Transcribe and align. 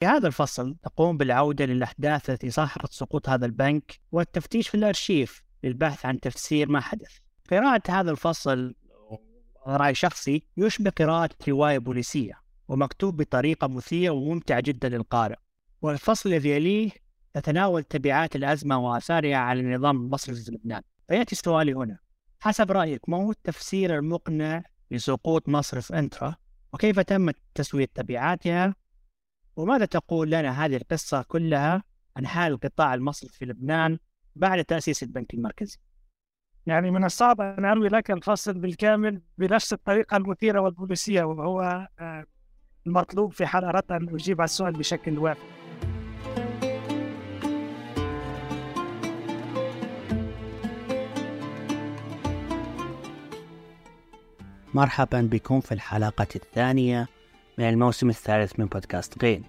في 0.00 0.06
هذا 0.06 0.26
الفصل 0.26 0.76
نقوم 0.86 1.16
بالعودة 1.16 1.64
للأحداث 1.64 2.30
التي 2.30 2.50
صاحبت 2.50 2.92
سقوط 2.92 3.28
هذا 3.28 3.46
البنك 3.46 4.00
والتفتيش 4.12 4.68
في 4.68 4.74
الأرشيف 4.74 5.44
للبحث 5.64 6.06
عن 6.06 6.20
تفسير 6.20 6.68
ما 6.68 6.80
حدث. 6.80 7.18
قراءة 7.50 7.82
هذا 7.88 8.10
الفصل 8.10 8.74
رأي 9.66 9.94
شخصي 9.94 10.46
يشبه 10.56 10.90
قراءة 10.90 11.30
رواية 11.48 11.78
بوليسية 11.78 12.40
ومكتوب 12.68 13.16
بطريقة 13.16 13.68
مثيرة 13.68 14.12
وممتعة 14.12 14.60
جدا 14.60 14.88
للقارئ. 14.88 15.36
والفصل 15.82 16.28
الذي 16.28 16.50
يليه 16.50 16.90
تتناول 17.34 17.84
تبعات 17.84 18.36
الأزمة 18.36 18.78
وآثارها 18.78 19.36
على 19.36 19.60
النظام 19.60 19.96
المصرفي 19.96 20.40
في 20.44 20.52
لبنان. 20.52 20.82
فيأتي 21.08 21.34
سؤالي 21.34 21.72
هنا. 21.72 21.98
حسب 22.40 22.72
رأيك 22.72 23.08
ما 23.08 23.16
هو 23.16 23.30
التفسير 23.30 23.98
المقنع 23.98 24.62
لسقوط 24.90 25.48
مصرف 25.48 25.92
إنترا؟ 25.92 26.34
وكيف 26.72 27.00
تم 27.00 27.30
تسوية 27.54 27.88
تبعاتها؟ 27.94 28.74
وماذا 29.56 29.84
تقول 29.84 30.30
لنا 30.30 30.64
هذه 30.64 30.76
القصة 30.76 31.22
كلها 31.22 31.82
عن 32.16 32.26
حال 32.26 32.52
القطاع 32.52 32.94
المصرفي 32.94 33.38
في 33.38 33.44
لبنان 33.44 33.98
بعد 34.36 34.64
تأسيس 34.64 35.02
البنك 35.02 35.34
المركزي؟ 35.34 35.78
يعني 36.66 36.90
من 36.90 37.04
الصعب 37.04 37.40
أن 37.40 37.64
أروي 37.64 37.88
لك 37.88 38.10
الفصل 38.10 38.54
بالكامل 38.54 39.22
بنفس 39.38 39.72
الطريقة 39.72 40.16
المثيرة 40.16 40.60
والبوليسية 40.60 41.22
وهو 41.22 41.88
آه، 42.00 42.26
المطلوب 42.86 43.32
في 43.32 43.46
حال 43.46 43.64
أردت 43.64 43.92
أن 43.92 44.08
أجيب 44.08 44.40
على 44.40 44.44
السؤال 44.44 44.72
بشكل 44.72 45.18
وافي 45.18 45.40
مرحبا 54.74 55.20
بكم 55.20 55.60
في 55.60 55.72
الحلقة 55.72 56.28
الثانية 56.36 57.08
من 57.58 57.68
الموسم 57.68 58.08
الثالث 58.08 58.58
من 58.60 58.66
بودكاست 58.66 59.24
غين. 59.24 59.44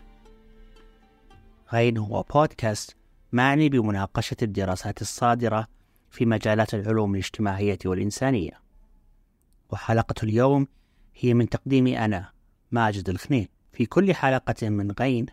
غين 1.73 1.97
هو 1.97 2.23
بودكاست 2.33 2.95
معني 3.31 3.69
بمناقشة 3.69 4.37
الدراسات 4.41 5.01
الصادرة 5.01 5.67
في 6.09 6.25
مجالات 6.25 6.73
العلوم 6.73 7.15
الاجتماعية 7.15 7.77
والإنسانية. 7.85 8.61
وحلقة 9.69 10.15
اليوم 10.23 10.67
هي 11.15 11.33
من 11.33 11.49
تقديمي 11.49 12.05
أنا 12.05 12.31
ماجد 12.71 13.09
الخنين. 13.09 13.47
في 13.73 13.85
كل 13.85 14.13
حلقة 14.13 14.69
من 14.69 14.91
غين 14.91 15.25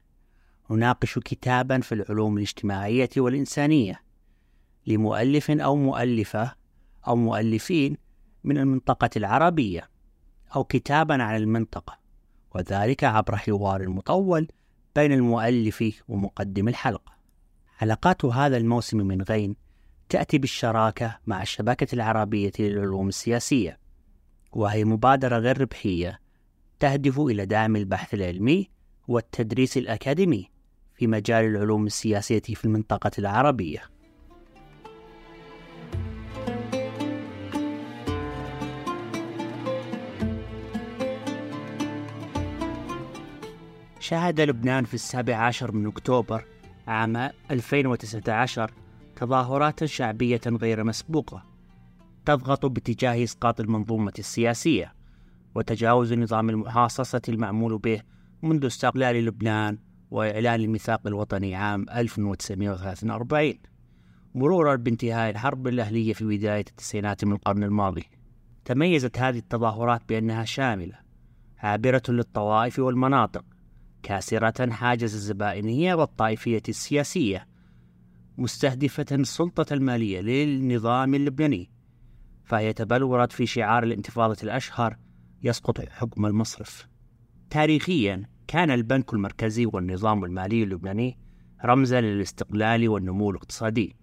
نناقش 0.71 1.19
كتابا 1.19 1.81
في 1.81 1.93
العلوم 1.93 2.37
الاجتماعية 2.37 3.11
والإنسانية 3.17 4.03
لمؤلف 4.87 5.51
أو 5.51 5.77
مؤلفة 5.77 6.55
أو 7.07 7.17
مؤلفين 7.17 7.97
من 8.45 8.59
المنطقة 8.59 9.11
العربية 9.17 9.91
أو 10.57 10.65
كتابا 10.65 11.23
عن 11.23 11.37
المنطقة. 11.37 12.04
وذلك 12.55 13.05
عبر 13.05 13.37
حوار 13.37 13.89
مطول 13.89 14.49
بين 14.97 15.13
المؤلف 15.13 16.03
ومقدم 16.09 16.69
الحلقة. 16.69 17.15
حلقات 17.77 18.25
هذا 18.25 18.57
الموسم 18.57 18.99
من 18.99 19.23
غين 19.23 19.57
تأتي 20.09 20.39
بالشراكة 20.39 21.19
مع 21.27 21.43
الشبكة 21.43 21.95
العربية 21.95 22.53
للعلوم 22.59 23.09
السياسية 23.09 23.79
وهي 24.53 24.85
مبادرة 24.85 25.39
غير 25.39 25.61
ربحية 25.61 26.21
تهدف 26.81 27.21
إلى 27.21 27.47
دعم 27.47 27.77
البحث 27.77 28.15
العلمي 28.15 28.71
والتدريس 29.09 29.77
الأكاديمي 29.77 30.51
في 30.95 31.07
مجال 31.07 31.45
العلوم 31.45 31.87
السياسية 31.87 32.41
في 32.41 32.65
المنطقة 32.65 33.11
العربية. 33.19 33.94
شهد 44.05 44.41
لبنان 44.41 44.85
في 44.85 44.95
السابع 44.95 45.37
عشر 45.37 45.73
من 45.73 45.87
أكتوبر 45.87 46.45
عام 46.87 47.17
2019 47.51 48.71
تظاهرات 49.17 49.85
شعبية 49.85 50.41
غير 50.47 50.85
مسبوقة 50.85 51.43
تضغط 52.27 52.67
باتجاه 52.67 53.25
إسقاط 53.25 53.61
المنظومة 53.61 54.13
السياسية 54.19 54.95
وتجاوز 55.55 56.13
نظام 56.13 56.51
المحاصصة 56.51 57.23
المعمول 57.29 57.79
به 57.79 58.01
منذ 58.43 58.67
استقلال 58.67 59.25
لبنان 59.25 59.79
وإعلان 60.11 60.61
الميثاق 60.61 61.07
الوطني 61.07 61.55
عام 61.55 61.87
1943 61.91 63.55
مرورا 64.35 64.77
بانتهاء 64.77 65.31
الحرب 65.31 65.69
الأهلية 65.69 66.13
في 66.13 66.25
بداية 66.25 66.65
التسعينات 66.71 67.25
من 67.25 67.33
القرن 67.33 67.63
الماضي. 67.63 68.05
تميزت 68.65 69.19
هذه 69.19 69.39
التظاهرات 69.39 70.03
بأنها 70.09 70.45
شاملة 70.45 70.99
عابرة 71.59 72.03
للطوائف 72.09 72.79
والمناطق 72.79 73.54
كاسرة 74.05 74.71
حاجز 74.71 75.15
الزبائنية 75.15 75.95
والطائفية 75.95 76.63
السياسية 76.69 77.47
مستهدفة 78.39 79.07
السلطة 79.13 79.75
المالية 79.75 80.21
للنظام 80.21 81.15
اللبناني 81.15 81.71
فهي 82.45 82.73
تبلورت 82.73 83.33
في 83.33 83.47
شعار 83.47 83.83
الانتفاضة 83.83 84.37
الأشهر 84.43 84.97
يسقط 85.43 85.81
حكم 85.81 86.27
المصرف. 86.27 86.89
تاريخيا 87.51 88.23
كان 88.47 88.71
البنك 88.71 89.15
المركزي 89.15 89.67
والنظام 89.67 90.25
المالي 90.25 90.63
اللبناني 90.63 91.19
رمزا 91.65 92.01
للاستقلال 92.01 92.89
والنمو 92.89 93.31
الاقتصادي 93.31 93.97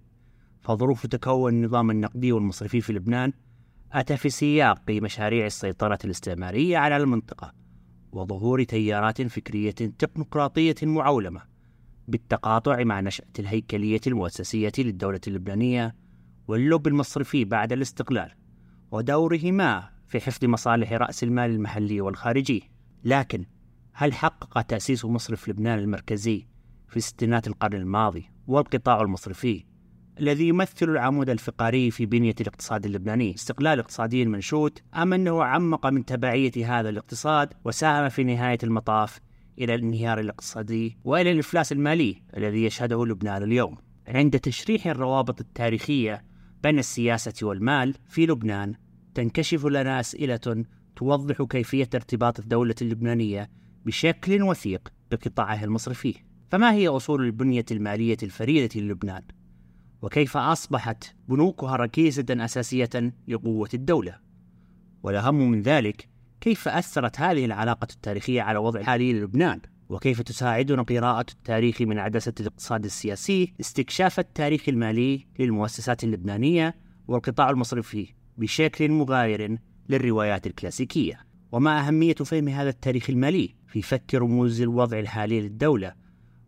فظروف 0.61 1.07
تكون 1.07 1.53
النظام 1.53 1.91
النقدي 1.91 2.31
والمصرفي 2.31 2.81
في 2.81 2.93
لبنان 2.93 3.33
أتى 3.91 4.17
في 4.17 4.29
سياق 4.29 4.81
مشاريع 4.89 5.45
السيطرة 5.45 5.99
الاستعمارية 6.05 6.77
على 6.77 6.97
المنطقة. 6.97 7.60
وظهور 8.11 8.63
تيارات 8.63 9.21
فكرية 9.21 9.71
تكنوقراطية 9.71 10.75
معولمة 10.83 11.41
بالتقاطع 12.07 12.83
مع 12.83 12.99
نشأة 12.99 13.25
الهيكلية 13.39 14.01
المؤسسية 14.07 14.71
للدولة 14.77 15.21
اللبنانية 15.27 15.95
واللب 16.47 16.87
المصرفي 16.87 17.45
بعد 17.45 17.71
الاستقلال 17.71 18.31
ودورهما 18.91 19.89
في 20.07 20.19
حفظ 20.19 20.45
مصالح 20.45 20.93
رأس 20.93 21.23
المال 21.23 21.49
المحلي 21.51 22.01
والخارجي. 22.01 22.71
لكن 23.03 23.45
هل 23.93 24.13
حقق 24.13 24.61
تأسيس 24.61 25.05
مصرف 25.05 25.49
لبنان 25.49 25.79
المركزي 25.79 26.47
في 26.87 26.99
ستينات 26.99 27.47
القرن 27.47 27.75
الماضي 27.75 28.29
والقطاع 28.47 29.01
المصرفي 29.01 29.65
الذي 30.19 30.47
يمثل 30.47 30.89
العمود 30.89 31.29
الفقري 31.29 31.91
في 31.91 32.05
بنية 32.05 32.35
الاقتصاد 32.41 32.85
اللبناني. 32.85 33.35
استقلال 33.35 33.79
اقتصادي 33.79 34.25
منشود 34.25 34.79
أم 34.95 35.13
أنه 35.13 35.43
عمق 35.43 35.87
من 35.87 36.05
تبعية 36.05 36.79
هذا 36.79 36.89
الاقتصاد 36.89 37.53
وساهم 37.65 38.09
في 38.09 38.23
نهاية 38.23 38.57
المطاف 38.63 39.19
إلى 39.59 39.75
الانهيار 39.75 40.19
الاقتصادي 40.19 40.97
وإلى 41.03 41.31
الإفلاس 41.31 41.71
المالي 41.71 42.21
الذي 42.37 42.65
يشهده 42.65 43.05
لبنان 43.05 43.43
اليوم. 43.43 43.77
عند 44.07 44.39
تشريح 44.39 44.87
الروابط 44.87 45.39
التاريخية 45.39 46.23
بين 46.63 46.79
السياسة 46.79 47.47
والمال 47.47 47.95
في 48.07 48.25
لبنان 48.25 48.73
تنكشف 49.13 49.65
لنا 49.65 49.99
أسئلة 49.99 50.65
توضح 50.95 51.41
كيفية 51.43 51.89
ارتباط 51.95 52.39
الدولة 52.39 52.75
اللبنانية 52.81 53.49
بشكل 53.85 54.43
وثيق 54.43 54.93
بقطاعها 55.11 55.63
المصرفي. 55.63 56.15
فما 56.51 56.73
هي 56.73 56.87
أصول 56.87 57.25
البنية 57.25 57.65
المالية 57.71 58.17
الفريدة 58.23 58.81
للبنان؟ 58.81 59.21
وكيف 60.01 60.37
أصبحت 60.37 61.15
بنوكها 61.27 61.75
ركيزة 61.75 62.25
أساسية 62.29 63.13
لقوة 63.27 63.69
الدولة. 63.73 64.19
والأهم 65.03 65.51
من 65.51 65.61
ذلك 65.61 66.09
كيف 66.41 66.67
أثرت 66.67 67.19
هذه 67.19 67.45
العلاقة 67.45 67.87
التاريخية 67.93 68.41
على 68.41 68.59
وضع 68.59 68.79
الحالي 68.79 69.13
للبنان 69.13 69.61
وكيف 69.89 70.21
تساعدنا 70.21 70.81
قراءة 70.81 71.25
التاريخ 71.31 71.81
من 71.81 71.99
عدسة 71.99 72.33
الاقتصاد 72.39 72.85
السياسي 72.85 73.53
استكشاف 73.59 74.19
التاريخ 74.19 74.69
المالي 74.69 75.27
للمؤسسات 75.39 76.03
اللبنانية 76.03 76.75
والقطاع 77.07 77.49
المصرفي 77.49 78.13
بشكل 78.37 78.91
مغاير 78.91 79.57
للروايات 79.89 80.47
الكلاسيكية. 80.47 81.19
وما 81.51 81.87
أهمية 81.87 82.13
فهم 82.13 82.47
هذا 82.47 82.69
التاريخ 82.69 83.09
المالي 83.09 83.55
في 83.67 83.81
فك 83.81 84.15
رموز 84.15 84.61
الوضع 84.61 84.99
الحالي 84.99 85.41
للدولة 85.41 86.00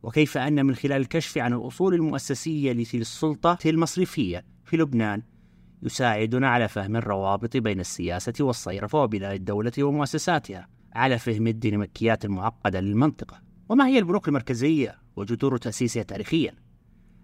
وكيف 0.04 0.38
أن 0.38 0.66
من 0.66 0.76
خلال 0.76 1.02
الكشف 1.02 1.38
عن 1.38 1.54
الأصول 1.54 1.94
المؤسسية 1.94 2.72
للسلطة 2.74 3.58
المصرفية 3.66 4.46
في 4.66 4.78
لبنان 4.78 5.22
يساعدنا 5.84 6.50
على 6.50 6.68
فهم 6.68 6.96
الروابط 6.96 7.58
بين 7.58 7.80
السياسة 7.80 8.34
والصيرفة 8.40 9.04
وبناء 9.04 9.36
الدولة 9.36 9.72
ومؤسساتها 9.80 10.68
على 10.94 11.20
فهم 11.20 11.48
الديناميكيات 11.48 12.26
المعقدة 12.26 12.80
للمنطقة. 12.80 13.42
وما 13.70 13.88
هي 13.88 14.00
البنوك 14.00 14.28
المركزية 14.28 14.98
وجذور 15.16 15.58
تأسيسها 15.58 16.04
تاريخيا؟ 16.04 16.54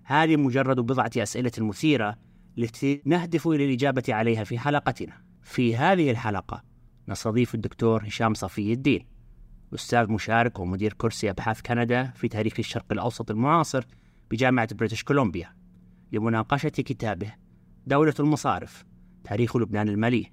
هذه 0.03 0.36
مجرد 0.36 0.80
بضعة 0.80 1.12
أسئلة 1.18 1.51
مثيرة 1.57 2.15
التي 2.57 3.01
نهدف 3.06 3.48
إلى 3.48 3.65
الإجابة 3.65 4.03
عليها 4.09 4.44
في 4.44 4.59
حلقتنا. 4.59 5.13
في 5.44 5.75
هذه 5.75 6.12
الحلقة 6.12 6.63
نستضيف 7.07 7.56
الدكتور 7.56 8.03
هشام 8.07 8.33
صفي 8.33 8.74
الدين. 8.74 9.19
أستاذ 9.74 10.12
مشارك 10.12 10.60
ومدير 10.60 10.94
كرسي 10.94 11.30
أبحاث 11.30 11.62
كندا 11.62 12.04
في 12.04 12.27
تاريخ 12.27 12.54
الشرق 12.60 12.86
الأوسط 12.92 13.31
المعاصر 13.31 13.86
بجامعة 14.31 14.75
بريتش 14.75 15.04
كولومبيا. 15.04 15.56
لمناقشة 16.12 16.69
كتابه 16.69 17.33
دولة 17.88 18.13
المصارف 18.19 18.86
تاريخ 19.24 19.57
لبنان 19.57 19.89
المالي. 19.89 20.31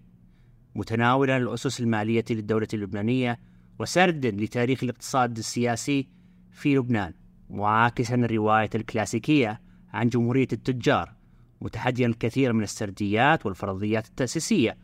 متناولا 0.75 1.37
الأسس 1.37 1.81
المالية 1.81 2.25
للدولة 2.31 2.69
اللبنانية 2.75 3.41
وسرد 3.79 4.27
لتاريخ 4.27 4.83
الاقتصاد 4.83 5.39
السياسي 5.39 6.09
في 6.51 6.77
لبنان 6.77 7.15
معاكسا 7.51 8.15
الرواية 8.15 8.71
الكلاسيكية 8.75 9.61
عن 9.93 10.09
جمهورية 10.09 10.49
التجار 10.53 11.13
متحديا 11.61 12.07
الكثير 12.07 12.53
من 12.53 12.63
السرديات 12.63 13.47
والفرضيات 13.47 14.07
التأسيسية 14.07 14.79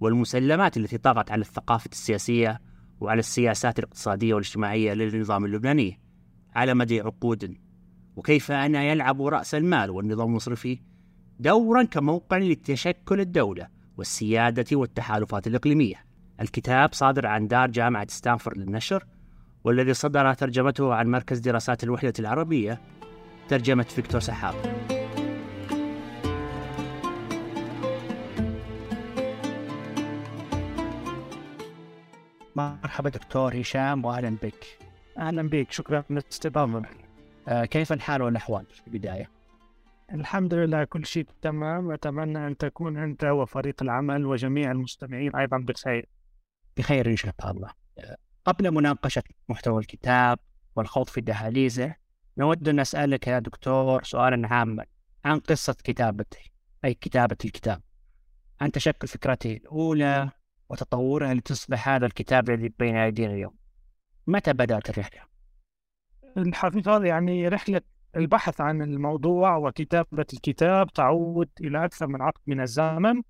والمسلمات 0.00 0.76
التي 0.76 0.98
طغت 0.98 1.30
على 1.30 1.40
الثقافة 1.40 1.90
السياسية 1.92 2.60
وعلى 3.02 3.18
السياسات 3.18 3.78
الاقتصادية 3.78 4.34
والاجتماعية 4.34 4.92
للنظام 4.92 5.44
اللبناني 5.44 6.00
على 6.54 6.74
مدى 6.74 7.00
عقود. 7.00 7.56
وكيف 8.16 8.50
أن 8.50 8.74
يلعب 8.74 9.22
رأس 9.22 9.54
المال 9.54 9.90
والنظام 9.90 10.28
المصرفي 10.28 10.78
دورا 11.38 11.82
كموقع 11.82 12.38
لتشكل 12.38 13.20
الدولة 13.20 13.68
والسيادة 13.96 14.76
والتحالفات 14.76 15.46
الإقليمية. 15.46 16.04
الكتاب 16.40 16.94
صادر 16.94 17.26
عن 17.26 17.48
دار 17.48 17.70
جامعة 17.70 18.06
ستانفورد 18.10 18.58
للنشر 18.58 19.04
والذي 19.64 19.94
صدر 19.94 20.34
ترجمته 20.34 20.94
عن 20.94 21.10
مركز 21.10 21.38
دراسات 21.38 21.84
الوحدة 21.84 22.12
العربية 22.18 22.80
ترجمة 23.48 23.82
فيكتور 23.82 24.20
سحاب. 24.20 24.54
مرحبا 32.56 33.10
دكتور 33.10 33.60
هشام 33.60 34.04
واهلا 34.04 34.36
بك. 34.42 34.78
أهلا 35.18 35.48
بك. 35.48 35.72
شكرا 35.72 36.04
للاستضافه 36.10 36.82
آه 37.48 37.64
كيف 37.64 37.92
الحال 37.92 38.22
والأحوال 38.22 38.66
في 38.66 38.86
البداية؟ 38.86 39.30
الحمد 40.12 40.54
لله 40.54 40.84
كل 40.84 41.06
شيء 41.06 41.26
تمام. 41.42 41.90
أتمنى 41.90 42.46
أن 42.46 42.56
تكون 42.56 42.96
أنت 42.96 43.24
وفريق 43.24 43.82
العمل 43.82 44.26
وجميع 44.26 44.70
المستمعين 44.70 45.36
أيضا 45.36 45.58
بخير. 45.58 46.08
بخير 46.76 47.10
إن 47.10 47.16
شاء 47.16 47.34
الله. 47.44 47.70
قبل 48.44 48.70
مناقشة 48.70 49.22
محتوى 49.48 49.80
الكتاب 49.80 50.38
والخوض 50.76 51.08
في 51.08 51.20
دهاليزه 51.20 51.94
نود 52.38 52.68
أن 52.68 52.80
نسألك 52.80 53.26
يا 53.26 53.38
دكتور 53.38 54.02
سؤالا 54.02 54.48
عاما 54.48 54.84
عن 55.24 55.38
قصة 55.38 55.76
كتابته 55.84 56.40
أي 56.84 56.94
كتابة 56.94 57.36
الكتاب. 57.44 57.80
عن 58.60 58.72
تشكل 58.72 59.08
فكرته 59.08 59.52
الأولى 59.52 60.30
وتطورها 60.72 61.34
لتصبح 61.34 61.88
هذا 61.88 62.06
الكتاب 62.06 62.50
الذي 62.50 62.68
بين 62.78 62.96
أيدينا 62.96 63.32
اليوم. 63.32 63.54
متى 64.26 64.52
بدأت 64.52 64.90
الرحلة؟ 64.90 65.20
الحقيقة 66.36 67.04
يعني 67.04 67.48
رحلة 67.48 67.80
البحث 68.16 68.60
عن 68.60 68.82
الموضوع 68.82 69.56
وكتابة 69.56 70.26
الكتاب 70.32 70.92
تعود 70.92 71.48
إلى 71.60 71.84
أكثر 71.84 72.06
من 72.06 72.22
عقد 72.22 72.40
من 72.46 72.60
الزمن. 72.60 73.22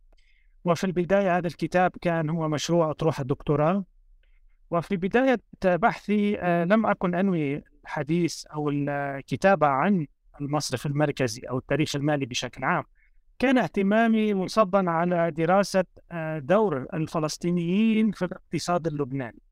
وفي 0.65 0.85
البداية 0.85 1.37
هذا 1.39 1.47
الكتاب 1.47 1.91
كان 2.01 2.31
هو 2.31 2.49
مشروع 2.49 2.91
أطروحة 2.91 3.23
الدكتوراه. 3.23 3.85
وفي 4.71 4.97
بداية 4.97 5.41
بحثي 5.65 6.41
آه، 6.41 6.65
لم 6.65 6.87
أكن 6.87 7.15
أنوي 7.15 7.63
الحديث 7.85 8.47
أو 8.47 8.71
الكتابة 8.71 9.67
عن 9.67 10.07
المصرف 10.41 10.87
المركزي 10.87 11.43
أو 11.43 11.59
التاريخ 11.59 11.97
المالي 11.97 12.27
بشكل 12.27 12.65
عام. 12.65 12.85
كان 13.39 13.59
اهتمامي 13.59 14.35
منصبا 14.35 14.91
على 14.91 15.31
دراسة 15.31 15.85
آه، 16.13 16.39
دور 16.39 16.87
الفلسطينيين 16.95 18.13
في 18.13 18.25
الاقتصاد 18.25 18.87
اللبناني. 18.87 19.43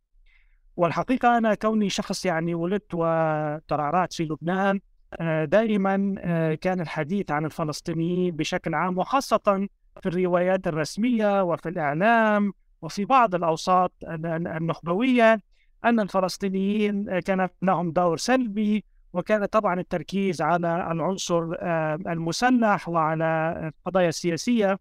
والحقيقة 0.76 1.38
أنا 1.38 1.54
كوني 1.54 1.90
شخص 1.90 2.24
يعني 2.26 2.54
ولدت 2.54 2.94
وترعرعت 2.94 4.12
في 4.12 4.24
لبنان 4.24 4.80
آه، 5.20 5.44
دائما 5.44 6.14
آه، 6.18 6.54
كان 6.54 6.80
الحديث 6.80 7.30
عن 7.30 7.44
الفلسطينيين 7.44 8.36
بشكل 8.36 8.74
عام 8.74 8.98
وخاصة 8.98 9.68
في 10.02 10.06
الروايات 10.06 10.66
الرسمية 10.66 11.42
وفي 11.42 11.68
الإعلام 11.68 12.52
وفي 12.82 13.04
بعض 13.04 13.34
الأوساط 13.34 13.92
النخبوية 14.02 15.40
أن 15.84 16.00
الفلسطينيين 16.00 17.18
كان 17.20 17.48
لهم 17.62 17.90
دور 17.92 18.16
سلبي 18.16 18.84
وكان 19.12 19.44
طبعا 19.44 19.80
التركيز 19.80 20.42
على 20.42 20.92
العنصر 20.92 21.54
آه، 21.60 21.94
المسلح 21.94 22.88
وعلى 22.88 23.54
القضايا 23.78 24.08
السياسية 24.08 24.78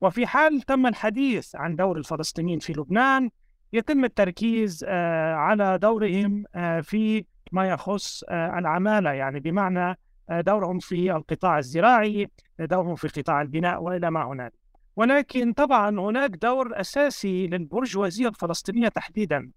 وفي 0.00 0.26
حال 0.26 0.60
تم 0.60 0.86
الحديث 0.86 1.56
عن 1.56 1.76
دور 1.76 1.98
الفلسطينيين 1.98 2.58
في 2.58 2.72
لبنان 2.72 3.30
يتم 3.72 4.04
التركيز 4.04 4.84
على 4.84 5.78
دورهم 5.78 6.44
في 6.82 7.24
ما 7.52 7.68
يخص 7.68 8.24
آه، 8.28 8.58
العمالة 8.58 9.12
يعني 9.12 9.40
بمعنى 9.40 9.98
آه، 10.30 10.40
دورهم 10.40 10.78
في 10.78 11.12
القطاع 11.12 11.58
الزراعي 11.58 12.30
دورهم 12.58 12.94
في 12.94 13.08
قطاع 13.08 13.42
البناء 13.42 13.82
وإلى 13.82 14.10
ما 14.10 14.24
هنالك 14.24 14.52
ولكن 14.96 15.52
طبعا 15.52 16.00
هناك 16.00 16.30
دور 16.30 16.80
أساسي 16.80 17.46
للبرجوازية 17.46 18.28
الفلسطينية 18.28 18.88
تحديدا. 18.88 19.50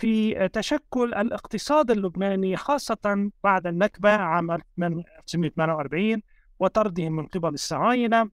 في 0.00 0.48
تشكل 0.48 1.14
الاقتصاد 1.14 1.90
اللبناني 1.90 2.56
خاصة 2.56 3.30
بعد 3.44 3.66
النكبة 3.66 4.10
عام 4.10 4.50
1948 4.50 6.22
وطردهم 6.58 7.16
من 7.16 7.26
قبل 7.26 7.48
الصهاينة 7.48 8.30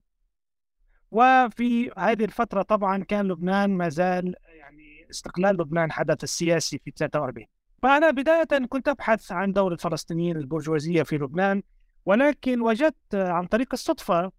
وفي 1.10 1.90
هذه 1.98 2.24
الفترة 2.24 2.62
طبعا 2.62 3.04
كان 3.04 3.28
لبنان 3.28 3.70
ما 3.70 3.88
زال 3.88 4.34
يعني 4.48 5.06
استقلال 5.10 5.56
لبنان 5.56 5.92
حدث 5.92 6.24
السياسي 6.24 6.78
في 6.78 6.92
43 6.96 7.46
فأنا 7.82 8.10
بداية 8.10 8.66
كنت 8.68 8.88
أبحث 8.88 9.32
عن 9.32 9.52
دور 9.52 9.72
الفلسطينيين 9.72 10.36
البرجوازية 10.36 11.02
في 11.02 11.18
لبنان 11.18 11.62
ولكن 12.06 12.60
وجدت 12.60 13.14
عن 13.14 13.46
طريق 13.46 13.68
الصدفة 13.72 14.32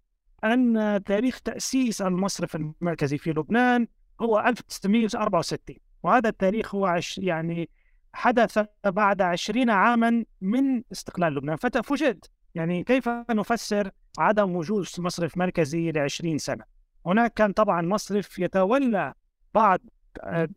أن 0.44 1.00
تاريخ 1.06 1.40
تأسيس 1.40 2.02
المصرف 2.02 2.56
المركزي 2.56 3.18
في 3.18 3.30
لبنان 3.30 3.86
هو 4.20 4.40
1964 4.40 5.89
وهذا 6.02 6.28
التاريخ 6.28 6.74
هو 6.74 6.86
عش 6.86 7.18
يعني 7.18 7.70
حدث 8.12 8.58
بعد 8.84 9.22
20 9.22 9.70
عاما 9.70 10.24
من 10.40 10.82
استقلال 10.92 11.34
لبنان. 11.34 11.56
ففوجئت 11.56 12.26
يعني 12.54 12.84
كيف 12.84 13.08
نفسر 13.30 13.90
عدم 14.18 14.56
وجود 14.56 14.86
مصرف 14.98 15.36
مركزي 15.38 15.92
ل 15.92 15.98
20 15.98 16.38
سنة؟ 16.38 16.64
هناك 17.06 17.34
كان 17.34 17.52
طبعا 17.52 17.82
مصرف 17.82 18.38
يتولى 18.38 19.14
بعض 19.54 19.80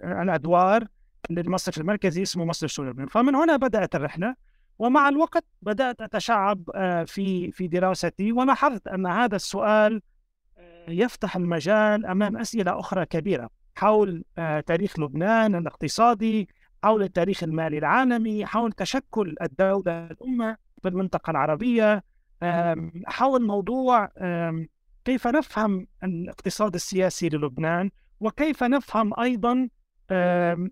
الأدوار 0.04 0.88
للمصرف 1.30 1.78
المركزي 1.78 2.22
اسمه 2.22 2.46
مصرف 2.46 2.72
سوريا 2.72 3.06
فمن 3.10 3.36
هنا 3.36 3.56
بدأت 3.56 3.96
الرحلة 3.96 4.36
ومع 4.80 5.10
الوقت 5.10 5.46
بدأت 5.62 6.01
أتشعب 6.01 6.69
آه، 6.75 7.04
في 7.04 7.51
في 7.51 7.68
دراستي 7.68 8.31
ولاحظت 8.31 8.88
أن 8.88 9.06
هذا 9.06 9.36
السؤال 9.36 10.01
آه، 10.57 10.89
يفتح 10.89 11.36
المجال 11.36 12.06
أمام 12.06 12.38
أسئلة 12.38 12.80
أخرى 12.80 13.06
كبيرة. 13.06 13.50
حول 13.75 14.24
آه، 14.38 14.60
تاريخ 14.60 15.00
لبنان 15.00 15.56
الاقتصادي 15.56 16.50
حول 16.84 17.04
التاريخ 17.04 17.44
المالي 17.44 17.78
العالمي 17.78 18.46
حول 18.46 18.72
تشكل 18.72 19.36
الدولة 19.42 20.06
الأمة 20.06 20.58
في 20.81 20.88
المنطقة 20.88 21.31
العربية. 21.31 22.04
حول 23.06 23.46
موضوع 23.46 24.10
كيف 25.06 25.27
نفهم 25.27 25.88
الاقتصاد 26.03 26.75
السياسي 26.75 27.30
للبنان 27.30 27.89
وكيف 28.20 28.63
نفهم 28.63 29.20
أيضا 29.20 29.70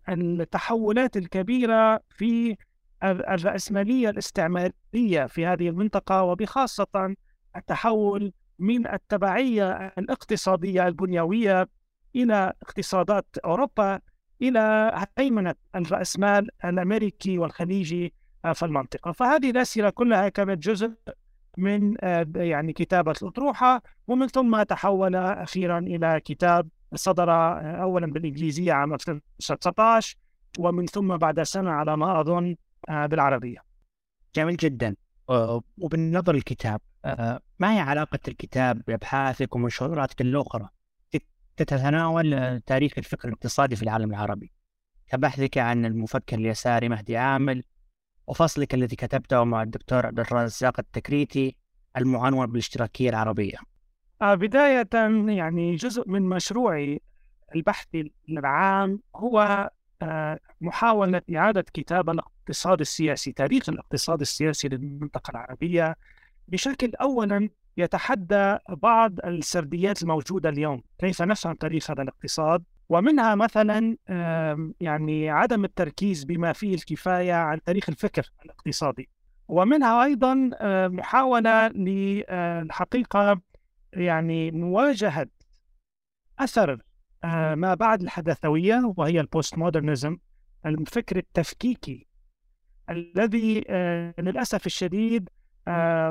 التحولات 0.10 1.18
الكبيرة 1.18 2.00
في 2.10 2.58
الرأسمالية 3.04 4.10
الاستعمارية 4.10 5.26
في 5.28 5.46
هذه 5.46 5.70
المنطقة 5.70 6.24
وبخاصة 6.24 7.16
التحول 7.56 8.34
من 8.60 8.88
التبعية 8.88 9.72
الاقتصادية 9.72 10.88
البنيوية 10.88 11.68
إلى 12.16 12.54
اقتصادات 12.62 13.26
أوروبا 13.46 14.00
إلى 14.42 14.92
هيمنة 15.18 15.56
الرأسمال 15.76 16.48
الأمريكي 16.66 17.38
والخليجي 17.38 18.14
في 18.54 18.66
المنطقة 18.66 19.12
فهذه 19.12 19.50
الأسئلة 19.50 19.90
كلها 19.90 20.30
كانت 20.30 20.64
جزء 20.64 20.94
من 21.58 21.96
يعني 22.36 22.74
كتابة 22.74 23.14
الأطروحة 23.22 23.82
ومن 24.08 24.28
ثم 24.28 24.64
تحول 24.64 25.16
أخيرا 25.16 25.80
إلى 25.80 26.22
كتاب 26.26 26.68
صدر 26.96 27.32
اولا 27.82 28.08
بالإنجليزية 28.08 28.74
عام 28.74 28.94
2019 28.94 30.18
ومن 30.60 30.86
ثم 30.86 31.18
بعد 31.18 31.44
سنة 31.44 31.72
على 31.72 31.98
ما 31.98 32.22
اظن 32.22 32.56
آه، 32.90 33.06
بالعربية. 33.06 33.64
جميل 34.36 34.58
جدا 34.58 34.96
وبالنظر 35.78 36.36
الكتاب 36.36 36.82
آه، 37.06 37.40
ما 37.60 37.76
هي 37.76 37.80
علاقة 37.80 38.20
الكتاب 38.28 38.82
بأبحاثك 38.88 39.56
ومنشوراتك 39.56 40.22
الأخرى؟ 40.22 40.70
تتناول 41.58 42.60
تاريخ 42.66 42.94
الفكر 42.98 43.28
الاقتصادي 43.28 43.76
في 43.76 43.84
العالم 43.84 44.10
العربي 44.10 44.52
كبحثك 45.08 45.58
عن 45.58 45.86
المفكر 45.86 46.38
اليساري 46.38 46.90
مهدي 46.90 47.18
عامل 47.18 47.64
وفصلك 48.28 48.74
الذي 48.74 48.96
كتبته 48.96 49.44
مع 49.44 49.64
الدكتور 49.64 50.06
عبد 50.06 50.20
الرزاق 50.20 50.80
التكريتي 50.80 51.56
المعنون 51.98 52.46
بالاشتراكية 52.46 53.10
العربية. 53.10 53.58
آه، 54.22 54.36
بداية 54.36 54.90
يعني 55.28 55.76
جزء 55.76 56.10
من 56.10 56.22
مشروعي 56.22 57.02
البحثي 57.56 58.12
العام 58.30 59.00
هو 59.16 59.70
آه، 60.02 60.40
محاولة 60.62 61.22
إعادة 61.36 61.66
كتابة 61.74 62.12
الاقتصاد 62.12 62.80
السياسي 62.80 63.32
تاريخ 63.32 63.70
الاقتصاد 63.70 64.22
السياسي 64.22 64.68
للمنطقة 64.68 65.32
العربية 65.32 65.96
بشكل 66.48 66.96
أولا 66.96 67.50
يتحدى 67.78 68.58
بعض 68.70 69.20
السرديات 69.26 70.04
الموجودة 70.04 70.50
اليوم. 70.50 70.84
كيف 71.00 71.22
نفهم 71.22 71.56
تاريخ 71.56 71.92
هذا 71.92 72.02
الاقتصاد؟ 72.04 72.64
ومنها 72.90 73.36
مثلا 73.36 73.98
يعني 74.80 75.30
عدم 75.30 75.66
التركيز 75.66 76.24
بما 76.24 76.54
فيه 76.54 76.76
الكفاية 76.76 77.34
عن 77.34 77.64
تاريخ 77.64 77.90
الفكر 77.90 78.32
الاقتصادي. 78.46 79.10
ومنها 79.48 80.04
أيضا 80.04 80.50
محاولة 80.88 81.68
للحقيقة 81.68 83.42
يعني 83.94 84.52
مواجهة 84.52 85.28
أثر 86.40 86.82
ما 87.56 87.74
بعد 87.74 88.02
الحدثويه 88.02 88.94
وهي 88.98 89.20
البوست 89.20 89.58
مودرنزم 89.58 90.18
الفكر 90.66 91.18
التفكيكي 91.18 92.08
الذي 92.90 93.60
للأسف 94.20 94.66
الشديد 94.66 95.30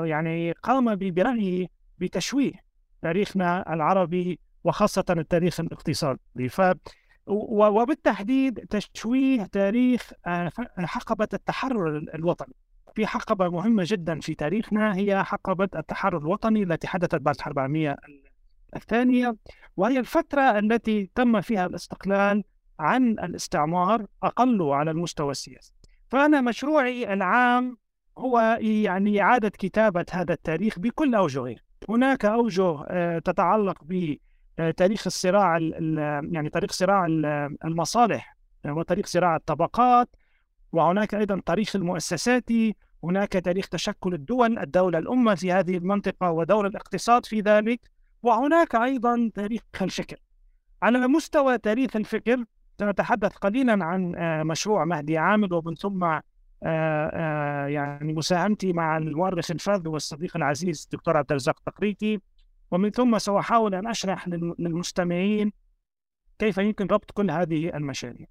يعني 0.05 0.51
قام 0.51 0.95
برأيه 0.95 1.67
بتشويه 1.97 2.53
تاريخنا 3.01 3.73
العربي 3.73 4.39
وخاصة 4.63 5.05
التاريخ 5.09 5.59
الاقتصادي. 5.59 6.49
ف 6.49 6.61
وبالتحديد 7.27 8.59
تشويه 8.59 9.43
تاريخ 9.45 10.11
آه، 10.27 10.51
حقبة 10.79 11.27
التحرر 11.33 11.97
الوطني. 11.97 12.53
في 12.95 13.07
حقبة 13.07 13.49
مهمة 13.49 13.83
جدا 13.87 14.19
في 14.19 14.35
تاريخنا 14.35 14.95
هي 14.95 15.23
حقبة 15.23 15.69
التحرر 15.75 16.17
الوطني 16.17 16.63
التي 16.63 16.87
حدثت 16.87 17.15
بعد 17.15 17.35
الحرب 17.35 17.57
العالمية 17.57 17.97
الثانية 18.75 19.35
وهي 19.77 19.99
الفترة 19.99 20.41
التي 20.41 21.09
تم 21.15 21.41
فيها 21.41 21.65
الاستقلال 21.65 22.43
عن 22.79 23.11
الاستعمار 23.11 24.05
أقل 24.23 24.61
على 24.61 24.91
المستوى 24.91 25.31
السياسي. 25.31 25.73
فأنا 26.09 26.41
مشروعي 26.41 27.13
العام 27.13 27.77
هو 28.17 28.57
يعني 28.61 29.21
إعادة 29.21 29.49
كتابة 29.49 30.05
هذا 30.11 30.33
التاريخ 30.33 30.79
بكل 30.79 31.15
أوجهه 31.15 31.55
هناك 31.89 32.25
أوجه 32.25 32.83
آه، 32.87 33.19
تتعلق 33.19 33.77
بتاريخ 33.83 35.07
الصراع 35.07 35.57
يعني 36.31 36.49
تاريخ 36.49 36.71
صراع 36.71 37.05
المصالح 37.65 38.37
وتاريخ 38.65 39.05
صراع 39.05 39.35
الطبقات 39.35 40.15
وهناك 40.71 41.15
أيضا 41.15 41.41
تاريخ 41.45 41.75
المؤسساتي 41.75 42.75
هناك 43.03 43.33
تاريخ 43.33 43.69
تشكل 43.69 44.13
الدول 44.13 44.59
الدولة 44.59 44.97
الأمة 44.99 45.35
في 45.35 45.51
هذه 45.51 45.77
المنطقة 45.77 46.31
ودور 46.31 46.67
الاقتصاد 46.67 47.25
في 47.25 47.41
ذلك 47.41 47.79
وهناك 48.23 48.75
أيضا 48.75 49.31
تاريخ 49.35 49.61
الفكر. 49.81 50.19
على 50.81 51.07
مستوى 51.07 51.57
تاريخ 51.57 51.95
الفكر 51.95 52.45
سنتحدث 52.79 53.37
قليلا 53.37 53.85
عن 53.85 54.15
آه، 54.15 54.43
مشروع 54.43 54.85
مهدي 54.85 55.17
عامر 55.17 55.53
ومن 55.53 55.75
ثم 55.75 56.03
آه، 56.03 56.15
آه، 56.17 56.21
يعني 57.67 58.13
مساهمتي 58.13 58.73
مع 58.73 58.97
المؤرخ 58.97 59.51
الفذ 59.51 59.87
والصديق 59.87 60.37
العزيز 60.37 60.83
الدكتور 60.83 61.17
عبد 61.17 61.31
الرزاق 61.31 61.59
تقريتي. 61.59 62.21
ومن 62.71 62.89
ثم 62.89 63.17
سأحاول 63.17 63.75
أن 63.75 63.87
أشرح 63.87 64.27
للمستمعين 64.27 65.53
كيف 66.39 66.57
يمكن 66.57 66.87
ربط 66.87 67.11
كل 67.11 67.31
هذه 67.31 67.69
المشاريع. 67.69 68.27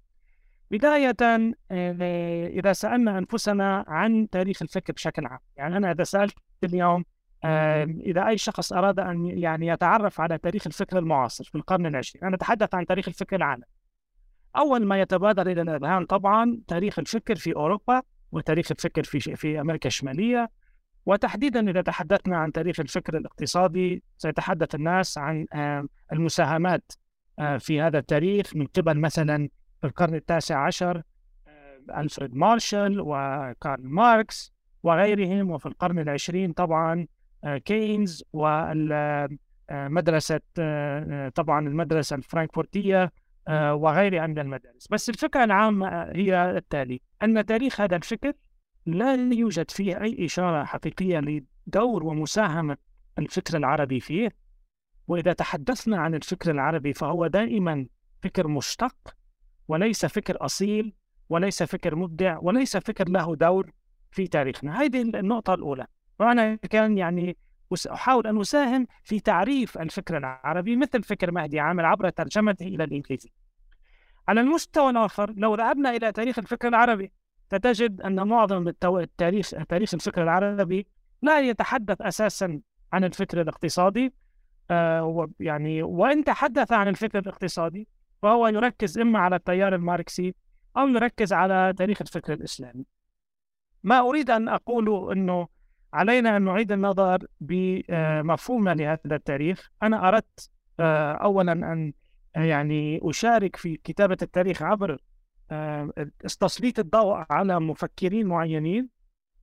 بداية 0.71 1.15
آه، 1.71 2.47
إذا 2.47 2.73
سألنا 2.73 3.17
أنفسنا 3.17 3.85
عن 3.87 4.29
تاريخ 4.29 4.61
الفكر 4.61 4.93
بشكل 4.93 5.25
عام. 5.25 5.39
يعني 5.55 5.77
أنا 5.77 5.91
إذا 5.91 6.03
سألت 6.03 6.35
اليوم 6.63 7.05
إذا 8.05 8.27
أي 8.27 8.37
شخص 8.37 8.73
أراد 8.73 8.99
أن 8.99 9.25
يعني 9.25 9.67
يتعرف 9.67 10.21
على 10.21 10.37
تاريخ 10.37 10.67
الفكر 10.67 10.97
المعاصر 10.97 11.43
في 11.43 11.55
القرن 11.55 11.85
العشرين 11.85 12.23
أنا 12.23 12.35
أتحدث 12.35 12.75
عن 12.75 12.85
تاريخ 12.85 13.07
الفكر 13.07 13.35
العالمي. 13.35 13.65
أول 14.55 14.85
ما 14.85 15.01
يتبادر 15.01 15.51
إلى 15.51 15.61
الأذهان 15.61 16.05
طبعا 16.05 16.61
تاريخ 16.67 16.99
الفكر 16.99 17.35
في 17.35 17.55
أوروبا 17.55 18.01
وتاريخ 18.31 18.71
الفكر 18.71 19.03
في 19.03 19.19
في 19.19 19.61
أمريكا 19.61 19.87
الشمالية. 19.87 20.49
وتحديدا 21.05 21.69
إذا 21.69 21.81
تحدثنا 21.81 22.37
عن 22.37 22.51
تاريخ 22.51 22.79
الفكر 22.79 23.17
الاقتصادي 23.17 24.03
سيتحدث 24.17 24.75
الناس 24.75 25.17
عن 25.17 25.45
المساهمات 26.13 26.91
آه، 27.39 27.57
في 27.57 27.81
هذا 27.81 27.99
التاريخ. 27.99 28.55
من 28.55 28.65
قبل 28.65 28.99
مثلا 28.99 29.49
في 29.81 29.87
القرن 29.87 30.15
التاسع 30.15 30.65
عشر 30.65 31.01
آه، 31.47 32.01
ألفريد 32.01 32.35
مارشال 32.35 32.99
وكارل 32.99 33.87
ماركس 33.87 34.53
وغيرهم. 34.83 35.51
وفي 35.51 35.65
القرن 35.65 35.99
العشرين 35.99 36.53
طبعا 36.53 37.07
آه، 37.43 37.57
كينز 37.57 38.23
ومدرسة 38.33 39.31
طبعا 41.35 41.67
المدرسة 41.67 42.15
الفرانكفورتية 42.15 43.11
وغيرها 43.49 44.27
من 44.27 44.39
المدارس. 44.39 44.87
بس 44.87 45.09
الفكرة 45.09 45.43
العامة 45.43 46.03
هي 46.03 46.51
التالي 46.57 47.01
أن 47.23 47.45
تاريخ 47.45 47.81
هذا 47.81 47.95
الفكر 47.95 48.33
لا 48.85 49.13
يوجد 49.33 49.71
فيه 49.71 50.01
أي 50.01 50.25
إشارة 50.25 50.63
حقيقية 50.63 51.19
لدور 51.67 52.03
ومساهمة 52.03 52.77
الفكر 53.19 53.57
العربي 53.57 53.99
فيه. 53.99 54.35
وإذا 55.07 55.33
تحدثنا 55.33 55.97
عن 55.97 56.15
الفكر 56.15 56.51
العربي 56.51 56.93
فهو 56.93 57.27
دائما 57.27 57.85
فكر 58.23 58.47
مشتق 58.47 59.15
وليس 59.67 60.05
فكر 60.05 60.45
أصيل 60.45 60.93
وليس 61.29 61.63
فكر 61.63 61.95
مبدع 61.95 62.37
وليس 62.41 62.77
فكر 62.77 63.09
له 63.09 63.35
دور 63.35 63.71
في 64.11 64.27
تاريخنا. 64.27 64.81
هذه 64.81 65.01
النقطة 65.01 65.53
الأولى. 65.53 65.87
وأنا 66.19 66.55
كان 66.55 66.97
يعني 66.97 67.37
أحاول 67.91 68.27
أن 68.27 68.39
أساهم 68.41 68.87
في 69.03 69.19
تعريف 69.19 69.77
الفكر 69.77 70.17
العربي 70.17 70.75
مثل 70.75 71.03
فكر 71.03 71.31
مهدي 71.31 71.59
عامر 71.59 71.85
عبر 71.85 72.09
ترجمته 72.09 72.67
إلى 72.67 72.83
الإنجليزي. 72.83 73.31
على 74.27 74.41
المستوى 74.41 74.89
الآخر 74.89 75.33
لو 75.37 75.55
ذهبنا 75.55 75.89
إلى 75.89 76.11
تاريخ 76.11 76.39
الفكر 76.39 76.67
العربي 76.67 77.11
ستجد 77.47 78.01
أن 78.01 78.27
معظم 78.27 78.67
التاريخ 78.67 79.49
تاريخ 79.69 79.93
الفكر 79.93 80.23
العربي 80.23 80.87
لا 81.21 81.39
يتحدث 81.39 82.01
أساسا 82.01 82.61
عن 82.93 83.03
الفكر 83.03 83.41
الاقتصادي 83.41 84.13
آه 84.71 85.29
يعني 85.39 85.83
وإن 85.83 86.23
تحدث 86.23 86.71
عن 86.71 86.87
الفكر 86.87 87.19
الاقتصادي 87.19 87.87
فهو 88.21 88.47
يركز 88.47 88.99
إما 88.99 89.19
على 89.19 89.35
التيار 89.35 89.75
الماركسي 89.75 90.35
أو 90.77 90.87
يركز 90.87 91.33
على 91.33 91.73
تاريخ 91.77 92.01
الفكر 92.01 92.33
الإسلامي. 92.33 92.85
ما 93.83 93.99
أريد 93.99 94.29
أن 94.29 94.49
أقوله 94.49 95.11
أنه 95.11 95.47
علينا 95.93 96.37
أن 96.37 96.41
نعيد 96.41 96.71
النظر 96.71 97.25
بمفهومنا 97.41 98.73
لهذا 98.73 99.15
التاريخ. 99.15 99.69
أنا 99.83 100.07
أردت 100.07 100.49
آه، 100.79 101.11
أولا 101.11 101.51
أن 101.51 101.93
يعني 102.35 102.99
أشارك 103.03 103.55
في 103.55 103.77
كتابة 103.77 104.17
التاريخ 104.21 104.61
عبر 104.61 104.97
آه، 105.51 105.91
تسليط 106.39 106.79
الضوء 106.79 107.25
على 107.29 107.59
مفكرين 107.59 108.27
معينين 108.27 108.89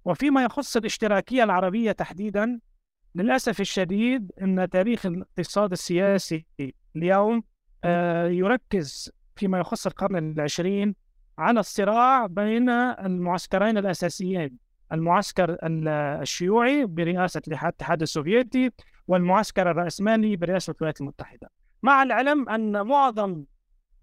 وفيما 0.04 0.44
يخص 0.44 0.76
الاشتراكية 0.76 1.44
العربية 1.44 1.92
تحديدا 1.92 2.60
للأسف 3.14 3.60
الشديد 3.60 4.32
أن 4.42 4.68
تاريخ 4.68 5.06
الاقتصاد 5.06 5.72
السياسي 5.72 6.46
اليوم 6.96 7.42
آه، 7.84 8.28
يركز 8.28 9.10
فيما 9.36 9.58
يخص 9.58 9.86
القرن 9.86 10.32
العشرين 10.32 10.94
على 11.38 11.60
الصراع 11.60 12.26
بين 12.26 12.68
المعسكرين 12.70 13.78
الأساسيين 13.78 14.58
المعسكر 14.92 15.58
الشيوعي 15.62 16.86
برئاسة 16.86 17.42
الاتحاد 17.48 18.02
السوفيتي 18.02 18.70
والمعسكر 19.08 19.70
الرأسمالي 19.70 20.36
برئاسة 20.36 20.74
الولايات 20.78 21.00
المتحدة. 21.00 21.50
مع 21.82 22.02
العلم 22.02 22.48
أن 22.48 22.86
معظم 22.86 23.44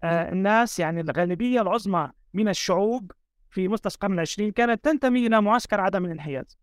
آه، 0.04 0.32
الناس 0.32 0.78
يعني 0.78 1.00
الغالبية 1.00 1.60
العظمى 1.62 2.10
من 2.34 2.48
الشعوب 2.48 3.12
في 3.50 3.68
مستص 3.68 3.94
القرن 3.94 4.12
العشرين 4.12 4.52
كانت 4.52 4.84
تنتمي 4.84 5.26
إلى 5.26 5.40
معسكر 5.42 5.80
عدم 5.80 6.04
الانحياز. 6.04 6.58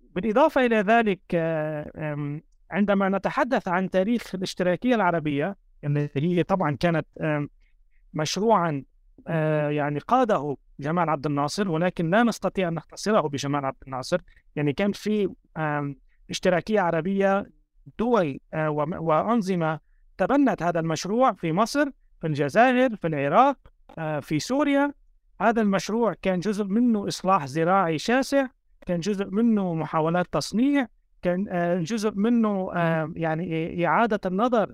بالإضافة 0.00 0.66
إلى 0.66 0.76
ذلك 0.76 1.20
آه، 1.34 2.40
عندما 2.70 3.08
نتحدث 3.08 3.68
عن 3.68 3.90
تاريخ 3.90 4.34
الاشتراكية 4.34 4.94
العربية 4.94 5.56
اللي 5.84 6.10
هي 6.16 6.42
طبعا 6.42 6.76
كانت 6.76 7.06
مشروعا 8.14 8.84
آه، 9.28 9.68
يعني 9.70 9.98
قاده 9.98 10.56
جمال 10.80 11.08
عبد 11.08 11.26
الناصر 11.26 11.68
ولكن 11.68 12.10
لا 12.10 12.22
نستطيع 12.22 12.68
أن 12.68 12.74
نختصره 12.74 13.28
بجمال 13.28 13.64
عبد 13.64 13.82
الناصر. 13.86 14.20
يعني 14.56 14.72
كان 14.72 14.92
في 14.92 15.28
اشتراكية 16.30 16.80
عربية 16.80 17.46
دول 17.98 18.40
وأنظمة 18.98 19.80
تبنت 20.18 20.62
هذا 20.62 20.80
المشروع 20.80 21.32
في 21.32 21.52
مصر 21.52 21.90
في 22.20 22.26
الجزائر 22.26 22.96
في 22.96 23.06
العراق 23.06 23.56
آه، 23.98 24.20
في 24.20 24.38
سوريا. 24.38 24.92
هذا 25.40 25.60
المشروع 25.62 26.14
كان 26.22 26.40
جزء 26.40 26.64
منه 26.64 27.08
إصلاح 27.08 27.46
زراعي 27.46 27.98
شاسع 27.98 28.46
كان 28.86 29.00
جزء 29.00 29.26
منه 29.30 29.74
محاولات 29.74 30.26
تصنيع 30.32 30.86
كان 31.22 31.44
جزء 31.82 32.10
منه 32.14 32.70
يعني 33.16 33.86
إعادة 33.86 34.20
النظر 34.26 34.72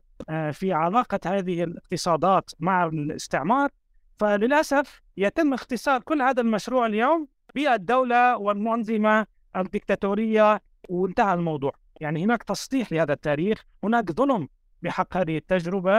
في 0.52 0.72
علاقة 0.72 1.20
هذه 1.26 1.64
الاقتصادات 1.64 2.50
مع 2.60 2.86
الاستعمار. 2.86 3.70
فللأسف 4.18 5.02
يتم 5.16 5.54
اختصار 5.54 6.00
كل 6.00 6.22
هذا 6.22 6.40
المشروع 6.40 6.86
اليوم 6.86 7.28
بالدولة 7.54 8.36
والمنظمة 8.36 9.26
الدكتاتورية 9.56 10.62
وانتهى 10.88 11.34
الموضوع. 11.34 11.72
يعني 12.00 12.24
هناك 12.24 12.42
تسطيح 12.42 12.92
لهذا 12.92 13.12
التاريخ 13.12 13.64
هناك 13.84 14.12
ظلم 14.12 14.48
بحق 14.84 15.16
هذه 15.16 15.36
التجربة. 15.36 15.98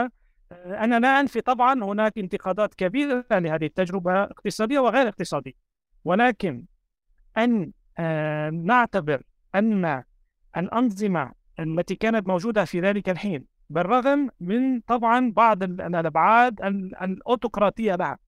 آه، 0.52 0.84
أنا 0.84 1.00
لا 1.00 1.20
أنفي 1.20 1.40
طبعا 1.40 1.84
هناك 1.84 2.18
انتقادات 2.18 2.74
كبيرة 2.74 3.24
لهذه 3.30 3.64
التجربة 3.64 4.22
اقتصادية 4.22 4.78
وغير 4.78 5.08
اقتصادية. 5.08 5.52
ولكن 6.04 6.64
أن 7.38 7.72
آه، 7.98 8.50
نعتبر 8.50 9.22
أن 9.54 10.02
الأنظمة 10.56 11.32
التي 11.60 11.94
كانت 11.94 12.28
موجودة 12.28 12.64
في 12.64 12.80
ذلك 12.80 13.08
الحين 13.08 13.44
بالرغم 13.70 14.28
من 14.40 14.80
طبعا 14.80 15.32
بعض 15.32 15.62
الأبعاد 15.62 16.60
الأوتقراطية 17.02 17.94
لها 17.94 18.18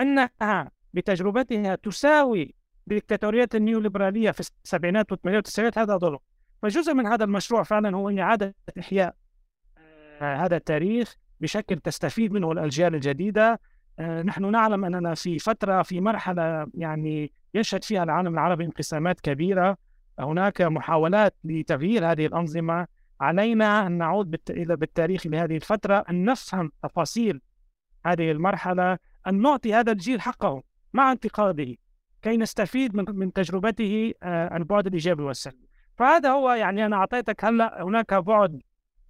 أنها 0.00 0.70
بتجربتها 0.94 1.74
تساوي 1.74 2.54
ديكتاتوريات 2.86 3.54
النيوليبرالية 3.54 4.30
في 4.30 4.40
السبعينات 4.40 5.12
والثمانينات 5.12 5.46
والتسعينات. 5.46 5.78
هذا 5.78 5.96
ظلم. 5.96 6.18
فجزء 6.62 6.94
من 6.94 7.06
هذا 7.06 7.24
المشروع 7.24 7.62
فعلا 7.62 7.96
هو 7.96 8.10
إعادة 8.10 8.54
إحياء 8.78 9.14
هذا 10.20 10.56
التاريخ 10.56 11.16
بشكل 11.40 11.76
تستفيد 11.76 12.32
منه 12.32 12.52
الاجيال 12.52 12.94
الجديدة. 12.94 13.60
آه، 13.98 14.22
نحن 14.22 14.50
نعلم 14.50 14.84
أننا 14.84 15.14
في 15.14 15.38
فترة 15.38 15.82
في 15.82 16.00
مرحلة 16.00 16.66
يعني 16.74 17.32
يشهد 17.54 17.84
فيها 17.84 18.02
العالم 18.02 18.34
العربي 18.34 18.64
انقسامات 18.64 19.20
كبيرة. 19.20 19.76
هناك 20.18 20.62
محاولات 20.62 21.34
لتغيير 21.44 22.12
هذه 22.12 22.26
الأنظمة. 22.26 22.86
علينا 23.20 23.86
أن 23.86 23.92
نعود 23.92 24.30
بالتاريخ 24.56 25.26
لهذه 25.26 25.56
الفترة 25.56 26.04
أن 26.10 26.24
نفهم 26.24 26.72
تفاصيل 26.82 27.40
هذه 28.06 28.30
المرحلة 28.30 28.98
أن 29.26 29.42
نعطي 29.42 29.74
هذا 29.74 29.92
الجيل 29.92 30.20
حقه 30.20 30.62
مع 30.92 31.12
انتقاده 31.12 31.76
كي 32.22 32.36
نستفيد 32.36 32.96
من 32.96 33.04
من 33.08 33.32
تجربته 33.32 34.12
آه، 34.22 34.56
البعد 34.56 34.86
الإيجابي 34.86 35.22
والسلبي. 35.22 35.68
فهذا 35.98 36.30
هو 36.30 36.52
يعني 36.52 36.86
أنا 36.86 36.96
أعطيتك 36.96 37.44
هلأ 37.44 37.82
هناك 37.82 38.14
بعد 38.14 38.54
آه، 38.54 38.60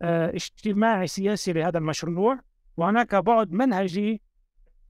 اجتماعي 0.02 1.06
سياسي 1.06 1.52
لهذا 1.52 1.78
المشروع 1.78 2.40
وهناك 2.76 3.14
بعد 3.14 3.52
منهجي 3.52 4.22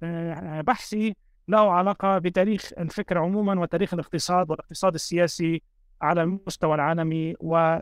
آه، 0.02 0.60
بحثي 0.60 1.16
له 1.48 1.72
علاقة 1.72 2.18
بتاريخ 2.18 2.70
الفكر 2.78 3.18
عموما 3.18 3.60
وتاريخ 3.60 3.94
الاقتصاد 3.94 4.50
والاقتصاد 4.50 4.94
السياسي 4.94 5.62
على 6.02 6.22
المستوى 6.22 6.74
العالمي 6.74 7.34
و 7.40 7.78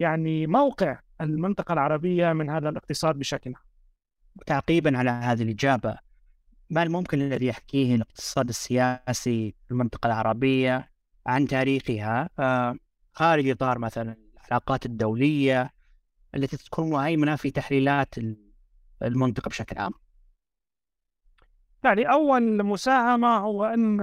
يعني 0.00 0.46
موقع 0.46 0.98
المنطقة 1.20 1.72
العربية 1.72 2.32
من 2.32 2.50
هذا 2.50 2.68
الاقتصاد 2.68 3.18
بشكل 3.18 3.54
عام. 3.54 3.64
تعقيبا 4.46 4.98
على 4.98 5.10
هذه 5.10 5.42
الإجابة 5.42 5.98
ما 6.70 6.82
الممكن 6.82 7.20
الذي 7.20 7.46
يحكيه 7.46 7.94
الاقتصاد 7.94 8.48
السياسي 8.48 9.54
في 9.64 9.70
المنطقة 9.70 10.06
العربية 10.06 10.90
عن 11.26 11.46
تاريخها 11.46 12.30
آه، 12.38 12.76
خارج 13.12 13.48
إطار 13.48 13.78
مثلا 13.78 14.16
العلاقات 14.36 14.86
الدولية 14.86 15.70
التي 16.34 16.56
تكون 16.56 16.90
مهيمنة 16.90 17.36
في 17.36 17.50
تحليلات 17.50 18.14
المنطقة 19.02 19.48
بشكل 19.48 19.78
عام. 19.78 19.92
يعني 21.84 22.10
أول 22.10 22.62
مساهمة 22.62 23.38
هو 23.38 23.64
أن 23.64 24.00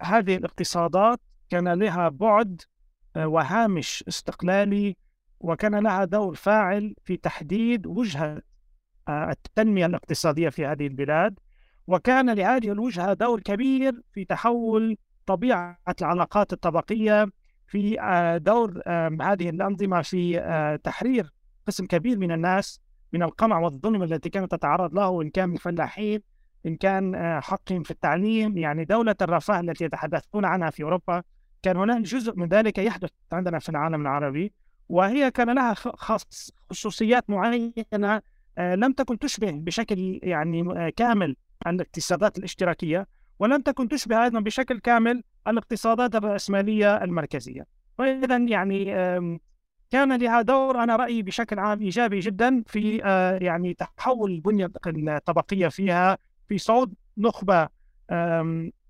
هذه 0.00 0.36
الاقتصادات 0.36 1.20
كان 1.50 1.68
لها 1.68 2.08
بعد 2.08 2.62
آه، 3.16 3.26
وهامش 3.26 4.04
استقلالي 4.08 4.96
وكان 5.40 5.74
لها 5.74 6.04
دور 6.04 6.34
فاعل 6.34 6.94
في 7.04 7.16
تحديد 7.16 7.86
وجهة 7.86 8.42
آه، 9.08 9.30
التنمية 9.30 9.86
الاقتصادية 9.86 10.48
في 10.48 10.66
هذه 10.66 10.86
البلاد. 10.86 11.38
وكان 11.86 12.30
لهذه 12.30 12.72
الوجهة 12.72 13.12
دور 13.12 13.40
كبير 13.40 14.02
في 14.12 14.24
تحول 14.24 14.96
طبيعة 15.26 15.78
العلاقات 16.00 16.52
الطبقية 16.52 17.26
في 17.66 18.00
آه، 18.00 18.36
دور 18.36 18.82
هذه 19.22 19.50
الأنظمة 19.50 20.02
في 20.02 20.80
تحرير 20.84 21.32
قسم 21.66 21.86
كبير 21.86 22.18
من 22.18 22.32
الناس 22.32 22.80
من 23.12 23.22
القمع 23.22 23.58
والظلم 23.58 24.02
التي 24.02 24.28
كانت 24.30 24.52
تتعرض 24.52 24.94
له 24.94 25.22
إن 25.22 25.30
كان 25.30 25.48
من 25.48 25.56
فلاحين 25.56 26.22
إن 26.66 26.76
كان 26.76 27.40
حقهم 27.40 27.82
في 27.82 27.90
التعليم. 27.90 28.58
يعني 28.58 28.84
دولة 28.84 29.14
الرفاه 29.22 29.60
التي 29.60 29.84
يتحدثون 29.84 30.44
عنها 30.44 30.70
في 30.70 30.82
أوروبا 30.82 31.22
كان 31.62 31.76
هناك 31.76 32.00
جزء 32.00 32.36
من 32.36 32.48
ذلك 32.48 32.78
يحدث 32.78 33.10
عندنا 33.32 33.58
في 33.58 33.68
العالم 33.68 34.00
العربي. 34.00 34.52
وهي 34.88 35.30
كان 35.30 35.54
لها 35.54 35.74
خصوصيات 36.70 37.30
معينة 37.30 38.22
آه، 38.58 38.74
لم 38.74 38.92
تكن 38.92 39.18
تشبه 39.18 39.50
بشكل 39.50 40.20
يعني 40.22 40.60
آه، 40.76 40.92
كامل 40.96 41.36
الاقتصادات 41.66 42.38
الاشتراكية 42.38 43.06
ولم 43.38 43.60
تكن 43.60 43.88
تشبه 43.88 44.24
أيضا 44.24 44.40
بشكل 44.40 44.80
كامل 44.80 45.22
الاقتصادات 45.48 46.14
الرأسمالية 46.14 47.04
المركزية. 47.04 47.66
فإذا 47.98 48.36
يعني 48.36 48.84
كان 49.90 50.16
لها 50.16 50.42
دور 50.42 50.82
أنا 50.82 50.96
رأيي 50.96 51.22
بشكل 51.22 51.58
عام 51.58 51.80
إيجابي 51.80 52.20
جدا 52.20 52.62
في 52.66 53.04
آه، 53.04 53.38
يعني 53.42 53.74
تحول 53.74 54.30
البنية 54.30 54.70
الطبقية 54.86 55.68
فيها 55.68 56.18
في 56.48 56.58
صعود 56.58 56.94
نخبة 57.18 57.68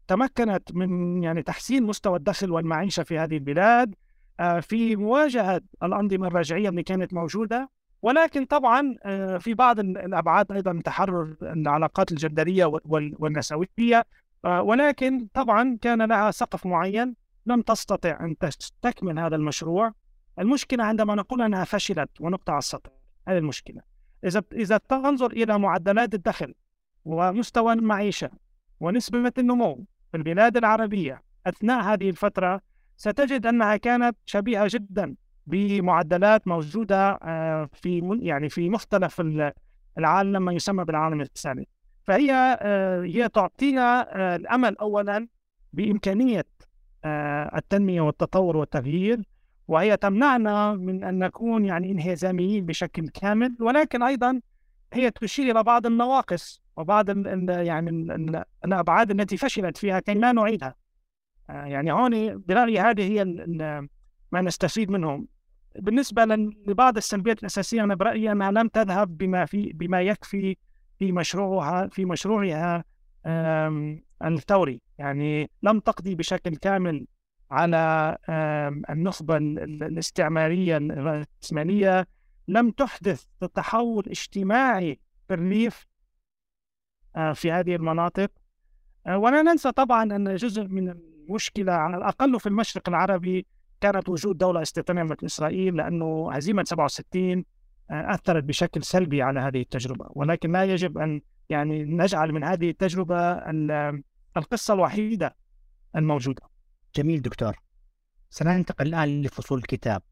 تمكنت 0.09 0.75
من 0.75 1.23
يعني 1.23 1.43
تحسين 1.43 1.83
مستوى 1.83 2.17
الدخل 2.17 2.51
والمعيشة 2.51 3.03
في 3.03 3.19
هذه 3.19 3.35
البلاد 3.35 3.95
آه، 4.41 4.61
في 4.61 4.97
مواجهة 4.97 5.61
الأنظمة 5.83 6.27
الرجعية 6.27 6.69
اللي 6.69 6.83
كانت 6.83 7.15
موجودة. 7.15 7.71
ولكن 8.03 8.45
طبعا 8.45 8.97
آه، 9.05 9.39
في 9.39 9.55
بعض 9.55 9.81
الأبعاد 9.81 10.53
أيضا 10.53 10.81
تحرر 10.85 11.37
العلاقات 11.43 12.13
الجندرية 12.13 12.73
والنسوية. 13.19 13.99
آه، 13.99 14.05
ولكن 14.47 15.27
طبعا 15.35 15.79
كان 15.83 16.03
لها 16.03 16.31
سقف 16.31 16.67
معين 16.67 17.15
لم 17.47 17.63
تستطع 17.63 18.19
أن 18.21 18.39
تستكمل 18.39 19.19
هذا 19.19 19.37
المشروع. 19.37 19.93
المشكلة 20.39 20.85
عندما 20.85 21.15
نقول 21.15 21.43
أنها 21.43 21.65
فشلت 21.65 22.11
ونقطع 22.21 22.59
السطر 22.59 22.91
هذه 23.29 23.39
المشكلة. 23.39 23.81
إذا 24.25 24.43
إذا 24.53 24.79
تنظر 24.79 25.31
إلى 25.31 25.59
معدلات 25.59 26.15
الدخل 26.15 26.55
ومستوى 27.05 27.73
المعيشة 27.73 28.31
ونسبة 28.81 29.33
النمو 29.39 29.85
في 30.11 30.17
البلاد 30.17 30.57
العربية 30.57 31.23
أثناء 31.47 31.83
هذه 31.83 32.11
الفترة 32.11 32.61
ستجد 32.97 33.47
أنها 33.47 33.77
كانت 33.77 34.17
شبيهة 34.27 34.69
جدا 34.71 35.15
بمعدلات 35.47 36.49
موجودة 36.49 37.11
آه، 37.11 37.69
في 37.73 38.19
يعني 38.23 38.49
في 38.49 38.71
مختلف 38.71 39.23
العالم 39.99 40.45
ما 40.45 40.53
يسمى 40.53 40.85
بالعالم 40.85 41.21
الثالث 41.21 41.69
فهي 42.07 42.59
آه، 42.61 43.03
هي 43.03 43.29
تعطينا 43.29 44.17
آه، 44.17 44.37
الأمل 44.37 44.77
أولا 44.77 45.29
بإمكانية 45.73 46.47
التنمية 47.57 48.01
والتطور 48.01 48.57
والتغيير 48.57 49.23
وهي 49.69 49.97
تمنعنا 49.97 50.75
من 50.75 51.05
أن 51.05 51.19
نكون 51.19 51.65
يعني 51.65 51.91
انهزاميين 51.91 52.67
بشكل 52.67 53.09
كامل 53.09 53.57
ولكن 53.61 54.03
أيضا 54.03 54.41
هي 54.93 55.11
تشير 55.11 55.51
إلى 55.51 55.63
بعض 55.63 55.87
النواقص 55.87 56.63
وبعض 56.77 57.09
يعني 57.49 57.91
ال 57.91 58.45
الأبعاد 58.65 59.11
التي 59.11 59.37
فشلت 59.37 59.77
فيها 59.77 60.01
كي 60.01 60.15
لا 60.15 60.33
نعيدها. 60.33 60.75
آه، 61.51 61.65
يعني 61.65 61.93
هون 61.93 62.39
برأيي 62.39 62.81
هذه 62.81 63.03
هي 63.03 63.25
ما 64.33 64.41
نستفيد 64.41 64.91
منه 64.91 65.25
بالنسبة 65.79 66.25
لبعض 66.67 66.97
السلبيات 66.97 67.41
الأساسية 67.41 67.85
أنا 67.85 67.95
برأيي 67.95 68.33
أنها 68.33 68.51
لم 68.51 68.69
تذهب 68.69 69.19
بما 69.19 69.45
في 69.45 69.73
بما 69.73 70.03
يكفي 70.03 70.57
في 70.99 71.13
مشروعها 71.13 71.87
في 71.87 72.05
مشروعها 72.05 72.85
الثوري. 74.25 74.81
يعني 74.99 75.51
لم 75.63 75.81
تقضي 75.81 76.15
بشكل 76.15 76.57
كامل 76.57 77.07
على 77.51 78.17
النخبة 78.91 79.37
الاستعمارية 79.37 80.77
الرأسمالية. 80.77 82.09
لم 82.49 82.71
تحدث 82.71 83.25
تحول 83.55 84.05
اجتماعي 84.07 85.01
في 85.29 85.35
الريف 85.35 85.87
آه، 87.17 87.33
في 87.33 87.53
هذه 87.53 87.77
المناطق. 87.77 88.31
آه، 89.07 89.19
ولا 89.19 89.43
ننسى 89.43 89.73
طبعا 89.73 90.03
أن 90.03 90.35
جزء 90.35 90.65
من 90.65 90.89
المشكلة 90.89 91.73
على 91.73 91.97
الأقل 91.97 92.41
في 92.41 92.47
المشرق 92.47 92.89
العربي 92.89 93.47
كانت 93.81 94.09
وجود 94.09 94.39
دولة 94.39 94.63
استيطانية 94.63 95.03
مثل 95.03 95.27
إسرائيل 95.27 95.77
لأنه 95.77 96.33
هزيمة 96.33 96.65
67 96.65 97.45
أثرت 97.91 98.45
بشكل 98.45 98.83
سلبي 98.83 99.23
على 99.23 99.41
هذه 99.41 99.61
التجربة 99.61 100.07
ولكن 100.11 100.53
لا 100.53 100.65
يجب 100.65 100.99
أن 100.99 101.21
يعني 101.49 101.85
نجعل 101.85 102.33
من 102.33 102.45
هذه 102.45 102.71
التجربة 102.71 103.33
القصة 104.37 104.75
الوحيدة 104.75 105.37
الموجودة. 105.97 106.43
جميل 106.97 107.23
دكتور. 107.23 107.57
سننتقل 108.31 108.87
الآن 108.87 109.23
لفصول 109.23 109.59
الكتاب. 109.59 110.03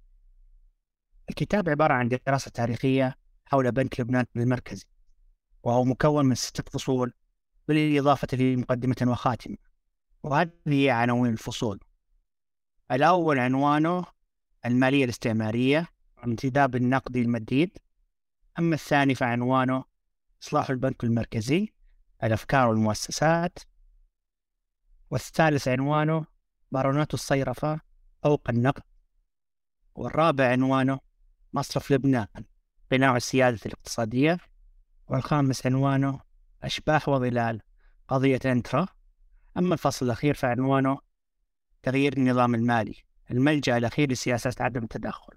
الكتاب 1.31 1.69
عبارة 1.69 1.95
عن 1.95 2.09
دراسة 2.09 2.51
تاريخية 2.51 3.15
حول 3.47 3.73
بنك 3.73 4.01
لبنان 4.01 4.27
المركزي 4.37 4.87
وهو 5.63 5.85
مكون 5.85 6.27
من 6.27 6.35
ستة 6.35 6.71
فصول 6.71 7.13
بالإضافة 7.69 8.29
لمقدمة 8.37 8.97
وخاتمة. 9.07 9.57
وهذه 10.23 10.51
هي 10.67 10.91
عناوين 10.91 11.33
الفصول. 11.33 11.81
الأول 12.93 13.39
عنوانه 13.39 14.05
المالية 14.67 15.05
الاستعمارية 15.05 15.87
الانتداب 16.25 16.77
النقدي 16.77 17.23
المديد. 17.23 17.79
أما 18.59 18.75
الثاني 18.75 19.15
فعنوانه 19.15 19.85
إصلاح 20.43 20.71
البنك 20.71 21.05
المركزي 21.05 21.69
الأفكار 22.25 22.69
والمؤسسات. 22.69 23.59
والثالث 25.11 25.69
عنوانه 25.69 26.27
بارونات 26.73 27.15
الصيرفة 27.15 27.81
فوق 28.23 28.51
النقد. 28.51 28.83
والرابع 29.95 30.49
عنوانه 30.49 31.01
مصرف 31.53 31.91
لبنان 31.91 32.45
قناع 32.93 33.17
السيادة 33.17 33.61
الاقتصادية. 33.67 34.39
والخامس 35.09 35.67
عنوانه 35.67 36.21
أشباح 36.63 37.09
وظلال 37.09 37.61
قضية 38.09 38.41
أنترا. 38.45 38.87
أما 39.57 39.75
الفصل 39.75 40.07
الأخير 40.07 40.35
فعنوانه 40.35 40.99
تغيير 41.83 42.17
النظام 42.17 42.55
المالي 42.55 42.95
الملجأ 43.31 43.77
الأخير 43.77 44.11
لسياسات 44.11 44.61
عدم 44.61 44.83
التدخل 44.83 45.33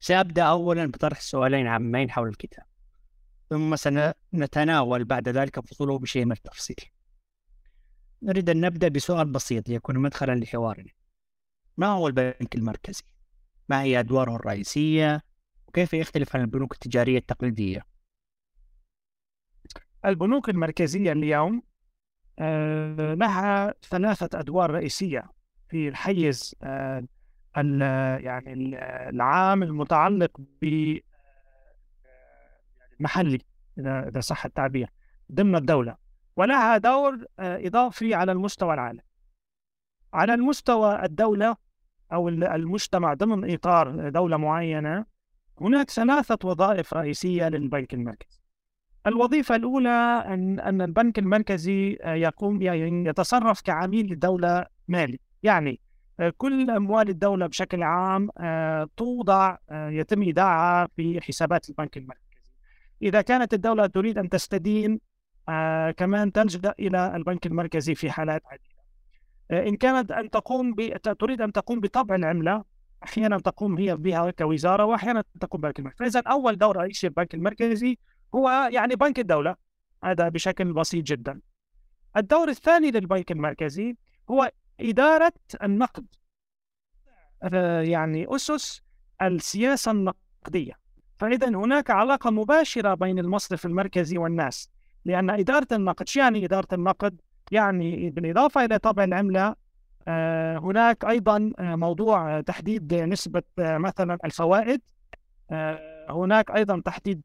سأبدأ 0.00 0.42
أولا 0.42 0.86
بطرح 0.86 1.20
سؤالين 1.20 1.66
عامين 1.66 2.10
حول 2.10 2.28
الكتاب 2.28 2.64
ثم 3.50 3.76
سنتناول 3.76 5.04
بعد 5.04 5.28
ذلك 5.28 5.60
فصوله 5.60 5.98
بشيء 5.98 6.24
من 6.24 6.32
التفصيل 6.32 6.76
نريد 8.22 8.50
أن 8.50 8.60
نبدأ 8.60 8.88
بسؤال 8.88 9.26
بسيط 9.26 9.68
ليكون 9.68 9.98
مدخلا 9.98 10.34
لحوارنا 10.34 10.90
ما 11.76 11.86
هو 11.86 12.06
البنك 12.06 12.54
المركزي؟ 12.54 13.04
ما 13.68 13.82
هي 13.82 14.00
أدواره 14.00 14.36
الرئيسية؟ 14.36 15.22
وكيف 15.68 15.94
يختلف 15.94 16.36
عن 16.36 16.42
البنوك 16.42 16.72
التجارية 16.72 17.18
التقليدية؟ 17.18 17.86
البنوك 20.04 20.48
المركزية 20.48 21.12
اليوم 21.12 21.62
آه، 22.38 23.14
لها 23.14 23.74
ثلاثة 23.90 24.40
أدوار 24.40 24.70
رئيسية 24.70 25.30
في 25.68 25.88
الحيز 25.88 26.54
آه، 26.62 27.04
يعني 27.56 28.78
العام 29.08 29.62
المتعلق 29.62 30.40
ب 30.62 30.98
محلي 33.00 33.38
إذا 33.78 34.20
صح 34.20 34.44
التعبير 34.44 34.90
ضمن 35.32 35.56
الدولة. 35.56 35.96
ولها 36.36 36.78
دور 36.78 37.24
إضافي 37.38 38.14
على 38.14 38.32
المستوى 38.32 38.74
العالمي. 38.74 39.02
على 40.12 40.34
المستوى 40.34 41.04
الدولة 41.04 41.56
أو 42.12 42.28
المجتمع 42.28 43.14
ضمن 43.14 43.52
إطار 43.52 44.08
دولة 44.08 44.36
معينة 44.36 45.04
هناك 45.60 45.90
ثلاثة 45.90 46.48
وظائف 46.48 46.94
رئيسية 46.94 47.48
للبنك 47.48 47.94
المركزي. 47.94 48.38
الوظيفة 49.06 49.56
الأولى 49.56 50.24
أن 50.26 50.60
أن 50.60 50.82
البنك 50.82 51.18
المركزي 51.18 51.98
يقوم 52.04 52.62
يعني 52.62 53.08
يتصرف 53.08 53.60
كعميل 53.60 54.06
للدوله 54.06 54.66
مالي. 54.88 55.20
يعني 55.42 55.80
كل 56.36 56.70
أموال 56.70 57.08
الدولة 57.08 57.46
بشكل 57.46 57.82
عام 57.82 58.28
آه، 58.38 58.88
توضع 58.96 59.56
آه، 59.70 59.90
يتم 59.90 60.22
إيداعها 60.22 60.88
في 60.96 61.20
حسابات 61.20 61.68
البنك 61.68 61.96
المركزي. 61.96 62.24
إذا 63.02 63.20
كانت 63.20 63.54
الدولة 63.54 63.86
تريد 63.86 64.18
أن 64.18 64.28
تستدين 64.28 65.00
آه، 65.48 65.90
كمان 65.90 66.32
تلجأ 66.32 66.74
إلى 66.78 67.16
البنك 67.16 67.46
المركزي 67.46 67.94
في 67.94 68.10
حالات 68.10 68.42
عديدة. 68.46 68.78
إن 69.68 69.76
كانت 69.76 70.12
أن 70.12 70.30
تقوم 70.30 70.74
ب... 70.74 70.96
تريد 71.18 71.40
أن 71.40 71.52
تقوم 71.52 71.80
بطبع 71.80 72.14
العملة 72.14 72.64
أحيانا 73.04 73.38
تقوم 73.38 73.78
هي 73.78 73.96
بها 73.96 74.30
كوزارة 74.30 74.84
واحيانا 74.84 75.24
تقوم 75.40 75.60
بالبنك 75.60 75.78
المركزي، 75.78 76.10
فاذا 76.10 76.22
أول 76.30 76.58
دور 76.58 76.76
رئيسي 76.76 77.06
البنك 77.06 77.34
المركزي 77.34 77.98
هو 78.34 78.68
يعني 78.72 78.96
بنك 78.96 79.18
الدولة 79.18 79.56
هذا 80.04 80.28
بشكل 80.28 80.72
بسيط 80.72 81.04
جدا. 81.04 81.40
الدور 82.16 82.48
الثاني 82.48 82.90
للبنك 82.90 83.32
المركزي 83.32 83.96
هو 84.30 84.50
إدارة 84.80 85.32
النقد 85.62 86.06
يعني 87.82 88.26
أسس 88.36 88.82
السياسة 89.22 89.90
النقدية 89.90 90.72
فإذا 91.18 91.48
هناك 91.48 91.90
علاقة 91.90 92.30
مباشرة 92.30 92.94
بين 92.94 93.18
المصرف 93.18 93.66
المركزي 93.66 94.18
والناس 94.18 94.70
لأن 95.04 95.30
إدارة 95.30 95.66
النقد 95.72 96.08
يعني 96.16 96.44
إدارة 96.44 96.68
النقد؟ 96.72 97.20
يعني 97.52 98.10
بالإضافة 98.10 98.64
إلى 98.64 98.78
طبع 98.78 99.04
العملة 99.04 99.54
آه، 100.08 100.58
هناك 100.58 101.04
أيضا 101.04 101.52
آه، 101.58 101.76
موضوع 101.76 102.40
تحديد 102.40 102.94
نسبة 102.94 103.42
آه، 103.58 103.78
مثلا 103.78 104.18
الفوائد 104.24 104.80
هناك 106.10 106.50
أيضا 106.50 106.80
تحديد 106.80 107.22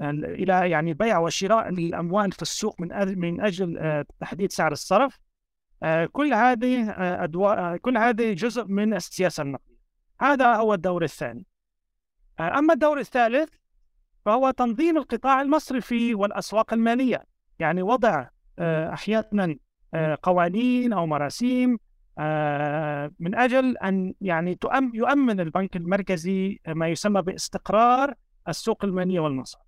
إلى 0.00 0.70
يعني 0.70 0.94
بيع 0.94 1.18
وشراء 1.18 1.68
الأموال 1.68 2.32
في 2.32 2.42
السوق 2.42 2.80
من 2.80 3.18
من 3.18 3.40
أجل 3.40 4.04
تحديد 4.20 4.52
سعر 4.52 4.72
الصرف 4.72 5.14
آه، 5.14 5.31
كل 6.12 6.34
هذه 6.34 6.90
آه، 6.90 7.24
أدوار 7.24 7.74
آه، 7.74 7.76
كل 7.76 7.96
هذه 7.98 8.32
جزء 8.32 8.64
من 8.64 8.94
السياسة 8.94 9.42
النقدية. 9.42 9.78
هذا 10.20 10.54
هو 10.54 10.74
الدور 10.74 11.04
الثاني. 11.04 11.46
أما 12.40 12.74
الدور 12.74 12.98
الثالث 12.98 13.48
فهو 14.24 14.50
تنظيم 14.50 14.96
القطاع 14.96 15.40
المصرفي 15.40 16.14
والأسواق 16.14 16.72
المالية. 16.72 17.24
يعني 17.58 17.82
وضع 17.82 18.28
أحيانا 18.60 19.56
قوانين 20.22 20.92
أو 20.92 21.06
مراسيم 21.06 21.70
من 23.18 23.34
أجل 23.34 23.78
أن 23.78 24.14
يعني 24.20 24.58
يؤمن 24.94 25.40
البنك 25.40 25.76
المركزي 25.76 26.60
ما 26.66 26.88
يسمى 26.88 27.22
باستقرار 27.22 28.14
السوق 28.48 28.84
المالية 28.84 29.20
والمصارف 29.20 29.66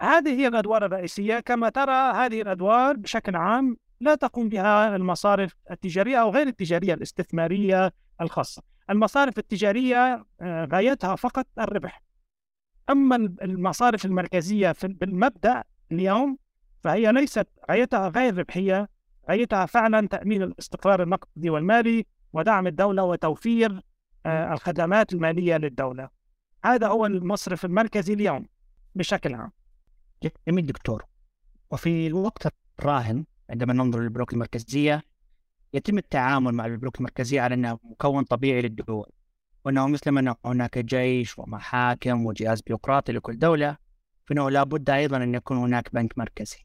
هذه 0.00 0.40
هي 0.40 0.46
الأدوار 0.46 0.86
الرئيسية. 0.86 1.40
كما 1.40 1.68
ترى 1.68 2.12
هذه 2.14 2.42
الأدوار 2.42 2.96
بشكل 2.96 3.36
عام 3.36 3.76
لا 4.00 4.14
تقوم 4.14 4.48
بها 4.48 4.96
المصارف 4.96 5.54
التجارية 5.70 6.16
أو 6.16 6.30
غير 6.30 6.46
التجارية 6.46 6.94
الاستثمارية 6.94 7.92
الخاصة. 8.20 8.62
المصارف 8.90 9.38
التجارية 9.38 10.24
آه، 10.40 10.68
غايتها 10.72 11.16
فقط 11.16 11.46
الربح. 11.58 12.02
أما 12.90 13.16
المصارف 13.16 14.04
المركزية 14.04 14.74
بالمبدأ 14.82 15.64
اليوم 15.92 16.38
فهي 16.84 17.12
ليست 17.12 17.48
غايتها 17.70 18.08
غير 18.08 18.38
ربحية. 18.38 18.88
غايتها 19.28 19.66
فعلا 19.66 20.08
تأمين 20.08 20.42
الاستقرار 20.42 21.02
النقدي 21.02 21.50
والمالي 21.50 22.06
ودعم 22.32 22.66
الدولة 22.66 23.02
وتوفير 23.02 23.80
آه، 24.26 24.52
الخدمات 24.52 25.12
المالية 25.12 25.56
للدولة. 25.56 26.08
هذا 26.64 26.88
هو 26.88 27.06
المصرف 27.06 27.64
المركزي 27.64 28.12
اليوم 28.12 28.46
بشكل 28.94 29.34
عام. 29.34 29.52
جميل 30.48 30.66
دكتور. 30.66 31.04
وفي 31.70 32.06
الوقت 32.06 32.54
الراهن 32.78 33.24
عندما 33.50 33.72
ننظر 33.72 34.00
للبنوك 34.00 34.32
المركزية 34.32 35.02
يتم 35.74 35.98
التعامل 35.98 36.52
مع 36.52 36.66
البنوك 36.66 36.98
المركزية 36.98 37.40
على 37.40 37.54
أنها 37.54 37.78
مكون 37.84 38.24
طبيعي 38.24 38.62
للدول 38.62 39.10
وأنه 39.64 39.88
مثل 39.88 40.10
ما 40.10 40.36
هناك 40.44 40.78
جيش 40.78 41.38
ومحاكم 41.38 42.26
وجهاز 42.26 42.60
بيروقراطي 42.60 43.12
لكل 43.12 43.38
دولة 43.38 43.76
فإنه 44.26 44.50
لابد 44.50 44.90
أيضا 44.90 45.16
أن 45.16 45.34
يكون 45.34 45.56
هناك 45.56 45.94
بنك 45.94 46.18
مركزي 46.18 46.58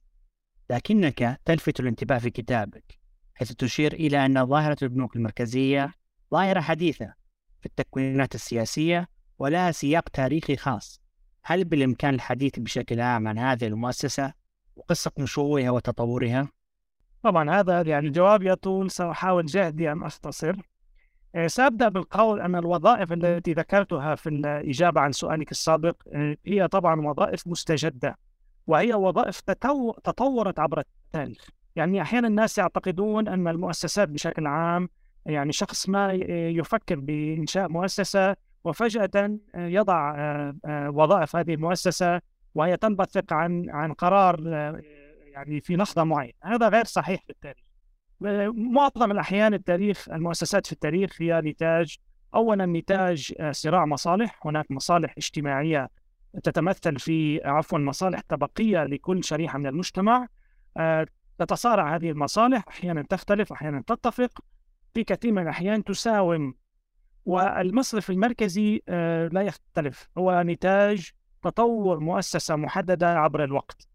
لكنك 0.69 1.39
تلفت 1.45 1.79
الانتباه 1.79 2.17
في 2.17 2.29
كتابك 2.29 2.99
حيث 3.35 3.51
تشير 3.51 3.93
إلى 3.93 4.25
أن 4.25 4.45
ظاهرة 4.45 4.77
البنوك 4.81 5.15
المركزية 5.15 5.93
ظاهرة 6.31 6.59
حديثة 6.59 7.13
في 7.59 7.65
التكوينات 7.65 8.35
السياسية 8.35 9.09
ولها 9.39 9.71
سياق 9.71 10.09
تاريخي 10.09 10.55
خاص 10.55 11.01
هل 11.43 11.63
بالإمكان 11.65 12.13
الحديث 12.13 12.59
بشكل 12.59 13.01
عام 13.01 13.27
عن 13.27 13.37
هذه 13.37 13.67
المؤسسة 13.67 14.33
وقصة 14.75 15.11
نشوئها 15.19 15.69
وتطورها؟ 15.71 16.47
طبعا 17.23 17.59
هذا 17.59 17.81
يعني 17.81 18.07
الجواب 18.07 18.43
يطول 18.43 18.91
سأحاول 18.91 19.45
جهدي 19.45 19.91
أن 19.91 20.03
أختصر. 20.03 20.55
آه، 21.35 21.47
سأبدأ 21.47 21.89
بالقول 21.89 22.41
أن 22.41 22.55
الوظائف 22.55 23.13
التي 23.13 23.53
ذكرتها 23.53 24.15
في 24.15 24.29
الإجابة 24.29 25.01
عن 25.01 25.11
سؤالك 25.11 25.51
السابق 25.51 25.95
آه، 26.13 26.35
هي 26.45 26.67
طبعا 26.67 27.01
وظائف 27.01 27.47
مستجدة 27.47 28.17
وهي 28.67 28.93
وظائف 28.93 29.39
تطورت 30.03 30.59
عبر 30.59 30.79
التاريخ. 30.79 31.49
يعني 31.75 32.01
أحيانا 32.01 32.27
الناس 32.27 32.57
يعتقدون 32.57 33.27
أن 33.27 33.47
المؤسسات 33.47 34.09
بشكل 34.09 34.47
عام 34.47 34.89
يعني 35.25 35.51
شخص 35.51 35.89
ما 35.89 36.13
يفكر 36.13 36.99
بإنشاء 36.99 37.69
مؤسسة 37.69 38.35
وفجأة 38.63 39.37
يضع 39.55 40.15
آه، 40.17 40.89
وظائف 40.89 41.35
هذه 41.35 41.53
المؤسسة 41.53 42.21
وهي 42.55 42.77
تنبثق 42.77 43.33
عن 43.33 43.69
عن 43.69 43.93
قرار 43.93 44.35
يعني 45.29 45.61
في 45.61 45.75
لحظة 45.75 46.03
معينة. 46.03 46.33
هذا 46.43 46.69
غير 46.69 46.85
صحيح 46.85 47.23
في 47.23 47.29
التاريخ. 47.29 47.63
معظم 48.55 49.11
الأحيان 49.11 49.53
التاريخ 49.53 50.09
المؤسسات 50.09 50.65
في 50.65 50.73
التاريخ 50.73 51.21
هي 51.21 51.41
نتاج 51.41 51.97
أولا 52.35 52.65
نتاج 52.65 53.33
آه، 53.39 53.51
صراع 53.51 53.85
مصالح. 53.85 54.47
هناك 54.47 54.71
مصالح 54.71 55.13
اجتماعية 55.17 55.89
تتمثل 56.43 56.99
في 56.99 57.41
عفوا 57.45 57.79
مصالح 57.79 58.21
طبقية 58.29 58.83
لكل 58.83 59.23
شريحة 59.23 59.59
من 59.59 59.67
المجتمع. 59.67 60.27
آه، 60.77 61.07
تتصارع 61.37 61.95
هذه 61.95 62.11
المصالح 62.11 62.67
أحيانا 62.67 63.01
تختلف 63.01 63.51
أحيانا 63.51 63.83
تتفق. 63.87 64.39
في 64.93 65.03
كثير 65.03 65.31
من 65.31 65.41
الأحيان 65.41 65.83
تساوم. 65.83 66.53
والمصرف 67.25 68.09
المركزي 68.09 68.81
آه، 68.89 69.27
لا 69.27 69.41
يختلف. 69.41 70.09
هو 70.17 70.43
نتاج 70.45 71.11
تطور 71.43 71.99
مؤسسة 71.99 72.55
محددة 72.55 73.19
عبر 73.19 73.43
الوقت. 73.43 73.88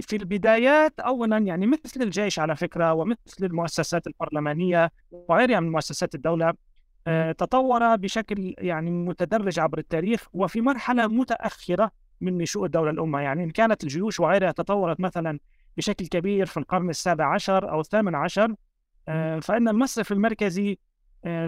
في 0.00 0.16
البدايات 0.16 1.00
اولا 1.00 1.38
يعني 1.38 1.66
مثل 1.66 2.02
الجيش 2.02 2.38
على 2.38 2.56
فكرة 2.56 2.92
ومثل 2.92 3.18
المؤسسات 3.42 4.06
البرلمانية 4.06 4.92
وغيرها 5.10 5.60
من 5.60 5.72
مؤسسات 5.72 6.14
الدولة 6.14 6.54
آه، 7.06 7.32
تطور 7.32 7.96
بشكل 7.96 8.54
يعني 8.58 8.90
متدرج 8.90 9.58
عبر 9.58 9.78
التاريخ 9.78 10.26
وفي 10.32 10.60
مرحلة 10.60 11.06
متأخرة 11.06 11.90
من 12.20 12.38
نشوء 12.38 12.64
الدولة 12.64 12.90
الأمة. 12.90 13.20
يعني 13.20 13.44
إن 13.44 13.50
كانت 13.50 13.84
الجيوش 13.84 14.20
وغيرها 14.20 14.52
تطورت 14.52 15.00
مثلا 15.00 15.38
بشكل 15.76 16.06
كبير 16.06 16.46
في 16.46 16.56
القرن 16.56 16.90
السابع 16.90 17.34
عشر 17.34 17.70
أو 17.70 17.80
الثامن 17.80 18.14
عشر 18.14 18.54
آه، 19.08 19.38
فإن 19.38 19.68
المصرف 19.68 20.12
المركزي 20.12 20.78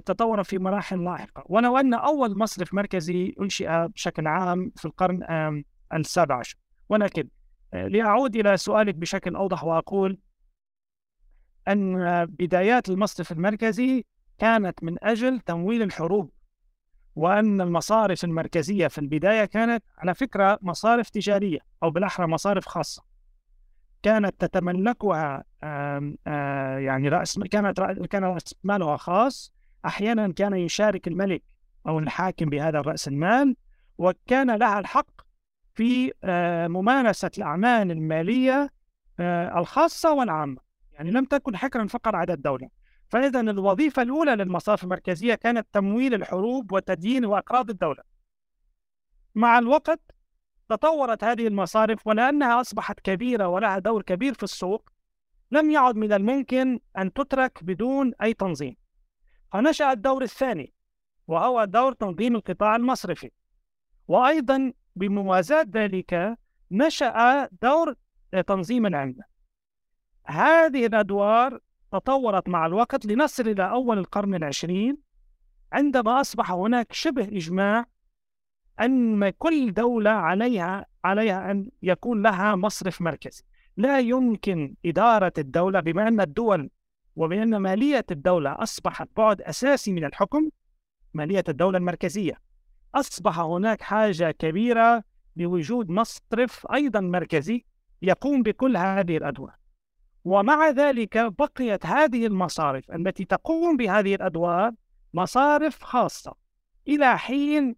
تطور 0.04 0.42
في 0.42 0.58
مراحل 0.58 1.04
لاحقة. 1.04 1.44
ولو 1.46 1.76
أن 1.76 1.94
أول 1.94 2.38
مصرف 2.38 2.74
مركزي 2.74 3.34
أنشئ 3.40 3.88
بشكل 3.88 4.26
عام 4.26 4.72
في 4.76 4.84
القرن 4.84 5.64
السابع 5.94 6.38
عشر. 6.38 6.56
ولكن 6.88 7.28
لأعود 7.72 8.36
إلى 8.36 8.56
سؤالك 8.56 8.94
بشكل 8.94 9.36
أوضح 9.36 9.64
وأقول 9.64 10.18
أن 11.68 11.96
بدايات 12.26 12.88
المصرف 12.88 13.32
المركزي 13.32 14.04
كانت 14.38 14.84
من 14.84 15.04
أجل 15.04 15.40
تمويل 15.40 15.82
الحروب 15.82 16.30
وأن 17.16 17.60
المصارف 17.60 18.24
المركزية 18.24 18.86
في 18.86 18.98
البداية 18.98 19.44
كانت 19.44 19.84
على 19.98 20.14
فكرة 20.14 20.58
مصارف 20.62 21.10
تجارية 21.10 21.58
أو 21.82 21.90
بالأحرى 21.90 22.26
مصارف 22.26 22.66
خاصة. 22.66 23.02
كانت 24.02 24.44
تتملكها 24.44 25.44
يعني 26.78 27.08
رأس 27.08 27.38
كانت 27.38 27.80
كان 28.10 28.24
رأس 28.24 28.54
مالها 28.64 28.96
خاص 28.96 29.52
أحيانا 29.84 30.32
كان 30.32 30.54
يشارك 30.54 31.08
الملك 31.08 31.42
أو 31.86 31.98
الحاكم 31.98 32.46
بهذا 32.46 32.78
الرأس 32.78 33.08
المال 33.08 33.56
وكان 33.98 34.56
لها 34.56 34.78
الحق 34.78 35.17
في 35.78 36.12
ممارسة 36.68 37.30
الأعمال 37.38 37.90
المالية 37.90 38.70
الخاصة 39.56 40.12
والعامة. 40.12 40.56
يعني 40.92 41.10
لم 41.10 41.24
تكن 41.24 41.56
حكرا 41.56 41.86
فقط 41.86 42.14
على 42.14 42.32
الدولة. 42.32 42.68
فإذا 43.08 43.40
الوظيفة 43.40 44.02
الأولى 44.02 44.36
للمصارف 44.36 44.84
المركزية 44.84 45.34
كانت 45.34 45.66
تمويل 45.72 46.14
الحروب 46.14 46.72
وتدين 46.72 47.24
وأقراض 47.24 47.70
الدولة. 47.70 48.02
مع 49.34 49.58
الوقت 49.58 50.00
تطورت 50.68 51.24
هذه 51.24 51.46
المصارف 51.46 52.06
ولأنها 52.06 52.60
أصبحت 52.60 53.00
كبيرة 53.00 53.48
ولها 53.48 53.78
دور 53.78 54.02
كبير 54.02 54.34
في 54.34 54.42
السوق 54.42 54.90
لم 55.50 55.70
يعد 55.70 55.96
من 55.96 56.12
الممكن 56.12 56.80
أن 56.98 57.12
تترك 57.12 57.64
بدون 57.64 58.12
أي 58.22 58.34
تنظيم. 58.34 58.76
فنشأ 59.52 59.92
الدور 59.92 60.22
الثاني 60.22 60.72
وهو 61.26 61.64
دور 61.64 61.92
تنظيم 61.92 62.36
القطاع 62.36 62.76
المصرفي. 62.76 63.30
وأيضا 64.08 64.72
بموازاة 64.98 65.66
ذلك 65.70 66.38
نشأ 66.70 67.48
دور 67.62 67.94
تنظيم 68.46 68.86
العملة 68.86 69.24
هذه 70.24 70.86
الأدوار 70.86 71.60
تطورت 71.92 72.48
مع 72.48 72.66
الوقت 72.66 73.06
لنصل 73.06 73.48
إلى 73.48 73.70
أول 73.70 73.98
القرن 73.98 74.34
العشرين 74.34 74.96
عندما 75.72 76.20
أصبح 76.20 76.52
هناك 76.52 76.92
شبه 76.92 77.24
إجماع 77.24 77.86
أن 78.80 79.30
كل 79.30 79.72
دولة 79.74 80.10
عليها 80.10 80.86
عليها 81.04 81.50
أن 81.50 81.70
يكون 81.82 82.22
لها 82.22 82.56
مصرف 82.56 83.00
مركزي. 83.00 83.42
لا 83.76 83.98
يمكن 83.98 84.74
إدارة 84.86 85.32
الدولة 85.38 85.80
بما 85.80 86.08
أن 86.08 86.20
الدول 86.20 86.70
وبأن 87.16 87.56
مالية 87.56 88.04
الدولة 88.10 88.62
أصبحت 88.62 89.08
بعد 89.16 89.42
أساسي 89.42 89.92
من 89.92 90.04
الحكم 90.04 90.50
مالية 91.14 91.44
الدولة 91.48 91.78
المركزية. 91.78 92.40
أصبح 92.94 93.38
هناك 93.38 93.82
حاجة 93.82 94.30
كبيرة 94.30 95.04
لوجود 95.36 95.90
مصرف 95.90 96.66
أيضا 96.72 97.00
مركزي 97.00 97.64
يقوم 98.02 98.42
بكل 98.42 98.76
هذه 98.76 99.16
الأدوار. 99.16 99.54
ومع 100.24 100.68
ذلك 100.68 101.18
بقيت 101.18 101.86
هذه 101.86 102.26
المصارف 102.26 102.90
التي 102.90 103.24
تقوم 103.24 103.76
بهذه 103.76 104.14
الأدوار 104.14 104.72
مصارف 105.14 105.82
خاصة. 105.82 106.34
إلى 106.88 107.18
حين 107.18 107.76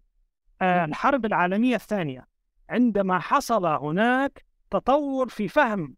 آه، 0.61 0.85
الحرب 0.85 1.25
العالمية 1.25 1.75
الثانية. 1.75 2.27
عندما 2.69 3.19
حصل 3.19 3.65
هناك 3.65 4.45
تطور 4.71 5.27
في 5.29 5.47
فهم 5.47 5.95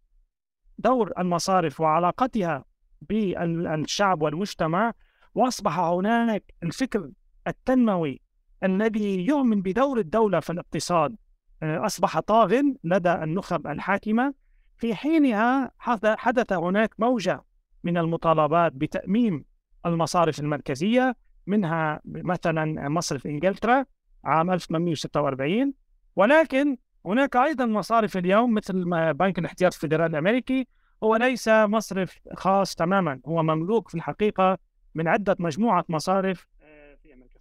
دور 0.78 1.14
المصارف 1.18 1.82
وعلاقتها 1.82 2.66
بالشعب 3.02 4.22
والمجتمع 4.22 4.94
وأصبح 5.36 5.80
هناك 5.80 6.54
الفكر 6.64 7.12
التنموي 7.48 8.22
الذي 8.64 9.26
يؤمن 9.26 9.62
بدور 9.62 10.00
الدولة 10.00 10.40
في 10.40 10.50
الاقتصاد. 10.50 11.16
آه، 11.64 11.86
أصبح 11.86 12.20
طاغ 12.20 12.62
لدى 12.84 13.12
النخب 13.14 13.68
الحاكمة. 13.68 14.34
في 14.78 14.96
حينها 14.96 15.72
حدث 16.04 16.54
هناك 16.54 16.94
موجة 17.00 17.44
من 17.84 17.98
المطالبات 17.98 18.72
بتأميم 18.74 19.46
المصارف 19.86 20.40
المركزية 20.40 21.16
منها 21.48 22.02
مثلا 22.06 22.90
مصرف 22.90 23.28
إنجلترا 23.28 23.86
عام 24.24 24.52
1846 24.52 25.74
ولكن 26.16 26.78
هناك 27.06 27.36
أيضا 27.36 27.66
مصارف 27.66 28.18
اليوم 28.18 28.54
مثل 28.54 28.84
بنك 29.14 29.40
الاحتياط 29.40 29.74
الفيدرالي 29.74 30.06
الأمريكي. 30.06 30.68
هو 31.04 31.16
ليس 31.16 31.48
مصرف 31.48 32.20
خاص 32.34 32.76
تماما 32.76 33.20
هو 33.26 33.44
مملوك 33.44 33.90
في 33.90 33.96
الحقيقة 33.96 34.58
من 34.96 35.08
عدة 35.08 35.36
مجموعة 35.40 35.86
مصارف 35.90 36.48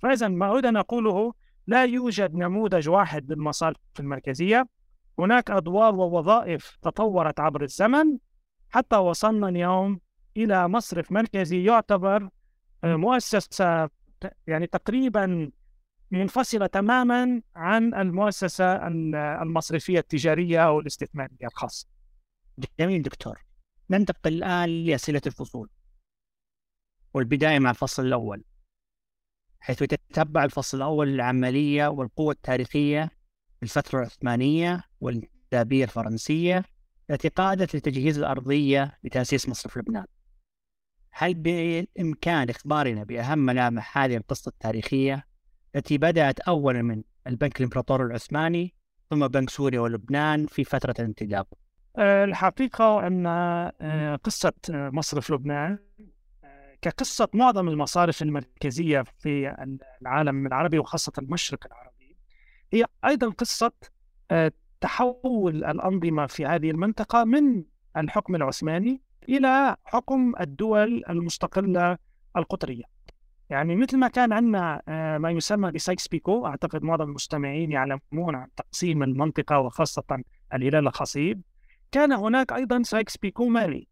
فإذا 0.03 0.29
ما 0.29 0.51
اريد 0.51 0.67
أن 0.67 0.77
أقوله 0.77 1.35
لا 1.67 1.85
يوجد 1.85 2.35
نموذج 2.35 2.89
واحد 2.89 3.33
للمصارف 3.33 3.77
المركزية. 4.01 4.69
هناك 5.19 5.51
أدوار 5.51 5.95
ووظائف 5.95 6.77
تطورت 6.83 7.41
عبر 7.41 7.63
الزمن. 7.63 8.19
حتى 8.71 8.97
وصلنا 8.97 9.49
اليوم 9.49 10.01
إلى 10.37 10.69
مصرف 10.69 11.13
مركزي 11.13 11.65
يعتبر 11.65 12.29
آه، 12.85 12.97
مؤسسة 12.97 13.91
يعني 14.47 14.67
تقريبا 14.67 15.51
منفصلة 16.11 16.67
تماما 16.67 17.43
عن 17.57 17.95
المؤسسة 17.95 18.87
المصرفية 19.43 19.99
التجارية 19.99 20.67
أو 20.67 20.81
الاستثمارية 20.81 21.47
الخاصة. 21.47 21.89
جميل 22.81 23.03
دكتور. 23.03 23.39
ننتقل 23.91 24.33
الآن 24.33 24.69
لأسئلة 24.69 25.23
الفصول. 25.27 25.69
والبداية 27.15 27.59
مع 27.59 27.71
الفصل 27.71 28.07
الأول. 28.07 28.45
حيث 29.63 29.83
يتتبع 29.83 30.45
الفصل 30.45 30.77
الأول 30.77 31.09
العملية 31.09 31.87
والقوة 31.87 32.33
التاريخية 32.33 33.11
في 33.57 33.63
الفترة 33.63 33.99
العثمانية 33.99 34.85
والإنتدابية 35.01 35.85
الفرنسية 35.85 36.65
التي 37.11 37.29
قادت 37.29 37.77
لتجهيز 37.77 38.19
الأرضية 38.19 38.99
لتأسيس 39.05 39.49
مصرف 39.49 39.79
لبنان. 39.79 40.05
هل 41.11 41.35
بالإمكان 41.35 42.51
إخبارنا 42.51 43.05
بأهم 43.05 43.39
ملامح 43.39 43.99
هذه 43.99 44.17
القصة 44.17 44.49
التاريخية 44.49 45.27
التي 45.77 45.99
بدأت 45.99 46.41
أولا 46.41 46.83
من 46.83 47.03
البنك 47.27 47.57
الإمبراطوري 47.57 48.05
العثماني 48.05 48.75
ثم 49.11 49.29
بنك 49.29 49.51
سوريا 49.51 49.81
ولبنان 49.81 50.47
في 50.47 50.65
فترة 50.65 50.95
الانتداب. 50.99 51.47
الحقيقة 51.99 53.07
أن 53.07 53.27
آه، 53.27 54.17
قصة 54.17 54.53
آه، 54.71 54.91
مصرف 54.91 55.31
لبنان 55.31 55.79
كقصة 56.83 57.29
معظم 57.35 57.69
المصارف 57.69 58.23
المركزية 58.23 59.05
في 59.19 59.57
العالم 60.03 60.47
العربي 60.47 60.79
وخاصة 60.79 61.13
المشرق 61.19 61.67
العربي 61.67 62.17
هي 62.73 62.85
أيضا 63.05 63.29
قصة 63.29 63.73
تحول 64.81 65.65
الأنظمة 65.65 66.27
في 66.27 66.47
هذه 66.47 66.71
المنطقة 66.71 67.25
من 67.25 67.65
الحكم 67.97 68.35
العثماني 68.35 69.03
إلى 69.29 69.77
حكم 69.85 70.33
الدول 70.41 71.05
المستقلة 71.11 71.99
القطرية. 72.37 72.85
يعني 73.51 73.77
مثل 73.77 73.99
ما 73.99 74.09
كان 74.09 74.33
عندنا 74.33 74.83
آه، 74.89 75.19
ما 75.19 75.31
يسمى 75.31 75.71
بسايكس 75.71 76.09
بيكو 76.09 76.47
أعتقد 76.47 76.83
معظم 76.83 77.05
المستمعين 77.05 77.73
يعلمون 77.73 78.35
عن 78.35 78.49
تقسيم 78.57 79.03
المنطقة 79.03 79.59
وخاصة 79.59 80.23
الهلال 80.55 80.87
الخصيب 80.87 81.43
كان 81.93 82.13
هناك 82.13 82.53
أيضا 82.53 82.83
سايكس 82.83 83.17
بيكو 83.17 83.49
مالي. 83.49 83.87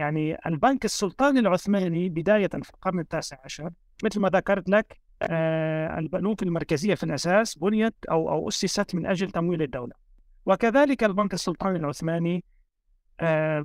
يعني 0.00 0.36
البنك 0.46 0.84
السلطاني 0.84 1.40
العثماني 1.40 2.08
بداية 2.08 2.48
في 2.48 2.70
القرن 2.70 3.00
التاسع 3.00 3.36
عشر 3.44 3.70
مثل 4.04 4.20
ما 4.20 4.28
ذكرت 4.28 4.68
لك 4.68 5.00
آه، 5.22 5.98
البنوك 5.98 6.42
المركزية 6.42 6.94
في 6.94 7.04
الأساس 7.04 7.58
بنيت 7.58 7.94
أو 8.10 8.30
أو 8.30 8.48
أسست 8.48 8.94
من 8.94 9.06
أجل 9.06 9.30
تمويل 9.30 9.62
الدولة. 9.62 9.92
وكذلك 10.46 11.04
البنك 11.04 11.34
السلطاني 11.34 11.78
العثماني 11.78 12.44
آه، 13.20 13.64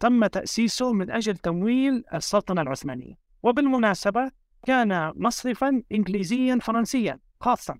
تم 0.00 0.26
تأسيسه 0.26 0.92
من 0.92 1.10
أجل 1.10 1.36
تمويل 1.36 2.04
السلطنة 2.14 2.62
العثمانية. 2.62 3.14
وبالمناسبة 3.42 4.30
كان 4.66 5.12
مصرفا 5.16 5.82
انجليزيا 5.92 6.58
فرنسيا 6.62 7.18
خاصا. 7.40 7.78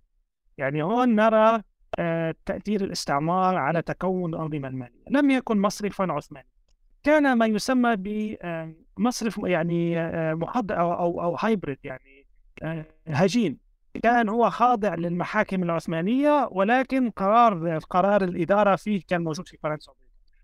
يعني 0.58 0.82
هون 0.82 1.14
نرى 1.14 1.62
آه، 1.98 2.34
تأثير 2.46 2.84
الاستعمار 2.84 3.56
على 3.56 3.82
تكون 3.82 4.34
الانظمه 4.34 4.68
المالية. 4.68 5.04
لم 5.10 5.30
يكن 5.30 5.58
مصرفا 5.60 6.12
عثمانيا. 6.12 6.53
كان 7.04 7.32
ما 7.32 7.46
يسمى 7.46 7.96
بمصرف 8.96 9.40
يعني 9.44 10.00
آه، 10.00 10.34
محض 10.34 10.72
أو 10.72 10.92
أو, 10.92 11.22
أو 11.22 11.36
هايبريد 11.36 11.78
يعني 11.84 12.26
آه، 12.62 12.84
هجين. 13.06 13.58
كان 14.02 14.28
هو 14.28 14.50
خاضع 14.50 14.94
للمحاكم 14.94 15.62
العثمانية 15.62 16.48
ولكن 16.52 17.10
قرار 17.10 17.78
قرار 17.78 18.24
الإدارة 18.24 18.76
فيه 18.76 19.02
كان 19.08 19.24
موجود 19.24 19.48
في 19.48 19.56
فرنسا. 19.62 19.92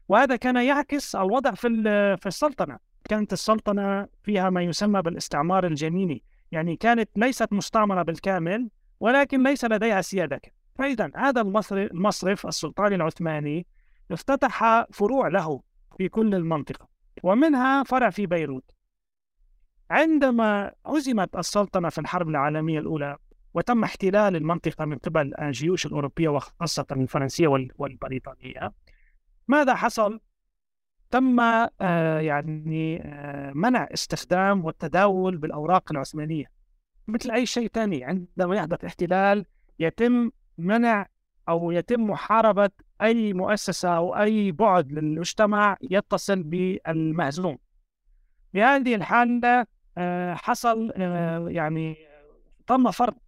وهذا 0.08 0.36
كان 0.36 0.56
يعكس 0.56 1.16
الوضع 1.16 1.50
في 1.50 1.68
في 2.16 2.26
السلطنة. 2.26 2.78
كانت 3.08 3.32
السلطنة 3.32 4.06
فيها 4.22 4.50
ما 4.50 4.62
يسمى 4.62 5.02
بالاستعمار 5.02 5.66
الجنيني. 5.66 6.22
يعني 6.52 6.76
كانت 6.76 7.10
ليست 7.16 7.52
مستعمرة 7.52 8.02
بالكامل 8.02 8.68
ولكن 9.00 9.42
ليس 9.42 9.64
لديها 9.64 10.00
سيادة. 10.00 10.40
فإذا 10.78 11.10
هذا 11.16 11.40
المصرف, 11.40 11.90
المصرف 11.90 12.46
السلطاني 12.46 12.94
العثماني 12.94 13.66
افتتح 14.10 14.84
فروع 14.92 15.28
له. 15.28 15.69
في 16.00 16.08
كل 16.08 16.34
المنطقة 16.34 16.88
ومنها 17.22 17.82
فرع 17.82 18.10
في 18.10 18.26
بيروت 18.26 18.70
عندما 19.90 20.72
هزمت 20.86 21.36
السلطنة 21.36 21.88
في 21.88 21.98
الحرب 21.98 22.28
العالمية 22.28 22.78
الأولى 22.78 23.16
وتم 23.54 23.84
احتلال 23.84 24.36
المنطقة 24.36 24.84
من 24.84 24.98
قبل 24.98 25.34
الجيوش 25.40 25.86
الأوروبية 25.86 26.28
وخاصة 26.28 26.86
الفرنسية 26.90 27.48
والبريطانية 27.78 28.72
ماذا 29.48 29.74
حصل؟ 29.74 30.20
تم 31.10 31.40
آه، 31.40 32.20
يعني 32.20 33.02
آه، 33.04 33.52
منع 33.54 33.88
استخدام 33.94 34.64
والتداول 34.64 35.36
بالأوراق 35.36 35.92
العثمانية 35.92 36.50
مثل 37.08 37.30
أي 37.30 37.46
شيء 37.46 37.68
ثاني 37.68 38.04
عندما 38.04 38.56
يحدث 38.56 38.84
احتلال 38.84 39.44
يتم 39.78 40.30
منع 40.58 41.06
أو 41.50 41.70
يتم 41.70 42.02
محاربة 42.10 42.70
أي 43.02 43.32
مؤسسة 43.32 43.88
أو 43.88 44.16
أي 44.16 44.52
بعد 44.52 44.92
للمجتمع 44.92 45.76
يتصل 45.82 46.42
بالمهزوم 46.42 47.58
بهذه 48.54 48.94
الحالة 48.94 49.66
آه، 49.98 50.34
حصل 50.34 50.92
آه، 50.96 51.48
يعني 51.48 51.96
تم 52.66 52.90
فرض 52.90 53.18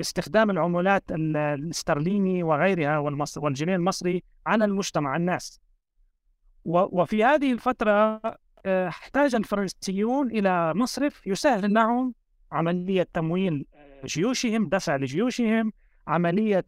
استخدام 0.00 0.50
العملات 0.50 1.04
الاسترليني 1.10 2.42
وغيرها 2.42 2.98
والجنيه 3.36 3.76
المصري 3.76 4.22
على 4.46 4.64
المجتمع 4.64 5.16
الناس. 5.16 5.60
وفي 6.64 7.24
هذه 7.24 7.52
الفترة 7.52 8.20
آه، 8.66 8.88
احتاج 8.88 9.34
الفرنسيون 9.34 10.30
إلى 10.30 10.74
مصرف 10.74 11.26
يسهل 11.26 11.74
لهم 11.74 12.14
عملية 12.52 13.06
تمويل 13.12 13.66
جيوشهم 14.04 14.68
دفع 14.68 14.96
لجيوشهم 14.96 15.72
عملية 16.06 16.64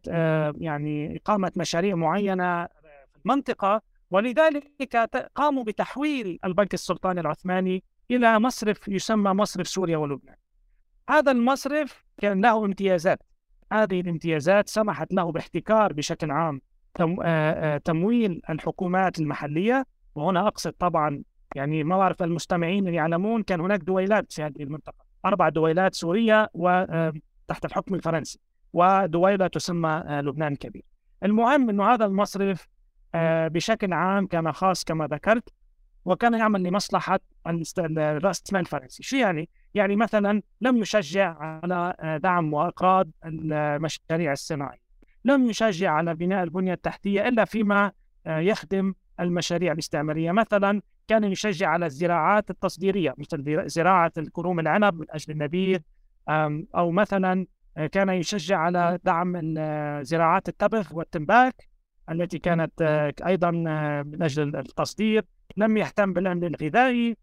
يعني 0.56 1.16
إقامة 1.16 1.52
مشاريع 1.56 1.94
معينة 1.96 2.66
في 2.66 3.18
المنطقة. 3.24 3.82
ولذلك 4.10 4.96
قاموا 5.34 5.64
بتحويل 5.64 6.38
البنك 6.44 6.74
السلطاني 6.74 7.20
العثماني 7.20 7.84
إلى 8.10 8.38
مصرف 8.38 8.88
يسمى 8.88 9.30
مصرف 9.30 9.68
سوريا 9.68 9.96
ولبنان. 9.96 10.36
هذا 11.10 11.32
المصرف 11.32 12.04
كان 12.18 12.40
له 12.40 12.64
امتيازات. 12.64 13.22
هذه 13.72 14.00
الامتيازات 14.00 14.68
سمحت 14.68 15.12
له 15.12 15.32
باحتكار 15.32 15.92
بشكل 15.92 16.30
عام 16.30 16.60
تمويل 17.84 18.42
الحكومات 18.50 19.18
المحلية. 19.18 19.86
وهنا 20.14 20.46
أقصد 20.46 20.72
طبعا 20.72 21.22
يعني 21.54 21.84
ما 21.84 21.98
بعرف 21.98 22.22
المستمعين 22.22 22.86
يعلمون 22.86 23.42
كان 23.42 23.60
هناك 23.60 23.80
دويلات 23.80 24.32
في 24.32 24.42
هذه 24.42 24.62
المنطقة. 24.62 25.04
أربع 25.24 25.48
دويلات 25.48 25.94
سورية 25.94 26.50
وتحت 26.54 27.64
الحكم 27.64 27.94
الفرنسي. 27.94 28.38
ودويلة 28.72 29.46
تسمى 29.46 30.04
لبنان 30.08 30.52
الكبير 30.52 30.82
المهم 31.22 31.70
أنه 31.70 31.94
هذا 31.94 32.04
المصرف 32.04 32.68
بشكل 33.14 33.92
عام 33.92 34.26
كان 34.26 34.52
خاص 34.52 34.84
كما 34.84 35.06
ذكرت 35.06 35.48
وكان 36.04 36.34
يعمل 36.34 36.62
لمصلحة 36.62 37.20
رأس 37.46 38.42
المال 38.48 38.60
الفرنسي. 38.60 39.02
شو 39.02 39.16
يعني؟ 39.16 39.48
يعني 39.74 39.96
مثلا 39.96 40.42
لم 40.60 40.76
يشجع 40.76 41.36
على 41.38 41.94
آه، 42.00 42.16
دعم 42.16 42.54
وإقراض 42.54 43.10
المشاريع 43.24 44.32
الصناعية. 44.32 44.82
لم 45.24 45.50
يشجع 45.50 45.90
على 45.90 46.14
بناء 46.14 46.42
البنية 46.42 46.72
التحتية 46.72 47.28
إلا 47.28 47.44
فيما 47.44 47.92
آه، 48.26 48.38
يخدم 48.38 48.94
المشاريع 49.20 49.72
الاستعمارية. 49.72 50.32
مثلا 50.32 50.82
كان 51.08 51.24
يشجع 51.24 51.68
على 51.68 51.86
الزراعات 51.86 52.50
التصديرية 52.50 53.14
مثل 53.18 53.68
زراعة 53.68 54.12
الكروم 54.18 54.60
العنب 54.60 55.00
من 55.00 55.06
أجل 55.10 55.32
النبيذ 55.32 55.80
أو 56.74 56.90
مثلا 56.90 57.32
آه، 57.40 57.46
كان 57.92 58.08
يشجع 58.08 58.58
على 58.58 58.98
دعم 59.04 59.54
زراعات 60.02 60.48
التبغ 60.48 60.86
والتنباك 60.92 61.68
التي 62.10 62.38
كانت 62.38 62.82
أيضا 63.26 63.50
من 64.02 64.22
أجل 64.22 64.56
التصدير. 64.56 65.24
لم 65.56 65.76
يهتم 65.76 66.12
بالأمن 66.12 66.44
الغذائي. 66.44 67.16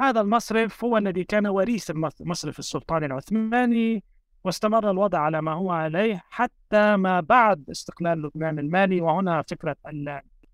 هذا 0.00 0.20
المصرف 0.20 0.84
هو 0.84 0.98
الذي 0.98 1.24
كان 1.24 1.46
وريث 1.46 1.90
المصرف 2.20 2.58
السلطاني 2.58 3.06
العثماني 3.06 4.04
واستمر 4.44 4.90
الوضع 4.90 5.18
على 5.18 5.42
ما 5.42 5.52
هو 5.52 5.70
عليه 5.70 6.22
حتى 6.30 6.96
ما 6.96 7.20
بعد 7.20 7.70
استقلال 7.70 8.22
لبنان 8.22 8.58
المالي. 8.58 9.00
وهنا 9.00 9.42
فكرة 9.42 9.76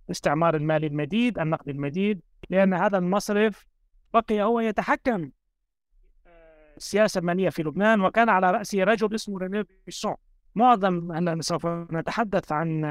الاستعمار 0.08 0.56
المالي 0.56 0.86
المديد 0.86 1.38
النقد 1.38 1.68
المديد 1.68 2.20
لأن 2.50 2.74
هذا 2.74 2.98
المصرف 2.98 3.66
بقي 4.14 4.42
هو 4.42 4.60
يتحكم 4.60 5.30
السياسة 6.80 7.18
المالية 7.18 7.48
في 7.48 7.62
لبنان 7.62 8.00
وكان 8.00 8.28
على 8.28 8.50
رأسه 8.50 8.84
رجل 8.84 9.14
اسمه 9.14 9.38
رينيه 9.38 9.66
بيسون. 9.86 10.14
معظم 10.54 11.12
أننا 11.12 11.42
سوف 11.42 11.66
نتحدث 11.66 12.52
عن 12.52 12.82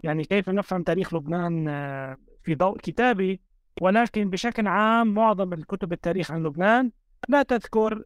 يعني 0.00 0.24
كيف 0.24 0.48
نفهم 0.48 0.82
تاريخ 0.82 1.14
لبنان 1.14 1.66
في 2.42 2.54
ضوء 2.54 2.78
كتابي 2.78 3.40
ولكن 3.80 4.30
بشكل 4.30 4.66
عام 4.66 5.14
معظم 5.14 5.52
الكتب 5.52 5.92
التاريخ 5.92 6.30
عن 6.30 6.42
لبنان 6.42 6.90
لا 7.28 7.42
تذكر 7.42 8.02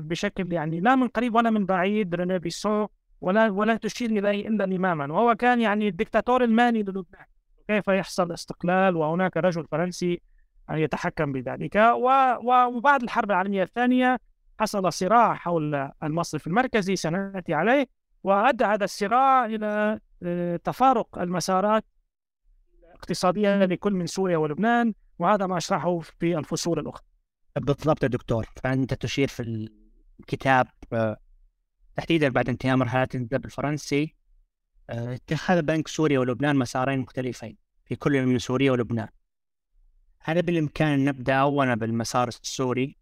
بشكل 0.00 0.52
يعني 0.52 0.80
لا 0.80 0.96
من 0.96 1.08
قريب 1.08 1.34
ولا 1.34 1.50
من 1.50 1.66
بعيد 1.66 2.14
ريني 2.14 2.38
بيسون 2.38 2.86
ولا 3.20 3.50
ولا 3.50 3.76
تشير 3.76 4.10
إليه 4.10 4.48
إلا 4.48 4.64
إماما. 4.64 5.12
وهو 5.12 5.34
كان 5.34 5.60
يعني 5.60 5.88
الدكتاتور 5.88 6.44
المالي 6.44 6.82
للبنان. 6.82 7.24
كيف 7.68 7.88
يحصل 7.88 8.32
استقلال 8.32 8.96
وهناك 8.96 9.36
رجل 9.36 9.66
فرنسي 9.70 10.20
يتحكم 10.70 11.32
بذلك. 11.32 11.76
وبعد 12.44 13.02
الحرب 13.02 13.30
العالمية 13.30 13.62
الثانية 13.62 14.18
حصل 14.60 14.92
صراع 14.92 15.34
حول 15.34 15.90
المصرف 16.02 16.46
المركزي 16.46 16.96
سنأتي 16.96 17.54
عليه 17.54 17.86
وأدى 18.24 18.64
هذا 18.64 18.84
الصراع 18.84 19.44
إلى 19.44 20.00
آه، 20.22 20.56
تفارق 20.56 21.18
المسارات 21.18 21.84
اقتصادية 22.94 23.64
لكل 23.64 23.92
من 23.92 24.06
سوريا 24.06 24.36
ولبنان 24.36 24.94
وهذا 25.18 25.46
ما 25.46 25.56
أشرحه 25.56 25.98
في 25.98 26.38
الفصول 26.38 26.78
الأخرى. 26.78 27.04
بالضبط 27.56 28.02
يا 28.02 28.08
دكتور. 28.08 28.46
فأنت 28.62 28.94
تشير 28.94 29.28
في 29.28 29.68
الكتاب 30.20 30.66
آه، 30.92 31.16
تحديدا 31.96 32.28
بعد 32.28 32.48
انتهاء 32.48 32.76
مرحلة 32.76 33.08
الانتداب 33.14 33.44
الفرنسي 33.44 34.14
آه، 34.90 35.14
اتخذ 35.14 35.62
بنك 35.62 35.88
سوريا 35.88 36.18
ولبنان 36.18 36.56
مسارين 36.56 36.98
مختلفين 36.98 37.56
في 37.84 37.96
كل 37.96 38.26
من 38.26 38.38
سوريا 38.38 38.72
ولبنان. 38.72 39.08
هل 40.20 40.42
بالإمكان 40.42 41.04
نبدأ 41.04 41.34
أولا 41.34 41.74
بالمسار 41.74 42.28
السوري؟ 42.28 42.99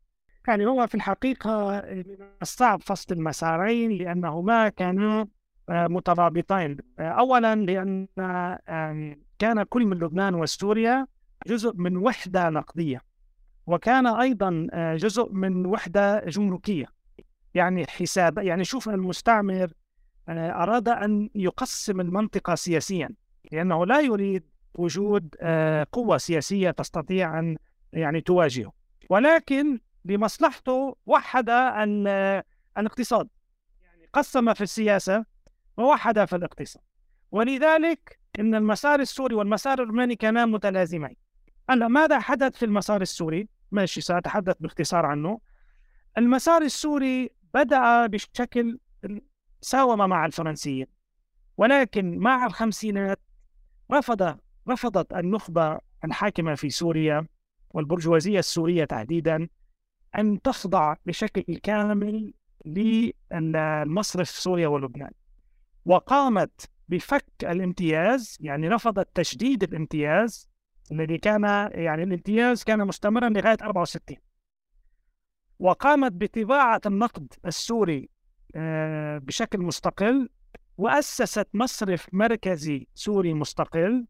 يعني 0.49 0.67
هو 0.67 0.87
في 0.87 0.95
الحقيقة 0.95 1.83
من 1.93 2.05
الصعب 2.43 2.83
فصل 2.83 3.15
المسارين 3.15 3.91
لأنهما 3.91 4.69
كانا 4.69 5.27
آه، 5.69 5.87
مترابطين. 5.87 6.77
أولا 7.01 7.55
لأن 7.55 8.07
كان 9.39 9.63
كل 9.63 9.87
من 9.87 9.97
لبنان 9.97 10.35
وسوريا 10.35 11.07
جزء 11.47 11.73
من 11.77 11.97
وحدة 11.97 12.51
نقدية 12.51 13.03
وكان 13.67 14.07
أيضا 14.07 14.67
آه، 14.73 14.97
جزء 14.97 15.33
من 15.33 15.67
وحدة 15.67 16.25
جمركية. 16.25 16.87
يعني 17.55 17.87
حساب 17.87 18.39
يعني 18.39 18.65
شوف 18.65 18.89
المستعمر 18.89 19.73
آه، 20.29 20.63
أراد 20.63 20.89
أن 20.89 21.31
يقسم 21.35 22.01
المنطقة 22.01 22.55
سياسيا 22.55 23.09
لأنه 23.53 23.87
لا 23.87 24.01
يريد 24.01 24.43
وجود 24.75 25.35
آه، 25.41 25.87
قوة 25.93 26.19
سياسية 26.19 26.71
تستطيع 26.71 27.39
أن 27.39 27.57
يعني 27.93 28.21
تواجهه. 28.21 28.73
ولكن 29.11 29.79
لمصلحته 30.09 30.97
وحد 31.07 31.51
الاقتصاد 32.79 33.29
يعني 33.83 34.09
قسم 34.13 34.55
في 34.55 34.61
السياسة 34.61 35.25
ووحد 35.77 36.25
في 36.25 36.37
الاقتصاد. 36.37 36.83
ولذلك 37.31 38.19
إن 38.41 38.55
المسار 38.55 39.01
السوري 39.01 39.35
والمسار 39.35 39.83
اللبناني 39.83 40.17
كانا 40.17 40.47
متلازمين. 40.47 41.17
هلا 41.71 41.89
ماذا 41.89 42.21
حدث 42.21 42.57
في 42.57 42.65
المسار 42.65 43.03
السوري؟ 43.03 43.49
ماشي 43.71 44.01
سأتحدث 44.01 44.57
باختصار 44.61 45.07
عنه. 45.07 45.41
المسار 46.19 46.63
السوري 46.63 47.31
بدأ 47.55 48.07
بشكل 48.07 48.79
ساوم 49.61 50.09
مع 50.09 50.27
الفرنسيين. 50.27 50.87
ولكن 51.57 52.19
مع 52.19 52.47
الخمسينات 52.47 53.21
رفض 53.93 54.39
رفضت 54.69 55.13
النخبة 55.13 55.79
الحاكمة 56.05 56.55
في 56.55 56.71
سوريا 56.71 57.27
والبرجوازية 57.71 58.39
السورية 58.39 58.85
تحديدا 58.85 59.49
أن 60.19 60.43
تخضع 60.43 60.95
بشكل 61.07 61.57
كامل 61.57 62.35
للمصرف 62.67 64.29
سوريا 64.29 64.69
ولبنان. 64.69 65.11
وقامت 65.87 66.71
بفك 66.89 67.25
الامتياز 67.43 68.39
يعني 68.41 68.69
رفضت 68.69 69.09
تشديد 69.15 69.63
الامتياز 69.63 70.49
الذي 70.93 71.19
كان 71.19 71.43
يعني 71.73 72.03
الامتياز 72.03 72.65
كان 72.65 72.87
مستمرا 72.87 73.29
لغاية 73.29 73.57
64 73.63 74.17
وقامت 75.59 76.13
بطباعة 76.13 76.81
النقد 76.87 77.35
السوري 77.47 78.09
آه، 78.55 79.19
بشكل 79.19 79.59
مستقل 79.59 80.29
وأسست 80.79 81.49
مصرف 81.55 82.07
مركزي 82.13 82.87
سوري 82.95 83.35
مستقل. 83.35 84.07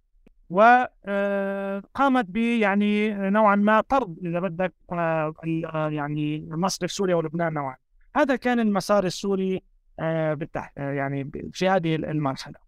وقامت 0.51 2.25
ب 2.29 2.37
يعني 2.37 3.15
نوعا 3.31 3.57
ما 3.57 3.81
طرد 3.81 4.19
إذا 4.27 4.41
بدك 4.41 4.75
آه، 4.93 5.35
يعني 5.91 6.47
مصرف 6.51 6.93
سوريا 6.93 7.15
ولبنان 7.15 7.53
نوعا. 7.53 7.77
هذا 8.17 8.37
كان 8.37 8.61
المسار 8.61 9.05
السوري 9.07 9.63
آه، 10.01 10.35
يعني 10.77 11.31
في 11.53 11.69
هذه 11.69 11.95
المرحلة. 11.95 12.59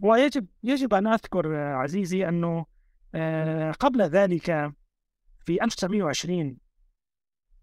ويجب 0.00 0.46
يجب 0.62 0.94
أن 0.94 1.06
أذكر 1.06 1.56
عزيزي 1.56 2.28
آه، 3.14 3.72
قبل 3.72 4.02
ذلك 4.02 4.72
في 5.44 5.64
1920 5.64 6.56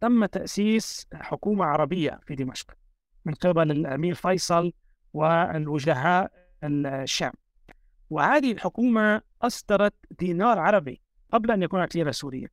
تم 0.01 0.25
تأسيس 0.25 1.07
حكومة 1.13 1.65
عربية 1.65 2.19
في 2.27 2.35
دمشق 2.35 2.77
من 3.25 3.33
قبل 3.33 3.71
الأمير 3.71 4.13
فيصل 4.13 4.73
والوجهاء 5.13 6.31
الشام. 6.63 7.33
وهذه 8.09 8.51
الحكومة 8.51 9.21
أصدرت 9.41 9.93
دينار 10.19 10.59
عربي 10.59 11.01
قبل 11.33 11.51
أن 11.51 11.63
يكون 11.63 11.87
ليرة 11.95 12.11
سورية. 12.11 12.47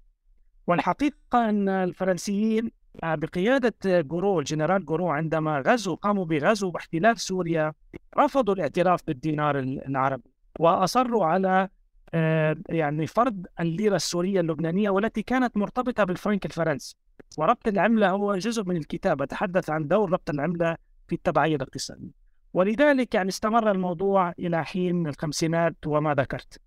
والحقيقة 0.66 1.48
أن 1.48 1.68
الفرنسيين 1.68 2.70
آه، 3.04 3.14
بقيادة 3.14 3.74
جورو 4.00 4.40
الجنرال 4.40 4.84
جورو 4.84 5.09
عندما 5.09 5.62
غزوا 5.66 5.96
قاموا 5.96 6.24
بغزو 6.24 6.70
واحتلال 6.74 7.20
سوريا 7.20 7.72
رفضوا 8.18 8.54
الاعتراف 8.54 9.00
بالدينار 9.07 9.59
العربي 9.59 10.30
وأصروا 10.59 11.24
على 11.24 11.68
آه، 12.14 12.57
يعني 12.68 13.07
فرض 13.07 13.46
الليرة 13.61 13.96
السورية 13.96 14.40
اللبنانية 14.40 14.90
والتي 14.90 15.22
كانت 15.22 15.57
مرتبطة 15.57 16.04
بالفرنك 16.04 16.46
الفرنسي. 16.46 16.96
وربط 17.38 17.68
العملة 17.68 18.11
هو 18.11 18.36
جزء 18.36 18.64
من 18.64 18.76
الكتاب 18.76 19.22
أتحدث 19.22 19.70
عن 19.70 19.88
دور 19.88 20.11
ربط 20.11 20.30
العملة 20.30 20.76
في 21.09 21.14
التبعية 21.14 21.57
الاقتصادية. 21.57 22.26
ولذلك 22.57 23.14
يعني 23.14 23.28
استمر 23.28 23.70
الموضوع 23.70 24.30
إلى 24.30 24.64
حين 24.64 25.07
الخمسينات 25.07 25.76
وما 25.86 26.14
ذكرت. 26.14 26.61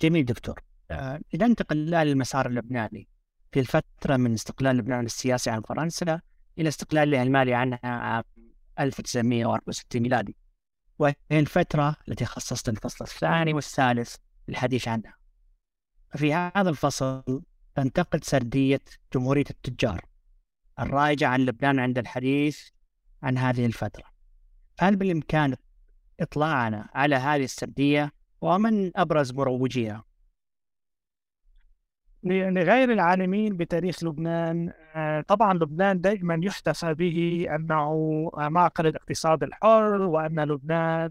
جميل 0.00 0.24
دكتور. 0.24 0.60
آه، 0.90 1.20
إذا 1.34 1.46
انتقل 1.46 1.76
للمسار 1.76 2.46
اللبناني 2.46 3.08
في 3.52 3.60
الفترة 3.60 4.16
من 4.16 4.32
استقلال 4.32 4.76
لبنان 4.76 5.04
السياسي 5.04 5.50
عن 5.50 5.62
فرنسا 5.62 6.20
إلى 6.58 6.68
استقلالها 6.68 7.22
المالي 7.22 7.54
عنها 7.54 7.80
عام 7.84 8.24
1964 8.80 10.02
ميلادي. 10.02 10.36
وهي 10.98 11.14
الفترة 11.32 11.96
التي 12.08 12.24
خصصت 12.24 12.68
الفصل 12.68 13.04
الثاني 13.04 13.54
والثالث 13.54 14.16
للحديث 14.48 14.88
عنها. 14.88 15.14
في 16.16 16.34
هذا 16.34 16.70
الفصل 16.70 17.42
تنتقد 17.74 18.24
سردية 18.24 18.80
جمهورية 19.14 19.44
التجار 19.50 20.04
الرائجة 20.78 21.26
عن 21.26 21.40
لبنان 21.40 21.78
عند 21.78 21.98
الحديث 21.98 22.68
عن 23.22 23.38
هذه 23.38 23.66
الفترة. 23.66 24.11
هل 24.80 24.96
بالإمكان 24.96 25.56
إطلاعنا 26.20 26.88
على 26.94 27.16
هذه 27.16 27.44
السردية 27.44 28.12
ومن 28.40 28.96
أبرز 28.96 29.32
مروجيها؟ 29.32 30.04
لغير 32.24 32.92
العالمين 32.92 33.56
بتاريخ 33.56 34.04
لبنان 34.04 34.72
آه، 34.94 35.20
طبعا 35.20 35.54
لبنان 35.54 36.00
دائما 36.00 36.40
يحتفى 36.42 36.94
به 36.94 37.46
أنه 37.54 38.30
معقل 38.36 38.86
الاقتصاد 38.86 39.42
الحر 39.42 40.02
وأن 40.02 40.40
لبنان 40.40 41.10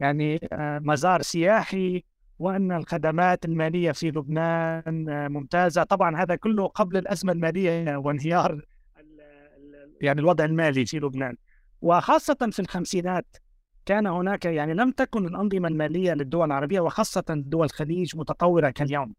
يعني 0.00 0.48
آه، 0.52 0.78
مزار 0.78 1.22
سياحي 1.22 2.04
وأن 2.38 2.72
الخدمات 2.72 3.44
المالية 3.44 3.92
في 3.92 4.10
لبنان 4.10 5.06
ممتازة 5.32 5.82
طبعا 5.82 6.22
هذا 6.22 6.36
كله 6.36 6.66
قبل 6.66 6.96
الأزمة 6.96 7.32
المالية 7.32 7.96
وانهيار 7.96 8.66
يعني 10.00 10.20
الوضع 10.20 10.44
المالي 10.44 10.86
في 10.86 10.98
لبنان 10.98 11.36
وخاصة 11.82 12.48
في 12.52 12.58
الخمسينات 12.58 13.36
كان 13.86 14.06
هناك 14.06 14.44
يعني 14.44 14.74
لم 14.74 14.90
تكن 14.90 15.26
الأنظمة 15.26 15.68
المالية 15.68 16.12
للدول 16.12 16.46
العربية 16.46 16.80
وخاصة 16.80 17.24
دول 17.28 17.64
الخليج 17.64 18.16
متطورة 18.16 18.70
كاليوم. 18.70 19.14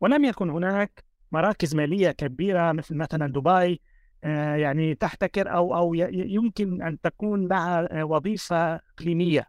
ولم 0.00 0.24
يكن 0.24 0.50
هناك 0.50 1.04
مراكز 1.32 1.74
مالية 1.74 2.10
كبيرة 2.10 2.72
مثل 2.72 2.96
مثلا 2.96 3.32
دبي 3.32 3.80
آه، 4.24 4.54
يعني 4.54 4.94
تحتكر 4.94 5.54
أو 5.54 5.76
أو 5.76 5.94
يمكن 5.94 6.82
أن 6.82 7.00
تكون 7.00 7.48
لها 7.48 8.04
وظيفة 8.04 8.74
اقليميه 8.74 9.48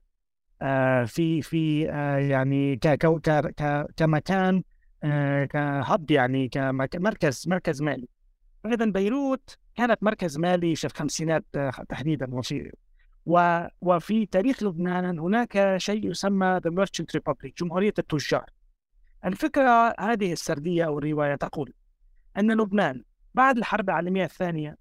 آه، 0.61 1.03
في 1.03 1.41
في 1.41 1.81
يعني 2.29 2.79
كمكان 3.97 4.63
كهب 5.49 6.11
يعني 6.11 6.49
كمركز 6.91 7.47
مركز 7.47 7.81
مالي. 7.81 8.07
اذا 8.65 8.85
بيروت 8.85 9.57
كانت 9.75 10.03
مركز 10.03 10.37
مالي 10.37 10.75
في 10.75 10.85
الخمسينات 10.85 11.45
آه، 11.55 11.71
تحديدا 11.89 12.35
وفي 12.35 12.71
وفي 13.81 14.25
تاريخ 14.25 14.63
لبنان 14.63 15.19
هناك 15.19 15.77
شيء 15.77 16.09
يسمى 16.09 16.59
The 16.67 16.71
Merchant 16.71 17.19
Republic 17.19 17.51
جمهورية 17.57 17.93
التجار. 17.99 18.45
الفكرة 19.25 19.95
هذه 19.99 20.33
السردية 20.33 20.85
أو 20.85 20.99
الرواية 20.99 21.35
تقول 21.35 21.73
أن 22.37 22.61
لبنان 22.61 23.03
بعد 23.33 23.57
الحرب 23.57 23.89
العالمية 23.89 24.23
الثانية 24.23 24.77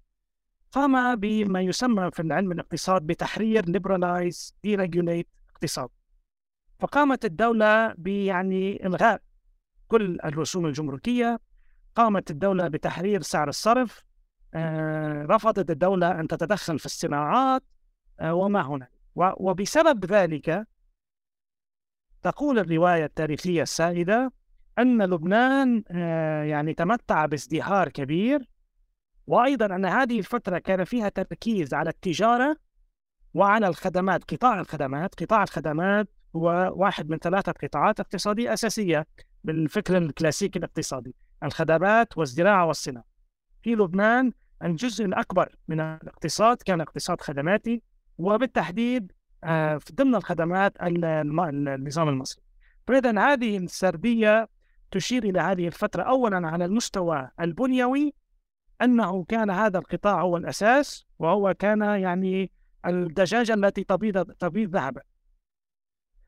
قام 0.71 1.15
بما 1.15 1.61
يسمى 1.61 2.11
في 2.11 2.21
العلم 2.21 2.51
الاقتصاد 2.51 3.01
بتحرير 3.01 3.63
liberalize 3.65 4.51
deregulate 4.67 5.27
اقتصاد. 5.49 5.89
فقامت 6.79 7.25
الدولة 7.25 7.93
بيعني 7.93 8.85
إلغاء 8.85 9.21
كل 9.87 10.19
الرسوم 10.25 10.65
الجمركية 10.65 11.39
قامت 11.95 12.31
الدولة 12.31 12.67
بتحرير 12.67 13.21
سعر 13.21 13.49
الصرف 13.49 14.03
رفضت 15.25 15.69
الدولة 15.69 16.19
أن 16.19 16.27
تتدخل 16.27 16.79
في 16.79 16.85
الصناعات 16.85 17.63
آه، 18.19 18.33
وما 18.33 18.61
هنالك 18.61 18.91
وبسبب 19.15 20.05
ذلك 20.05 20.67
تقول 22.21 22.59
الرواية 22.59 23.05
التاريخية 23.05 23.61
السائدة 23.61 24.33
أن 24.79 25.03
لبنان 25.03 25.83
آه، 25.91 26.43
يعني 26.43 26.73
تمتع 26.73 27.25
بازدهار 27.25 27.89
كبير 27.89 28.49
وأيضا 29.27 29.65
أن 29.65 29.85
هذه 29.85 30.19
الفترة 30.19 30.57
كان 30.57 30.83
فيها 30.83 31.09
تركيز 31.09 31.73
على 31.73 31.89
التجارة 31.89 32.57
وعلى 33.33 33.67
الخدمات 33.67 34.33
قطاع 34.33 34.59
الخدمات 34.59 35.23
قطاع 35.23 35.43
الخدمات 35.43 36.07
هو 36.35 36.73
واحد 36.75 37.09
من 37.09 37.17
ثلاثة 37.17 37.51
قطاعات 37.51 37.99
اقتصادية 37.99 38.53
أساسية 38.53 39.07
بالفكر 39.43 39.97
الكلاسيكي 39.97 40.59
الاقتصادي 40.59 41.15
الخدمات 41.43 42.17
والزراعة 42.17 42.65
والصناعة. 42.65 43.05
في 43.63 43.75
لبنان 43.75 44.31
الجزء 44.63 45.05
الأكبر 45.05 45.55
من 45.67 45.79
الاقتصاد 45.79 46.57
كان 46.57 46.81
اقتصاد 46.81 47.21
خدماتي 47.21 47.81
وبالتحديد 48.17 49.11
آه، 49.43 49.77
في 49.77 49.93
ضمن 49.93 50.15
الخدمات 50.15 50.73
النظام 50.81 52.09
المصري. 52.09 52.43
فإذا 52.87 53.19
هذه 53.19 53.57
السردية 53.57 54.49
تشير 54.91 55.23
إلى 55.23 55.39
هذه 55.39 55.67
الفترة 55.67 56.03
أولا 56.03 56.47
على 56.47 56.65
المستوى 56.65 57.29
البنيوي 57.39 58.13
أنه 58.81 59.23
كان 59.23 59.49
هذا 59.49 59.79
القطاع 59.79 60.21
هو 60.21 60.37
الأساس 60.37 61.05
وهو 61.19 61.53
كان 61.53 61.81
يعني 61.81 62.51
الدجاجة 62.85 63.53
التي 63.53 63.83
تبيض 63.83 64.31
تبيض 64.31 64.75
ذهبا. 64.75 65.01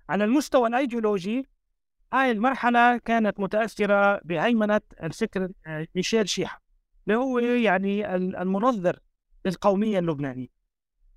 على 0.10 0.24
المستوى 0.24 0.68
الأيديولوجي 0.68 1.48
هاي 2.14 2.32
المرحلة 2.32 2.98
كانت 2.98 3.40
متأثرة 3.40 4.22
بهيمنة 4.24 4.82
الفكر 5.04 5.50
آه، 5.66 5.88
ميشيل 5.96 6.30
شيحة. 6.30 6.65
اللي 7.08 7.18
هو 7.18 7.40
يعني 7.40 8.16
المنظر 8.16 9.00
للقومية 9.46 10.00
اللبنانية. 10.00 10.48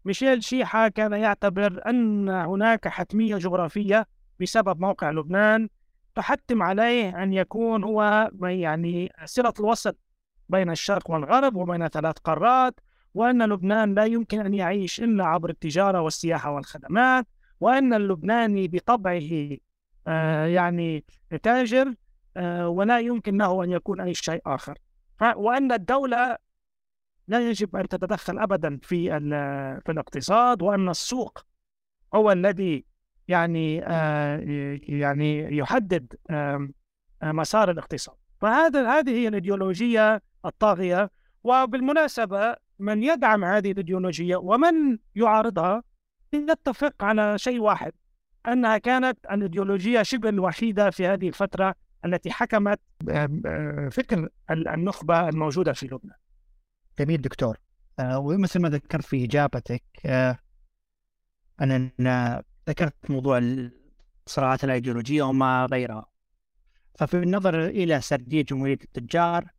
ميشيل 0.04 0.44
شيحة 0.44 0.88
كان 0.88 1.12
يعتبر 1.12 1.82
أن 1.86 2.28
هناك 2.28 2.88
حتمية 2.88 3.36
جغرافية 3.36 4.06
بسبب 4.40 4.80
موقع 4.80 5.10
لبنان 5.10 5.68
تحتم 6.14 6.62
عليه 6.62 7.22
أن 7.22 7.32
يكون 7.32 7.84
هو 7.84 8.30
يعني 8.42 9.12
صلة 9.24 9.52
الوسط 9.60 9.96
بين 10.48 10.70
الشرق 10.70 11.10
والغرب 11.10 11.56
وبين 11.56 11.88
ثلاث 11.88 12.18
قارات 12.18 12.80
وأن 13.14 13.42
لبنان 13.42 13.94
لا 13.94 14.04
يمكن 14.04 14.40
أن 14.40 14.54
يعيش 14.54 15.00
إلا 15.00 15.24
عبر 15.24 15.50
التجارة 15.50 16.00
والسياحة 16.00 16.50
والخدمات 16.50 17.26
وأن 17.60 17.94
اللبناني 17.94 18.68
بطبعه 18.68 19.56
آه 20.06 20.46
يعني 20.46 21.04
تاجر 21.42 21.94
آه 22.36 22.68
ولا 22.68 22.98
يمكن 23.00 23.38
له 23.38 23.64
أن 23.64 23.70
يكون 23.70 24.00
أي 24.00 24.14
شيء 24.14 24.42
آخر. 24.46 24.78
وأن 25.22 25.72
الدولة 25.72 26.36
لا 27.28 27.50
يجب 27.50 27.76
أن 27.76 27.88
تتدخل 27.88 28.38
أبدا 28.38 28.78
في 28.82 29.10
في 29.84 29.92
الاقتصاد 29.92 30.62
وأن 30.62 30.88
السوق 30.88 31.46
هو 32.14 32.32
الذي 32.32 32.84
يعني 33.28 33.86
آه 33.86 34.40
يعني 34.82 35.56
يحدد 35.56 36.14
آه 36.30 36.68
مسار 37.22 37.70
الاقتصاد. 37.70 38.16
فهذا 38.40 38.90
هذه 38.90 39.10
هي 39.10 39.28
الإيديولوجية 39.28 40.22
الطاغية. 40.46 41.10
وبالمناسبة 41.44 42.56
من 42.78 43.02
يدعم 43.02 43.44
هذه 43.44 43.70
الإيديولوجية 43.70 44.36
ومن 44.36 44.98
يعارضها 45.14 45.82
يتفق 46.32 47.04
على 47.04 47.38
شيء 47.38 47.60
واحد 47.60 47.92
أنها 48.48 48.78
كانت 48.78 49.18
الإيديولوجية 49.30 50.02
شبه 50.02 50.28
الوحيدة 50.28 50.90
في 50.90 51.06
هذه 51.06 51.28
الفترة 51.28 51.74
التي 52.04 52.30
حكمت 52.30 52.80
فكر 53.90 54.28
النخبة 54.50 55.28
الموجودة 55.28 55.72
في 55.72 55.86
لبنان. 55.86 56.16
جميل 56.98 57.22
دكتور. 57.22 57.58
آه 57.98 58.18
ومثل 58.18 58.60
ما 58.60 58.68
ذكرت 58.68 59.04
في 59.04 59.24
إجابتك 59.24 59.82
آه 60.06 60.38
أن 61.60 61.90
ذكرت 62.68 63.10
موضوع 63.10 63.38
الصراعات 64.26 64.64
الأيديولوجية 64.64 65.22
وما 65.22 65.66
غيرها. 65.70 66.06
ففي 66.98 67.16
النظر 67.16 67.66
إلى 67.66 68.00
سردية 68.00 68.42
جمهورية 68.42 68.78
التجار 68.84 69.50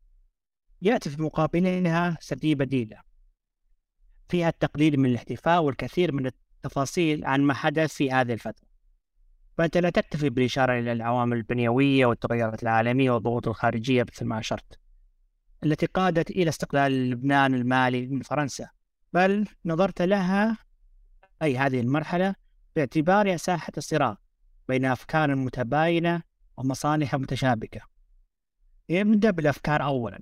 يأتي 0.82 1.10
في 1.10 1.22
مقابلها 1.22 2.18
سردية 2.22 2.56
بديلة. 2.56 3.02
فيها 4.30 4.50
التقليل 4.50 5.00
من 5.00 5.10
الاحتفاء 5.10 5.64
والكثير 5.64 6.12
من 6.12 6.26
التفاصيل 6.26 7.26
عن 7.26 7.42
ما 7.42 7.54
حدث 7.54 7.94
في 7.94 8.12
هذه 8.12 8.34
الفترة. 8.34 8.69
فأنت 9.60 9.78
لا 9.78 9.90
تكتفي 9.90 10.30
بالإشارة 10.30 10.80
إلى 10.80 10.92
العوامل 10.92 11.38
البنيوية 11.38 12.06
والتغيرات 12.06 12.64
العالمية 12.64 13.12
والضغوط 13.12 13.48
الخارجية 13.48 14.06
مثل 14.14 14.26
ما 14.26 14.40
أشرت 14.40 14.80
التي 15.64 15.86
قادت 15.86 16.32
إلى 16.32 16.50
استقلال 16.50 17.10
لبنان 17.10 17.54
المالي 17.54 18.08
من 18.08 18.22
فرنسا 18.22 18.70
بل 19.14 19.48
نظرت 19.66 20.02
لها 20.02 20.58
أي 21.42 21.58
هذه 21.58 21.80
المرحلة 21.80 22.36
باعتبارها 22.76 23.38
ساحة 23.38 23.72
صراع 23.80 24.18
بين 24.68 24.86
أفكار 24.86 25.36
متباينة 25.36 26.22
ومصالح 26.58 27.16
متشابكة. 27.16 27.82
نبدأ 28.90 29.32
بالأفكار 29.32 29.84
أولا 29.84 30.20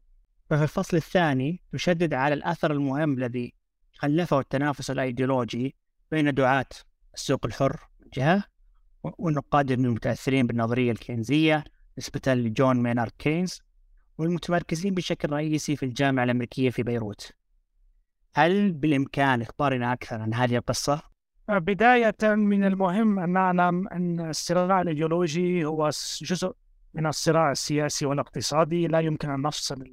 ففي 0.49 0.63
الفصل 0.63 0.97
الثاني 0.97 1.63
يشدد 1.73 2.13
على 2.13 2.33
الأثر 2.33 2.71
المهم 2.71 3.13
الذي 3.13 3.53
خلفه 3.93 4.39
التنافس 4.39 4.91
الأيديولوجي 4.91 5.75
بين 6.11 6.33
دعاة 6.33 6.69
السوق 7.13 7.45
الحر 7.45 7.89
من 7.99 8.07
جهة 8.13 8.56
والنقاد 9.03 9.71
المتأثرين 9.71 10.47
بالنظرية 10.47 10.91
الكينزية 10.91 11.63
نسبة 11.97 12.33
لجون 12.33 12.83
مينارد 12.83 13.11
كينز 13.19 13.61
والمتمركزين 14.17 14.93
بشكل 14.93 15.29
رئيسي 15.29 15.75
في 15.75 15.83
الجامعة 15.83 16.23
الأمريكية 16.23 16.69
في 16.69 16.83
بيروت 16.83 17.31
هل 18.35 18.71
بالإمكان 18.71 19.41
إخبارنا 19.41 19.93
أكثر 19.93 20.21
عن 20.21 20.33
هذه 20.33 20.57
القصة؟ 20.57 21.01
بداية 21.49 22.15
من 22.23 22.63
المهم 22.63 23.19
أن 23.19 23.29
نعلم 23.29 23.87
أن 23.87 24.29
الصراع 24.29 24.81
الإيديولوجي 24.81 25.65
هو 25.65 25.89
جزء 26.21 26.51
من 26.93 27.05
الصراع 27.07 27.51
السياسي 27.51 28.05
والاقتصادي 28.05 28.87
لا 28.87 28.99
يمكن 28.99 29.29
أن 29.29 29.41
نفصل 29.41 29.83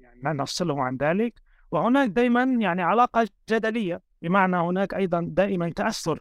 يعني 0.00 0.38
نفصله 0.38 0.82
عن 0.82 0.96
ذلك 0.96 1.34
وهناك 1.70 2.08
دائما 2.08 2.42
يعني 2.42 2.82
علاقة 2.82 3.28
جدلية 3.50 4.00
بمعنى 4.22 4.56
هناك 4.56 4.94
أيضا 4.94 5.26
دائما 5.28 5.70
تأثر 5.70 6.20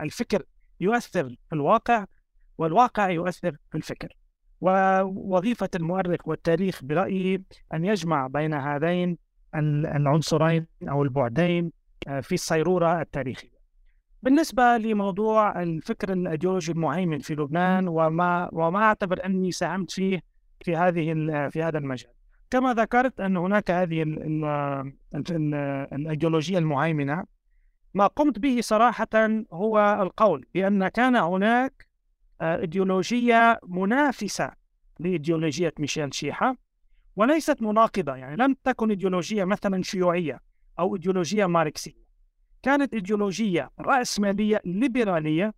الفكر 0.00 0.42
يؤثر 0.80 1.28
في 1.28 1.52
الواقع 1.52 2.04
والواقع 2.58 3.10
يؤثر 3.10 3.56
في 3.70 3.76
الفكر. 3.78 4.16
ووظيفة 4.60 5.68
المؤرخ 5.74 6.28
والتاريخ 6.28 6.84
برأيي 6.84 7.42
أن 7.74 7.84
يجمع 7.84 8.26
بين 8.26 8.54
هذين 8.54 9.18
العنصرين 9.54 10.66
أو 10.82 11.02
البعدين 11.02 11.72
آه، 12.08 12.20
في 12.20 12.34
الصيرورة 12.34 13.00
التاريخية. 13.00 13.58
بالنسبة 14.22 14.76
لموضوع 14.76 15.62
الفكر 15.62 16.12
الأيديولوجي 16.12 16.72
المهيمن 16.72 17.18
في 17.18 17.34
لبنان 17.34 17.88
وما 17.88 18.48
وما 18.52 18.78
أعتبر 18.82 19.24
أني 19.24 19.52
ساهمت 19.52 19.90
فيه 19.90 20.22
في 20.64 20.76
هذه 20.76 21.12
في 21.48 21.62
هذا 21.62 21.78
المجال. 21.78 22.10
كما 22.50 22.74
ذكرت 22.74 23.20
أن 23.20 23.36
هناك 23.36 23.70
هذه 23.70 24.02
الأيديولوجية 25.92 26.58
المهيمنة 26.58 27.24
ما 27.94 28.06
قمت 28.06 28.38
به 28.38 28.60
صراحة 28.60 29.08
هو 29.52 29.98
القول 30.02 30.46
بأن 30.54 30.88
كان 30.88 31.16
هناك 31.16 31.88
آه، 32.40 32.60
إيديولوجية 32.60 33.60
منافسة 33.62 34.52
لإيديولوجية 35.00 35.74
ميشيل 35.78 36.14
شيحة 36.14 36.56
وليست 37.16 37.62
مناقضة 37.62 38.16
يعني 38.16 38.36
لم 38.36 38.56
تكن 38.64 38.90
إيديولوجية 38.90 39.44
مثلا 39.44 39.82
شيوعية 39.82 40.40
أو 40.78 40.94
إيديولوجية 40.94 41.46
ماركسية. 41.46 42.08
كانت 42.62 42.94
إيديولوجية 42.94 43.70
رأسمالية 43.80 44.60
ليبرالية 44.64 45.54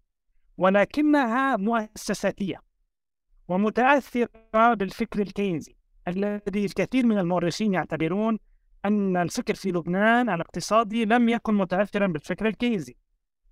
ولكنها 0.59 1.57
مؤسساتية 1.57 2.61
ومتأثرة 3.49 4.75
بالفكر 4.75 5.23
الكينزي 5.23 5.77
الذي 6.09 6.65
الكثير 6.65 7.07
من 7.07 7.19
المؤرخين 7.19 7.75
يعتبرون 7.75 8.39
أن 8.85 9.17
الفكر 9.17 9.55
في 9.55 9.69
لبنان 9.69 10.31
الاقتصادي 10.31 11.05
لم 11.05 11.29
يكن 11.29 11.55
متأثرا 11.55 12.07
بالفكر 12.07 12.47
الكينزي 12.49 12.97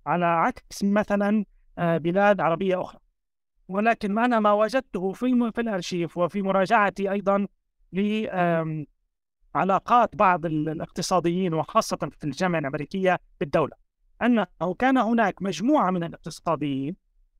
على 0.05 0.25
عكس 0.25 0.83
مثلا 0.83 1.45
آه، 1.77 1.97
بلاد 1.97 2.41
عربية 2.41 2.81
أخرى. 2.81 2.99
ولكن 3.67 4.19
أنا 4.19 4.39
ما 4.39 4.53
وجدته 4.53 5.11
في 5.11 5.51
في 5.55 5.61
الأرشيف 5.61 6.17
وفي 6.17 6.41
مراجعتي 6.41 7.11
أيضا 7.11 7.47
لعلاقات 9.53 10.15
بعض 10.15 10.45
الاقتصاديين 10.45 11.53
وخاصة 11.53 12.09
في 12.19 12.23
الجامعة 12.23 12.59
الأمريكية 12.59 13.19
بالدولة. 13.39 13.73
أنه 14.21 14.47
كان 14.79 14.97
هناك 14.97 15.41
مجموعة 15.41 15.91
من 15.91 16.03
الاقتصاديين 16.03 16.95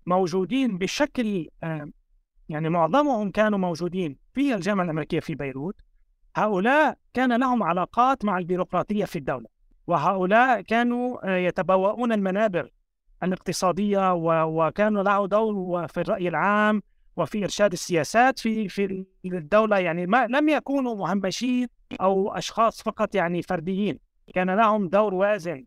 موجودين 0.06 0.78
بشكل 0.78 1.50
يعني 2.50 2.70
معظمهم 2.70 3.32
كانوا 3.32 3.60
موجودين 3.60 4.18
في 4.34 4.56
الجامعة 4.56 4.84
الأمريكية 4.84 5.20
في 5.20 5.36
بيروت 5.36 5.76
هؤلاء 6.40 6.98
كان 7.14 7.40
لهم 7.40 7.64
علاقات 7.64 8.26
مع 8.26 8.38
البيروقراطية 8.38 9.06
في 9.06 9.16
الدولة 9.16 9.46
وهؤلاء 9.88 10.62
كانوا 10.62 11.30
آه، 11.30 11.38
يتبوؤون 11.38 12.12
المنابر 12.12 12.72
الاقتصادية 13.24 14.14
وكانوا 14.46 15.04
له 15.04 15.28
دور 15.28 15.88
في 15.88 16.02
الرأي 16.02 16.28
العام 16.28 16.82
وفي 17.18 17.44
إرشاد 17.44 17.72
السياسات 17.72 18.40
في 18.40 18.70
في 18.70 19.06
الدولة. 19.26 19.80
يعني 19.80 20.08
ما 20.08 20.28
لم 20.28 20.50
يكونوا 20.50 20.96
مهمشين 20.96 21.68
أو 22.02 22.32
أشخاص 22.32 22.82
فقط 22.84 23.16
يعني 23.16 23.42
فرديين 23.42 24.00
كان 24.36 24.50
لهم 24.50 24.88
دور 24.88 25.14
وازن. 25.14 25.66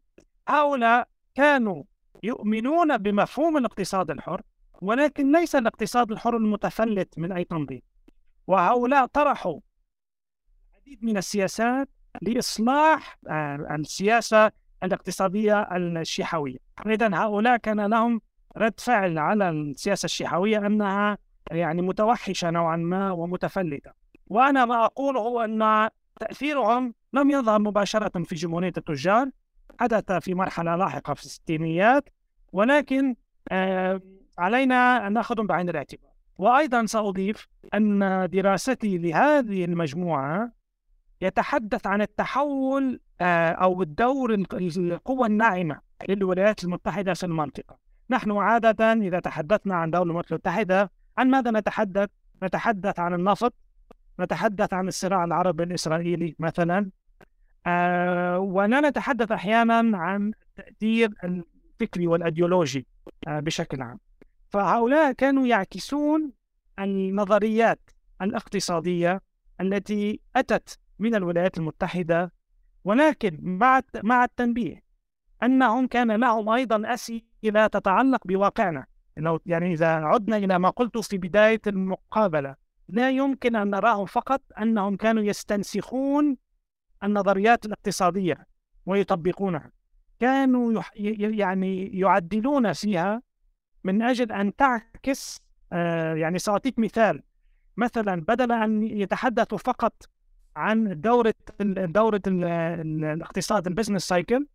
هؤلاء 0.48 1.08
كانوا 1.34 1.82
يؤمنون 2.22 2.98
بمفهوم 2.98 3.56
الاقتصاد 3.56 4.10
الحر 4.10 4.42
ولكن 4.82 5.32
ليس 5.32 5.56
الاقتصاد 5.56 6.12
الحر 6.12 6.36
المتفلت 6.36 7.18
من 7.18 7.32
أي 7.32 7.44
تنظيم. 7.44 7.82
وهؤلاء 8.46 9.06
طرحوا 9.06 9.60
العديد 10.86 11.04
من 11.04 11.16
السياسات 11.16 11.88
لإصلاح 12.22 13.18
آه، 13.28 13.74
السياسة 13.74 14.50
الاقتصادية 14.82 15.76
الشيحوية. 15.76 16.58
إذا 16.86 17.14
هؤلاء 17.14 17.56
كان 17.56 17.80
لهم 17.80 18.20
رد 18.56 18.80
فعل 18.80 19.18
على 19.18 19.50
السياسة 19.50 20.06
الشيحوية 20.06 20.66
أنها 20.66 21.18
يعني 21.50 21.82
متوحشة 21.82 22.50
نوعا 22.50 22.76
ما 22.76 23.10
ومتفلتة. 23.10 23.90
وأنا 24.26 24.64
ما 24.64 24.84
أقوله 24.84 25.20
هو 25.20 25.40
أن 25.40 25.88
تأثيرهم 26.20 26.94
لم 27.12 27.30
يظهر 27.30 27.58
مباشرة 27.58 28.22
في 28.22 28.34
جمهورية 28.34 28.72
التجار 28.76 29.30
حدث 29.80 30.12
في 30.12 30.34
مرحلة 30.34 30.76
لاحقة 30.76 31.14
في 31.14 31.24
الستينيات 31.24 32.08
ولكن 32.52 33.14
آه 33.48 34.00
علينا 34.38 35.06
أن 35.06 35.12
نأخذهم 35.12 35.46
بعين 35.46 35.68
الاعتبار. 35.68 36.10
وأيضا 36.38 36.86
سأضيف 36.86 37.48
أن 37.74 38.28
دراستي 38.32 38.98
لهذه 38.98 39.64
المجموعة 39.64 40.61
يتحدث 41.22 41.86
عن 41.86 42.02
التحول 42.02 43.00
آه، 43.20 43.50
أو 43.50 43.82
الدور 43.82 44.34
القوة 44.34 45.26
الناعمة 45.26 45.80
للولايات 46.08 46.64
المتحدة 46.64 47.14
في 47.14 47.26
المنطقة 47.26 47.76
نحن 48.10 48.32
عادة 48.32 48.92
إذا 48.92 49.20
تحدثنا 49.20 49.74
عن 49.74 49.90
دولة 49.90 50.04
الولايات 50.04 50.30
المتحدة 50.32 50.90
عن 51.18 51.30
ماذا 51.30 51.50
نتحدث؟ 51.50 52.08
نتحدث 52.42 53.00
عن 53.00 53.14
النفط 53.14 53.54
نتحدث 54.20 54.74
عن 54.74 54.88
الصراع 54.88 55.24
العربي 55.24 55.62
الإسرائيلي 55.62 56.36
مثلا 56.38 56.90
آه 57.66 58.38
ولا 58.38 58.80
نتحدث 58.80 59.32
أحيانا 59.32 59.98
عن 59.98 60.32
التأثير 60.58 61.10
الفكري 61.24 62.06
والأيديولوجي 62.06 62.86
آه 63.28 63.40
بشكل 63.40 63.82
عام 63.82 63.98
فهؤلاء 64.50 65.12
كانوا 65.12 65.46
يعكسون 65.46 66.32
النظريات 66.78 67.90
الاقتصادية 68.22 69.20
التي 69.60 70.20
أتت 70.36 70.78
من 71.02 71.14
الولايات 71.14 71.58
المتحدة 71.58 72.32
ولكن 72.84 73.38
مع 73.42 73.82
مع 74.02 74.24
التنبيه 74.24 74.82
أنهم 75.42 75.86
كان 75.86 76.12
لهم 76.12 76.48
أيضا 76.48 76.94
أسئلة 76.94 77.66
تتعلق 77.66 78.26
بواقعنا. 78.26 78.86
لو 79.16 79.40
يعني 79.46 79.72
إذا 79.72 79.86
عدنا 79.86 80.36
إلى 80.36 80.58
ما 80.58 80.70
قلت 80.70 80.98
في 80.98 81.18
بداية 81.18 81.60
المقابلة 81.66 82.56
لا 82.88 83.10
يمكن 83.10 83.56
أن 83.56 83.70
نراهم 83.70 84.06
فقط 84.06 84.42
أنهم 84.60 84.96
كانوا 84.96 85.22
يستنسخون 85.22 86.36
النظريات 87.04 87.66
الاقتصادية 87.66 88.46
ويطبقونها. 88.86 89.72
كانوا 90.20 90.82
يعني 90.96 91.98
يعدلون 91.98 92.72
فيها 92.72 93.22
من 93.84 94.02
أجل 94.02 94.32
أن 94.32 94.56
تعكس 94.56 95.40
آه، 95.72 96.14
يعني 96.14 96.38
سأعطيك 96.38 96.78
مثال. 96.78 97.22
مثلا 97.76 98.20
بدل 98.20 98.52
أن 98.52 98.82
يتحدثوا 98.82 99.58
فقط 99.58 100.02
عن 100.56 101.00
دورة 101.00 101.34
دورة 101.60 102.22
الاقتصاد 102.26 103.66
ال 103.66 103.71
business 103.71 104.08
cycle 104.08 104.46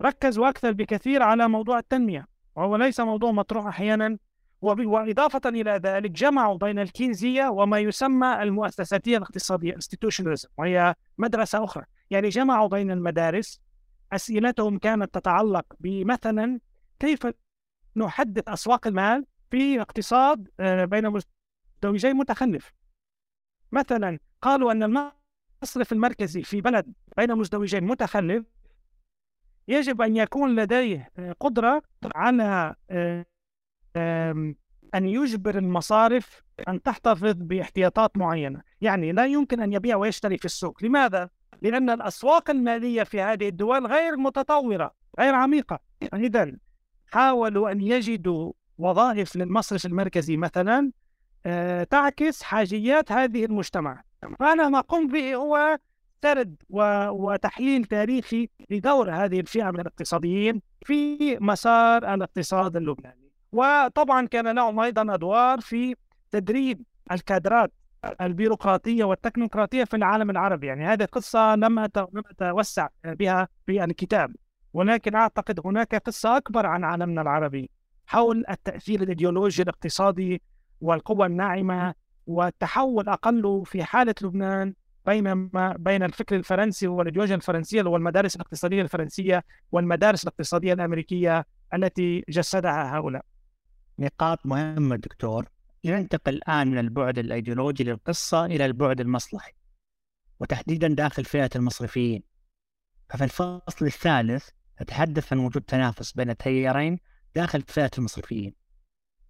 ركزوا 0.00 0.48
أكثر 0.48 0.72
بكثير 0.72 1.22
على 1.22 1.48
موضوع 1.48 1.78
التنمية. 1.78 2.26
وهو 2.56 2.76
ليس 2.76 3.00
موضوع 3.00 3.32
مطروح 3.32 3.66
أحيانا. 3.66 4.18
وإضافة 4.60 5.40
إلى 5.46 5.70
ذلك 5.70 6.10
جمعوا 6.10 6.58
بين 6.58 6.78
الكينزية 6.78 7.48
وما 7.48 7.78
يسمى 7.78 8.42
المؤسساتية 8.42 9.16
الاقتصادية 9.16 9.74
institutionalism 9.74 10.46
وهي 10.58 10.94
مدرسة 11.18 11.64
أخرى. 11.64 11.84
يعني 12.10 12.28
جمعوا 12.28 12.68
بين 12.68 12.90
المدارس. 12.90 13.60
أسئلتهم 14.12 14.78
كانت 14.78 15.14
تتعلق 15.14 15.64
بمثلا 15.80 16.60
كيف 17.00 17.26
نحدث 17.96 18.48
أسواق 18.48 18.86
المال 18.86 19.26
في 19.50 19.80
اقتصاد 19.80 20.48
آه، 20.60 20.84
بين 20.84 21.10
مزدوجين 21.10 22.16
متخلف. 22.16 22.72
مثلا 23.74 24.18
قالوا 24.42 24.72
أن 24.72 24.82
المصرف 25.62 25.92
المركزي 25.92 26.42
في 26.42 26.60
بلد 26.60 26.92
بين 27.16 27.34
مزدوجين 27.34 27.84
متخلف 27.84 28.44
يجب 29.68 30.02
أن 30.02 30.16
يكون 30.16 30.56
لديه 30.56 31.10
آه، 31.18 31.34
قدرة 31.40 31.82
على 32.14 32.74
آه، 32.90 33.24
أن 34.94 35.06
يجبر 35.06 35.58
المصارف 35.58 36.42
أن 36.68 36.82
تحتفظ 36.82 37.34
باحتياطات 37.36 38.16
معينة. 38.16 38.62
يعني 38.80 39.12
لا 39.12 39.26
يمكن 39.26 39.60
أن 39.60 39.72
يبيع 39.72 39.96
ويشتري 39.96 40.38
في 40.38 40.44
السوق. 40.44 40.84
لماذا؟ 40.84 41.30
لأن 41.62 41.90
الأسواق 41.90 42.50
المالية 42.50 43.02
في 43.02 43.20
هذه 43.20 43.48
الدول 43.48 43.86
غير 43.86 44.16
متطورة 44.16 44.94
غير 45.20 45.34
عميقة. 45.34 45.78
إذا 46.14 46.52
حاولوا 47.06 47.70
أن 47.70 47.80
يجدوا 47.80 48.52
وظائف 48.78 49.36
للمصرف 49.36 49.86
المركزي 49.86 50.36
مثلا 50.36 50.92
تعكس 51.90 52.42
حاجيات 52.42 53.12
هذه 53.12 53.44
المجتمع. 53.44 54.02
فأنا 54.38 54.68
ما 54.68 54.80
قمت 54.80 55.12
به 55.12 55.34
هو 55.34 55.78
سرد 56.22 56.56
وتحليل 57.10 57.84
تاريخي 57.84 58.48
لدور 58.70 59.10
هذه 59.10 59.40
الفئة 59.40 59.70
من 59.70 59.80
الاقتصاديين 59.80 60.62
في 60.84 61.38
مسار 61.40 62.14
الاقتصاد 62.14 62.76
اللبناني. 62.76 63.30
وطبعا 63.52 64.26
كان 64.26 64.48
لهم 64.48 64.80
أيضا 64.80 65.14
أدوار 65.14 65.60
في 65.60 65.94
تدريب 66.30 66.82
الكادرات 67.12 67.72
البيروقراطية 68.20 69.04
والتكنوقراطية 69.04 69.84
في 69.84 69.96
العالم 69.96 70.30
العربي. 70.30 70.66
يعني 70.66 70.84
هذه 70.84 71.04
قصة 71.04 71.54
لم 71.56 71.78
أتوسع 71.78 72.88
بها 73.04 73.48
في 73.66 73.84
الكتاب. 73.84 74.36
ولكن 74.72 75.14
أعتقد 75.14 75.60
هناك 75.64 75.94
قصة 75.94 76.36
أكبر 76.36 76.66
عن 76.66 76.84
عالمنا 76.84 77.22
العربي 77.22 77.70
حول 78.06 78.44
التأثير 78.50 79.02
الإيديولوجي 79.02 79.62
الاقتصادي 79.62 80.42
والقوى 80.84 81.26
الناعمة 81.26 81.94
والتحول 82.26 83.08
أقل 83.08 83.62
في 83.66 83.84
حالة 83.84 84.14
لبنان 84.22 84.74
بينما 85.06 85.76
بين 85.78 86.02
الفكر 86.02 86.36
الفرنسي 86.36 86.86
والإيديولوجيا 86.86 87.36
الفرنسية 87.36 87.82
والمدارس 87.82 88.36
الاقتصادية 88.36 88.82
الفرنسية 88.82 89.44
والمدارس 89.72 90.22
الاقتصادية 90.22 90.72
الأمريكية 90.72 91.46
التي 91.74 92.24
جسدها 92.28 92.96
هؤلاء. 92.96 93.24
نقاط 93.98 94.46
مهمة 94.46 94.96
دكتور. 94.96 95.48
ننتقل 95.84 96.34
الآن 96.34 96.70
من 96.70 96.78
البعد 96.78 97.18
الأيديولوجي 97.18 97.84
للقصة 97.84 98.44
إلى 98.44 98.66
البعد 98.66 99.00
المصلحي 99.00 99.52
وتحديدا 100.40 100.88
داخل 100.88 101.24
فئة 101.24 101.50
المصرفيين. 101.56 102.22
ففي 103.10 103.24
الفصل 103.24 103.86
الثالث 103.86 104.48
نتحدث 104.82 105.32
عن 105.32 105.38
وجود 105.38 105.62
تنافس 105.62 106.12
بين 106.12 106.30
التيارين 106.30 106.98
داخل 107.34 107.62
فئة 107.62 107.90
المصرفيين. 107.98 108.63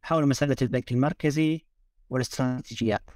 حول 0.04 0.28
مسألة 0.28 0.56
البنك 0.62 0.92
المركزي 0.92 1.66
والاستراتيجيات. 2.10 3.10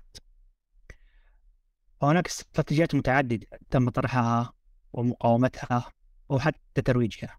وهناك 2.00 2.26
استراتيجيات 2.26 2.94
متعددة 2.94 3.46
تم 3.70 3.90
طرحها 3.90 4.52
ومقاومتها 4.92 5.92
وحتى 6.28 6.82
ترويجها. 6.84 7.38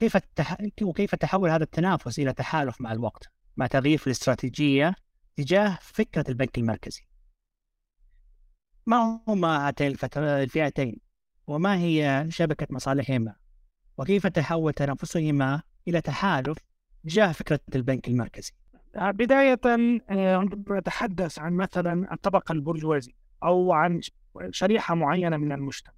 كيف 0.00 0.16
التح... 0.16 0.56
وكيف 0.82 1.14
تحول 1.14 1.50
هذا 1.50 1.62
التنافس 1.62 2.18
إلى 2.18 2.32
تحالف 2.32 2.80
مع 2.80 2.92
الوقت 2.92 3.30
مع 3.56 3.66
تغيير 3.66 3.98
في 3.98 4.06
الاستراتيجية 4.06 4.94
تجاه 5.36 5.78
فكرة 5.82 6.24
البنك 6.28 6.58
المركزي؟ 6.58 7.02
ما 8.86 9.20
هما 9.28 9.68
هاتين 9.68 9.96
الفئتين؟ 10.16 11.00
وما 11.46 11.76
هي 11.76 12.26
شبكة 12.28 12.66
مصالحهما؟ 12.70 13.36
وكيف 13.98 14.26
تحول 14.26 14.72
تنافسهما 14.72 15.62
إلى 15.88 16.00
تحالف 16.00 16.58
تجاه 17.04 17.32
فكرة 17.32 17.60
البنك 17.74 18.08
المركزي. 18.08 18.52
بداية 18.96 19.60
عندما 20.10 20.78
نتحدث 20.78 21.38
عن 21.38 21.52
مثلا 21.52 22.12
الطبقة 22.12 22.52
البرجوازية 22.52 23.12
أو 23.42 23.72
عن 23.72 24.00
شريحة 24.50 24.94
معينة 24.94 25.36
من 25.36 25.52
المجتمع. 25.52 25.94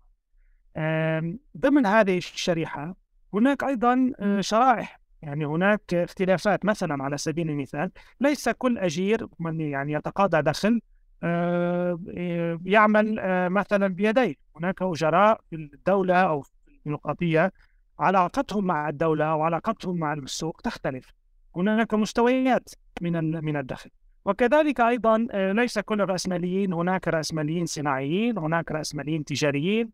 ضمن 1.57 1.86
هذه 1.86 2.18
الشريحة 2.18 2.96
هناك 3.34 3.64
أيضا 3.64 4.12
آه، 4.20 4.40
شرائح. 4.40 5.01
يعني 5.22 5.46
هناك 5.46 5.94
اختلافات 5.94 6.64
مثلا 6.64 7.05
على 7.05 7.18
سبيل 7.18 7.51
المثال 7.51 7.90
ليس 8.20 8.48
كل 8.48 8.78
أجير 8.78 9.28
من 9.38 9.61
يعني 9.61 9.92
يتقاضى 9.92 10.42
دخل 10.42 10.80
آه، 11.22 11.98
يعمل 12.64 13.18
آه، 13.18 13.48
مثلا 13.48 13.86
بيديه. 13.88 14.34
هناك 14.57 14.82
أجراء 14.82 15.40
في 15.51 15.57
الدولة 15.57 16.14
أو 16.14 16.42
في 16.42 16.51
الديمقراطية 16.68 17.53
علاقتهم 18.01 18.64
مع 18.64 18.88
الدولة 18.88 19.34
وعلاقتهم 19.34 19.96
مع 19.98 20.12
السوق 20.12 20.61
تختلف. 20.61 21.12
هناك 21.57 21.94
مستويات 21.94 22.68
من 23.01 23.44
من 23.44 23.57
الدخل 23.57 23.90
وكذلك 24.24 24.80
أيضا 24.80 25.26
آه، 25.30 25.53
ليس 25.53 25.78
كل 25.78 26.01
الرأسماليين 26.01 26.72
هناك 26.72 27.09
رأسماليين 27.09 27.66
صناعيين 27.66 28.38
هناك 28.38 28.72
رأسماليين 28.72 29.24
تجاريين. 29.24 29.90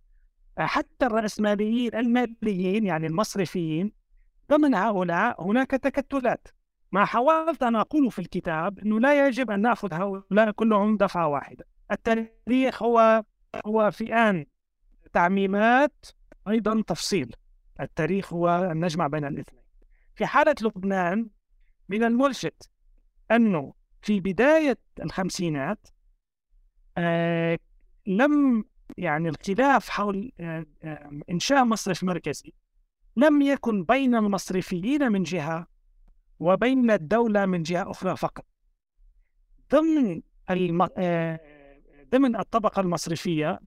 آه، 0.59 0.67
حتى 0.67 1.07
الرأسماليين 1.07 1.95
الماليين 1.95 2.87
يعني 2.87 3.07
المصرفيين 3.07 3.93
ضمن 4.51 4.75
هؤلاء 4.75 5.43
هناك 5.43 5.71
تكتلات. 5.71 6.49
ما 6.93 7.05
حاولت 7.05 7.63
أن 7.63 7.77
اقوله 7.77 8.09
في 8.09 8.19
الكتاب 8.19 8.79
إنه 8.79 9.01
لا 9.01 9.27
يجب 9.27 9.51
أن 9.51 9.61
نأخذ 9.61 9.95
هؤلاء 9.95 10.51
كلهم 10.51 10.97
دفعة 10.97 11.29
واحدة. 11.29 11.65
التاريخ 11.93 12.83
هو 12.83 13.25
هو 13.67 13.91
فئان 13.91 14.47
تعميمات 15.13 16.07
أيضا 16.49 16.83
تفصيل. 16.87 17.37
التاريخ 17.81 18.33
هو 18.33 18.69
النجمع 18.73 19.07
بين 19.07 19.25
الاثنين. 19.25 19.63
في 20.15 20.27
حالة 20.27 20.55
لبنان 20.63 21.29
من 21.89 22.05
الملفت 22.05 22.71
أنه 23.31 23.75
في 24.03 24.21
بداية 24.21 24.79
الخمسينات 25.03 25.89
آه 26.99 27.59
لم 28.07 28.65
يعني 28.99 29.29
الخلاف 29.29 29.89
حول 29.89 30.33
آه 30.41 30.67
آه 30.83 31.21
إنشاء 31.31 31.65
مصرف 31.65 32.05
مركزي 32.05 32.53
لم 33.17 33.43
يكن 33.43 33.85
بين 33.85 34.15
المصرفيين 34.15 35.13
من 35.13 35.23
جهة 35.23 35.67
وبين 36.41 36.91
الدولة 36.91 37.47
من 37.47 37.63
جهة 37.63 37.91
أخرى 37.91 38.17
فقط. 38.17 38.45
ضمن 39.73 40.23
الم... 40.51 40.89
ضمن 42.13 42.37
الطبقة 42.37 42.81
المصرفية 42.81 43.61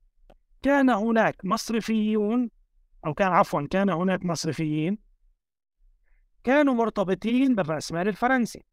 كان 0.62 0.89
هناك 0.89 1.45
مصرفيون 1.45 2.49
أو 3.06 3.14
كان 3.14 3.32
عفوا 3.32 3.68
كان 3.72 3.89
هناك 3.89 4.26
مصرفيين 4.26 4.97
كانوا 6.43 6.74
مرتبطين 6.74 7.56
بالرأسمال 7.56 8.08
الفرنسي. 8.08 8.64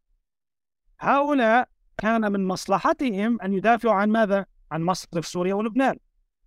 هؤلاء 1.01 1.68
كان 1.99 2.33
من 2.33 2.47
مصلحتهم 2.47 3.41
أن 3.41 3.55
يدافعوا 3.55 3.95
عن 3.95 4.11
ماذا؟ 4.11 4.47
عن 4.72 4.83
مصرف 4.83 5.27
سوريا 5.27 5.55
ولبنان. 5.55 5.99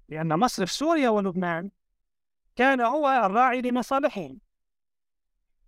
لأن 0.10 0.40
مصرف 0.40 0.72
سوريا 0.72 1.10
ولبنان 1.10 1.72
كان 2.56 2.82
هو 2.82 3.08
الراعي 3.26 3.62
لمصالحهم. 3.62 4.40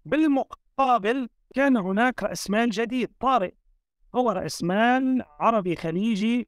بالمقابل 0.05 1.29
كان 1.55 1.77
هناك 1.77 2.23
رأس 2.23 2.49
مال 2.49 2.69
جديد 2.69 3.11
طارئ. 3.19 3.53
هو 4.15 4.31
رأس 4.31 4.63
مال 4.63 5.23
عربي 5.39 5.75
خليجي 5.75 6.47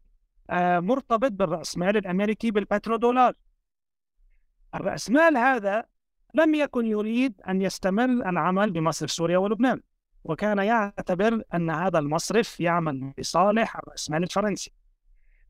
آه، 0.50 0.80
مرتبط 0.80 1.32
بالرأس 1.32 1.78
مال 1.78 1.98
الأمريكي 1.98 2.52
بالبترودولار. 2.52 3.34
الرأس. 4.76 5.10
مال 5.10 5.38
هذا؟ 5.38 5.86
لم 6.34 6.56
يكن 6.56 6.86
يريد 6.86 7.42
أن 7.50 7.62
يستمر 7.62 8.06
العمل 8.06 8.72
بمصرف 8.72 9.12
سوريا 9.12 9.38
ولبنان 9.38 9.82
وكان 10.24 10.58
يعتبر 10.58 11.42
أن 11.54 11.70
هذا 11.70 12.00
المصرف 12.00 12.60
يعمل 12.60 13.14
لصالح 13.18 13.78
الرأسمال 13.78 14.24
الفرنسي. 14.24 14.72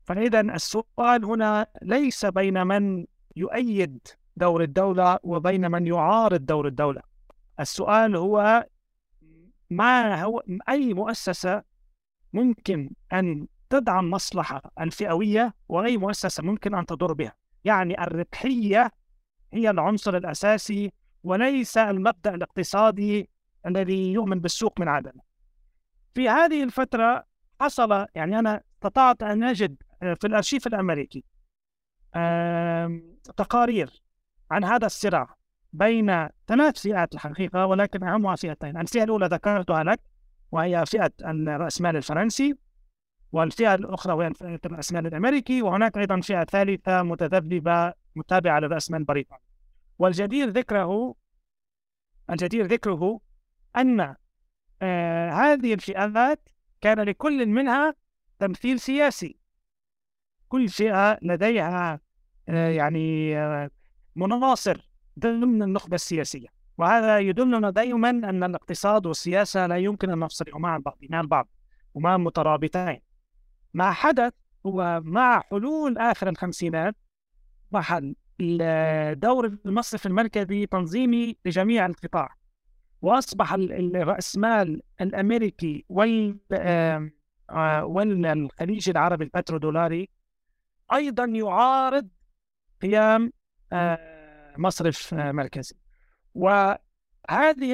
فإذا 0.04 0.40
السؤال 0.40 1.24
هنا 1.24 1.66
ليس 1.82 2.26
بين 2.26 2.66
من 2.66 3.06
يؤيد 3.36 4.08
دور 4.36 4.62
الدولة 4.62 5.18
وبين 5.22 5.70
من 5.70 5.86
يعارض 5.86 6.46
دور 6.46 6.66
الدولة. 6.66 7.02
السؤال 7.60 8.16
هو 8.16 8.66
ما 9.70 10.22
هو 10.22 10.42
أي 10.68 10.94
مؤسسة 10.94 11.62
ممكن 12.32 12.90
أن 13.12 13.46
تدعم 13.70 14.10
مصلحة 14.10 14.62
الفئوية 14.80 15.54
وأي 15.68 15.96
مؤسسة 15.96 16.42
ممكن 16.42 16.74
أن 16.74 16.86
تضر 16.86 17.12
بها؟ 17.12 17.34
يعني 17.64 18.02
الربحية 18.02 18.92
هي 19.54 19.70
العنصر 19.70 20.16
الأساسي 20.16 20.92
وليس 21.24 21.78
المبدأ 21.78 22.34
الاقتصادي 22.34 23.30
الذي 23.66 24.12
يؤمن 24.12 24.40
بالسوق 24.40 24.80
من 24.80 24.88
عدمه 24.88 25.22
في 26.14 26.28
هذه 26.28 26.62
الفترة 26.62 27.24
حصل 27.60 28.06
يعني 28.14 28.38
أنا 28.38 28.62
استطعت 28.74 29.22
أن 29.22 29.42
أجد 29.42 29.76
آه، 30.02 30.14
في 30.14 30.26
الأرشيف 30.26 30.66
الأمريكي 30.66 31.24
تقارير 33.36 34.02
عن 34.50 34.64
هذا 34.64 34.86
الصراع 34.86 35.36
بين 35.72 36.28
ثلاث 36.46 36.80
فئات 36.80 37.14
الحقيقة 37.14 37.66
ولكن 37.66 38.04
أهمها 38.04 38.36
فئتين. 38.36 38.76
الفئة 38.76 39.04
الأولى 39.04 39.26
ذكرتها 39.26 39.84
لك 39.84 40.00
وهي 40.52 40.86
فئة 40.86 41.10
الرأسمال 41.20 41.96
الفرنسي 41.96 42.56
والفئة 43.34 43.74
الأخرى 43.74 44.12
وهي 44.12 44.32
الرأسمال 44.64 45.06
الأمريكي 45.06 45.62
وهناك 45.62 45.98
أيضا 45.98 46.20
فئة 46.20 46.44
ثالثة 46.44 47.02
متذبذبة 47.02 47.92
متابعة 48.16 48.60
للرأسمال 48.60 49.00
البريطاني 49.00 49.42
والجدير 49.98 50.48
ذكره 50.48 51.14
الجدير 52.30 52.66
ذكره 52.66 53.20
أن 53.76 54.14
آه 54.82 55.30
هذه 55.30 55.74
الفئات 55.74 56.48
كان 56.80 57.00
لكل 57.00 57.46
منها 57.46 57.94
تمثيل 58.38 58.80
سياسي. 58.80 59.36
كل 60.48 60.68
فئة 60.68 61.18
لديها 61.22 62.00
آه 62.48 62.68
يعني 62.68 63.38
آه 63.38 63.70
مناصر 64.16 64.90
ضمن 65.18 65.62
النخبة 65.62 65.94
السياسية. 65.94 66.48
وهذا 66.78 67.18
يدلنا 67.18 67.70
دائما 67.70 68.10
أن 68.10 68.44
الاقتصاد 68.44 69.06
والسياسة 69.06 69.66
لا 69.66 69.76
يمكن 69.76 70.10
أن 70.10 70.18
نفصلهما 70.18 70.58
مع 70.58 70.78
بعض 70.78 70.98
مع 71.10 71.20
بعض 71.20 71.48
وما 71.94 72.16
مترابطين. 72.16 73.13
ما 73.74 73.92
حدث 73.92 74.32
هو 74.66 75.00
مع 75.04 75.40
حلول 75.50 75.98
آخر 75.98 76.28
الخمسينات 76.28 76.96
محل 77.72 78.14
دور 79.20 79.46
المصرف 79.66 80.06
المركزي 80.06 80.66
تنظيمي 80.66 81.36
لجميع 81.44 81.86
القطاع. 81.86 82.36
وأصبح 83.02 83.52
الراسمال 83.52 84.82
الأمريكي 85.00 85.84
وال 85.88 86.38
آه، 87.50 87.84
والخليج 87.84 88.90
العربي 88.90 89.24
البترودولاري 89.24 90.08
أيضا 90.92 91.24
يعارض 91.24 92.08
قيام 92.82 93.32
آه، 93.72 94.54
مصرف 94.58 95.14
آه، 95.14 95.32
مركزي 95.32 95.76
وهذه 96.34 96.78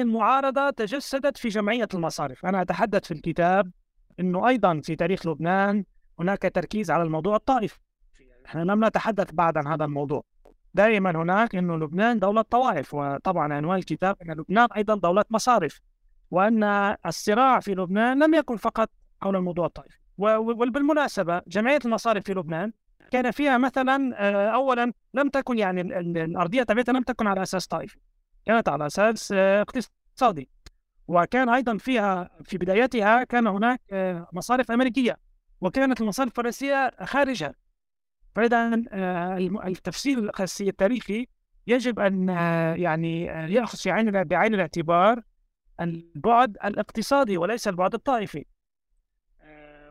المعارضة 0.01 0.69
تجسدت 0.69 1.37
في 1.37 1.47
جمعية 1.47 1.87
المصارف. 1.93 2.45
أنا 2.45 2.61
أتحدث 2.61 3.05
في 3.05 3.13
الكتاب 3.13 3.71
إنه 4.19 4.47
أيضا 4.47 4.81
في 4.83 4.95
تاريخ 4.95 5.27
لبنان 5.27 5.83
هناك 6.19 6.41
تركيز 6.41 6.91
على 6.91 7.03
الموضوع 7.03 7.35
الطائفي. 7.35 7.79
نحن 8.45 8.57
لم 8.59 8.85
نتحدث 8.85 9.31
بعد 9.33 9.57
عن 9.57 9.67
هذا 9.67 9.85
الموضوع. 9.85 10.23
دائما 10.73 11.11
هناك 11.11 11.55
إنه 11.55 11.77
لبنان 11.77 12.19
دولة 12.19 12.41
طوائف 12.41 12.93
وطبعا 12.93 13.53
عنوان 13.53 13.77
الكتاب 13.77 14.15
إن 14.21 14.31
لبنان 14.31 14.67
أيضا 14.75 14.95
دولة 14.95 15.25
مصارف 15.29 15.81
وأن 16.31 16.63
الصراع 17.05 17.59
في 17.59 17.71
لبنان 17.71 18.23
لم 18.23 18.33
يكن 18.33 18.57
فقط 18.57 18.89
حول 19.21 19.35
الموضوع 19.35 19.65
الطائفي. 19.65 19.97
وبالمناسبة 20.17 21.41
جمعية 21.47 21.79
المصارف 21.85 22.23
في 22.23 22.33
لبنان 22.33 22.71
كان 23.11 23.31
فيها 23.31 23.57
مثلا 23.57 24.13
آه، 24.15 24.49
اولا 24.49 24.93
لم 25.13 25.29
تكن 25.29 25.57
يعني 25.57 25.81
الأرضية 26.23 26.63
تبعتها 26.63 26.93
لم 26.93 27.03
تكن 27.03 27.27
على 27.27 27.41
أساس 27.41 27.67
طائفي 27.67 27.99
كانت 28.45 28.69
على 28.69 28.85
أساس 28.85 29.31
آه، 29.31 29.61
اقتصادي. 29.61 30.49
وكان 31.11 31.49
أيضا 31.49 31.77
فيها 31.77 32.29
في 32.43 32.57
بدايتها 32.57 33.23
كان 33.23 33.47
هناك 33.47 33.81
آه، 33.91 34.27
مصارف 34.33 34.71
أمريكية 34.71 35.17
وكانت 35.61 36.01
المصارف 36.01 36.29
الفرنسية 36.29 36.91
خارجها. 37.03 37.53
فاذا 38.35 38.73
التفسير 39.65 40.31
التاريخي 40.61 41.27
يجب 41.67 41.99
أن 41.99 42.29
يعني 42.77 43.25
يأخذ 43.25 43.77
في 43.77 43.91
عين 43.91 44.23
بعين 44.23 44.55
الاعتبار 44.55 45.21
البعد 45.81 46.57
الاقتصادي 46.65 47.37
وليس 47.37 47.67
البعد 47.67 47.93
الطائفي. 47.93 48.45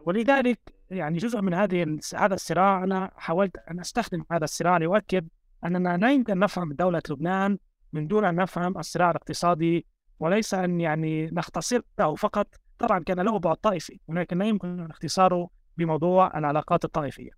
ولذلك 0.05 0.61
يعني 0.91 1.19
جزء 1.19 1.41
من 1.41 1.55
هذه 1.55 1.99
هذا 2.15 2.35
الصراع 2.35 2.85
أنا 2.85 3.11
حاولت 3.17 3.57
أن 3.71 3.81
أستخدم 3.81 4.25
هذا 4.33 4.45
الصراع 4.45 4.77
لأؤكد 4.77 5.29
أننا 5.65 5.97
لا 5.97 6.13
يمكن 6.13 6.39
نفهم 6.39 6.73
دولة 6.73 7.03
لبنان 7.11 7.59
من 7.93 8.07
دون 8.07 8.25
أن 8.25 8.35
نفهم 8.35 8.79
الصراع 8.79 9.11
الاقتصادي 9.11 9.87
وليس 10.21 10.55
أن 10.55 10.81
يعني 10.81 11.27
نختصره 11.27 12.15
فقط. 12.17 12.55
طبعا 12.79 12.99
كان 12.99 13.21
له 13.21 13.39
بعد 13.39 13.57
طائفي 13.57 14.01
ولكن 14.09 14.39
لا 14.39 14.45
يمكن 14.45 14.91
اختصاره 14.91 15.51
بموضوع 15.77 16.39
العلاقات 16.39 16.85
الطائفية. 16.85 17.31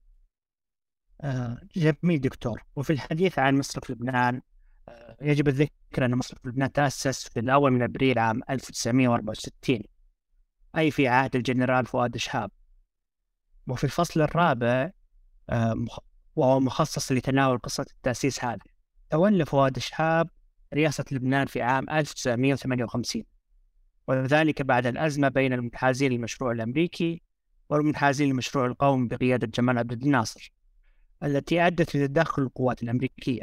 آه 1.20 1.61
جميل 1.76 2.20
دكتور. 2.20 2.62
وفي 2.76 2.93
الحديث 2.93 3.39
عن 3.39 3.59
مصرف 3.59 3.91
لبنان 3.91 4.43
آه 4.89 5.16
يجب 5.20 5.49
الذكر 5.49 6.05
أن 6.05 6.14
مصرف 6.14 6.47
لبنان 6.47 6.72
تأسس 6.72 7.28
في 7.28 7.41
الأول 7.41 7.70
من 7.70 7.83
أبريل 7.83 8.18
عام 8.18 8.41
1964 8.51 9.83
أي 10.76 10.91
في 10.91 11.09
عهد 11.09 11.37
الجنرال 11.37 11.87
فؤاد 11.87 12.16
شهاب. 12.16 12.51
وفي 13.68 13.85
الفصل 13.85 14.20
الرابع 14.20 14.91
آه، 15.51 15.85
وهو 16.37 16.61
مخصص 16.61 17.12
لتناول 17.12 17.59
قصة 17.59 17.87
التأسيس 17.91 18.45
هذه 18.45 18.61
تولى 19.11 19.47
فؤاد 19.47 19.78
شهاب 19.78 20.30
رئاسة 20.75 21.05
لبنان 21.11 21.47
في 21.47 21.62
عام 21.62 21.91
1958 21.91 23.25
وذلك 24.07 24.62
بعد 24.62 24.87
الأزمة 24.87 25.29
بين 25.29 25.53
المنحازين 25.53 26.12
للمشروع 26.12 26.53
الأمريكي 26.53 27.23
والمنحازين 27.68 28.29
للمشروع 28.29 28.66
القومي 28.66 29.09
بقيادة 29.09 29.47
جمال 29.47 29.79
عبد 29.79 30.03
الناصر 30.03 30.53
التي 31.23 31.66
أدت 31.66 31.97
لتدخل 31.97 32.43
القوات 32.43 32.83
الأمريكية. 32.83 33.43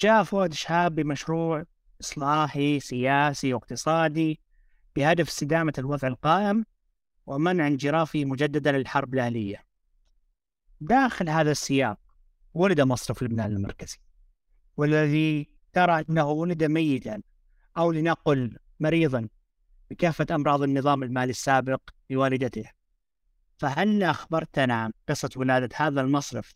جاء 0.00 0.22
فؤاد 0.22 0.52
شهاب 0.52 0.94
بمشروع 0.94 1.64
إصلاحي 2.00 2.80
سياسي 2.80 3.54
واقتصادي 3.54 4.40
بهدف 4.96 5.28
استدامة 5.28 5.72
الوضع 5.78 6.08
القائم 6.08 6.64
ومنع 7.26 7.66
انجرافه 7.66 8.24
مجددا 8.24 8.72
للحرب 8.72 9.14
الأهلية. 9.14 9.64
داخل 10.80 11.28
هذا 11.28 11.50
السياق 11.50 11.98
ولد 12.54 12.80
مصرف 12.80 13.22
لبنان 13.22 13.52
المركزي 13.52 13.98
والذي 14.76 15.48
ترى 15.72 16.04
أنه 16.08 16.30
ولد 16.30 16.64
ميتا 16.64 17.22
أو 17.76 17.92
لنقل 17.92 18.56
مريضا 18.80 19.28
بكافة 19.90 20.26
أمراض 20.30 20.62
النظام 20.62 21.02
المالي 21.02 21.30
السابق 21.30 21.80
لوالدته. 22.10 22.64
فهل 23.58 24.02
أخبرتنا 24.02 24.74
عن 24.74 24.92
قصة 25.08 25.30
ولادة 25.36 25.68
هذا 25.76 26.00
المصرف 26.00 26.54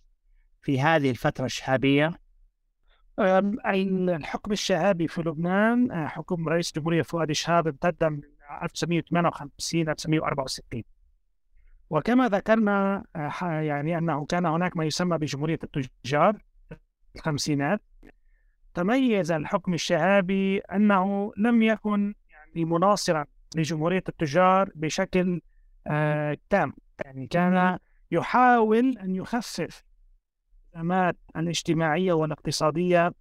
في 0.62 0.80
هذه 0.80 1.10
الفترة 1.10 1.44
الشهابية؟ 1.44 2.20
الحكم 3.18 4.52
الشهابي 4.52 5.08
في 5.08 5.20
لبنان 5.20 5.90
آه، 5.90 6.06
حكم 6.06 6.48
رئيس 6.48 6.68
الجمهورية 6.68 7.02
فؤاد 7.02 7.32
شهاب 7.32 7.68
امتد 7.68 8.04
من 8.04 8.20
1958 8.62 9.88
1964 9.88 10.82
وكما 11.90 12.28
ذكرنا 12.28 13.04
آه، 13.16 13.60
يعني 13.60 13.98
أنه 13.98 14.26
كان 14.26 14.46
هناك 14.46 14.76
ما 14.76 14.84
يسمى 14.84 15.18
بجمهورية 15.18 15.58
التجار 15.64 16.42
الخمسينات. 17.16 17.80
تميز 18.76 19.32
الحكم 19.32 19.74
الشهابي 19.74 20.58
أنه 20.58 21.32
لم 21.36 21.62
يكن 21.62 22.14
يعني 22.30 22.64
مناصرا 22.64 23.24
لجمهورية 23.54 24.04
التجار 24.08 24.70
بشكل 24.74 25.40
آه 25.86 26.36
تام. 26.50 26.74
يعني 27.04 27.26
كان 27.26 27.78
يحاول 28.10 28.98
أن 28.98 29.14
يخفف 29.14 29.84
الأزمات 30.74 31.16
الاجتماعية 31.36 32.12
والاقتصادية 32.12 33.12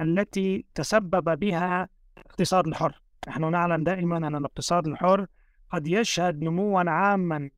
التي 0.00 0.64
تسبب 0.74 1.38
بها 1.38 1.88
الاقتصاد 2.18 2.66
الحر. 2.66 3.02
نحن 3.28 3.50
نعلم 3.50 3.84
دائما 3.84 4.16
أن 4.16 4.36
الاقتصاد 4.36 4.86
الحر 4.86 5.26
قد 5.70 5.86
يشهد 5.86 6.42
نموا 6.42 6.90
عاما 6.90 7.50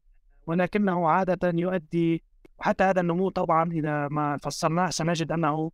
ولكنه 0.47 1.09
عادة 1.09 1.53
يؤدي 1.55 2.23
وحتى 2.59 2.85
هذا 2.85 3.01
النمو 3.01 3.29
طبعا 3.29 3.73
إذا 3.73 4.09
ما 4.09 4.39
فسرناه 4.43 4.91
سنجد 4.91 5.33
أنه 5.33 5.71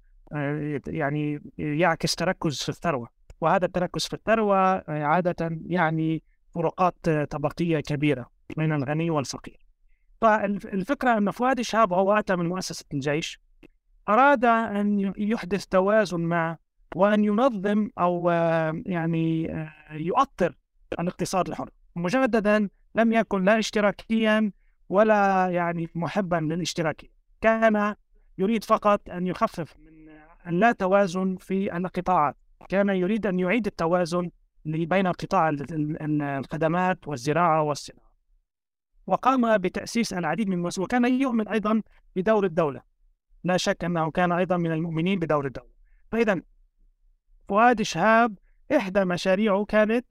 يعني 0.87 1.43
يعكس 1.59 2.14
تركز 2.14 2.62
في 2.62 2.68
الثروة. 2.68 3.09
وهذا 3.41 3.66
التركز 3.66 4.07
في 4.07 4.14
الثروة 4.14 4.57
آه، 4.59 5.05
عادة 5.05 5.59
يعني 5.66 6.23
فروقات 6.55 7.11
طبقية 7.31 7.81
كبيرة 7.81 8.31
بين 8.57 8.73
الغني 8.73 9.11
والفقير. 9.11 9.66
فالفكرة 10.20 11.18
أن 11.18 11.31
فؤاد 11.31 11.61
شهاب 11.61 11.93
هو 11.93 12.12
أتى 12.12 12.37
من 12.37 12.49
مؤسسة 12.49 12.85
الجيش 12.95 13.41
أراد 14.09 14.45
أن 14.45 15.12
يحدث 15.16 15.66
توازن 15.66 16.20
مع 16.20 16.59
وأن 16.95 17.25
ينظم 17.25 17.89
أو 17.99 18.31
آه، 18.31 18.83
يعني 18.87 19.53
آه، 19.53 19.73
يؤطر 19.93 20.59
الاقتصاد 21.01 21.49
الحر. 21.49 21.70
مجددا 21.97 22.68
لم 22.95 23.12
يكن 23.12 23.45
لا 23.45 23.59
اشتراكيا 23.59 24.53
ولا 24.89 25.49
يعني 25.51 25.89
محبا 25.95 26.37
للاشتراكية 26.37 27.12
كان 27.41 27.95
يريد 28.39 28.64
فقط 28.64 29.11
أن 29.11 29.27
يخفف 29.27 29.77
من 29.79 29.91
اللا 30.47 30.72
توازن 30.72 31.36
في 31.36 31.76
القطاعات. 31.76 32.36
كان 32.68 32.88
يريد 32.88 33.26
أن 33.26 33.38
يعيد 33.38 33.66
التوازن 33.66 34.30
بين 34.64 35.07
قطاع 35.07 35.57
الخدمات 36.38 37.09
والزراعة 37.09 37.62
والصناعة. 37.62 38.12
وقام 39.07 39.59
بتأسيس 39.59 40.12
العديد 40.12 40.49
من 40.49 40.55
المؤسسات 40.55 40.84
وكان 40.84 41.20
يؤمن 41.20 41.49
أيضا 41.49 41.82
بدور 42.16 42.45
الدولة. 42.45 42.82
لا 43.45 43.57
شك 43.57 43.84
أنه 43.84 44.11
كان 44.11 44.32
أيضا 44.32 44.57
من 44.57 44.72
المؤمنين 44.72 45.18
بدور 45.18 45.47
الدولة. 45.47 45.70
فإذا 46.12 46.43
فؤاد 47.49 47.82
شهاب 47.82 48.38
إحدى 48.76 49.05
مشاريعه 49.05 49.64
كانت 49.64 50.07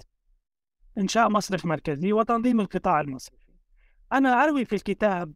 إنشاء 0.98 1.30
مصرف 1.30 1.66
مركزي 1.66 2.14
وتنظيم 2.14 2.60
القطاع 2.60 3.02
المصرفي. 3.02 3.52
أنا 4.14 4.44
أروي 4.44 4.66
في 4.66 4.76
الكتاب 4.76 5.34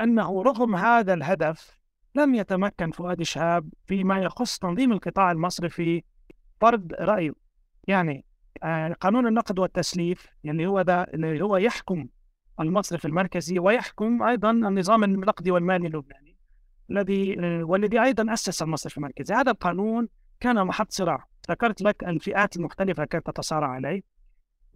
أنه 0.00 0.42
رغم 0.42 0.76
هذا 0.76 1.14
الهدف 1.14 1.79
لم 2.14 2.34
يتمكن 2.34 2.90
فؤاد 2.90 3.22
شهاب 3.22 3.68
فيما 3.86 4.18
يخص 4.18 4.58
تنظيم 4.58 4.92
القطاع 4.92 5.30
المصرفي 5.30 6.02
فرض 6.60 6.92
رأيه 6.92 7.32
يعني 7.88 8.24
آه، 8.62 8.92
قانون 8.92 9.26
النقد 9.26 9.58
والتسليف 9.58 10.26
يعني 10.44 10.66
هو 10.66 10.82
ده 10.82 11.02
اللي 11.02 11.44
هو 11.44 11.56
يحكم 11.56 12.08
المصرف 12.60 13.06
المركزي 13.06 13.58
ويحكم 13.58 14.22
أيضا 14.22 14.50
النظام 14.50 15.04
النقدي 15.04 15.50
والمالي 15.50 15.86
اللبناني 15.86 16.36
الذي 16.90 17.40
آه، 17.40 17.64
والذي 17.64 18.02
أيضا 18.02 18.32
أسس 18.32 18.62
المصرف 18.62 18.98
المركزي. 18.98 19.34
هذا 19.34 19.50
القانون 19.50 20.08
كان 20.40 20.64
محط 20.64 20.92
صراع 20.92 21.26
ذكرت 21.50 21.82
لك 21.82 22.04
الفئات 22.04 22.56
المختلفة 22.56 23.04
كانت 23.04 23.26
تتصارع 23.26 23.68
عليه. 23.68 24.02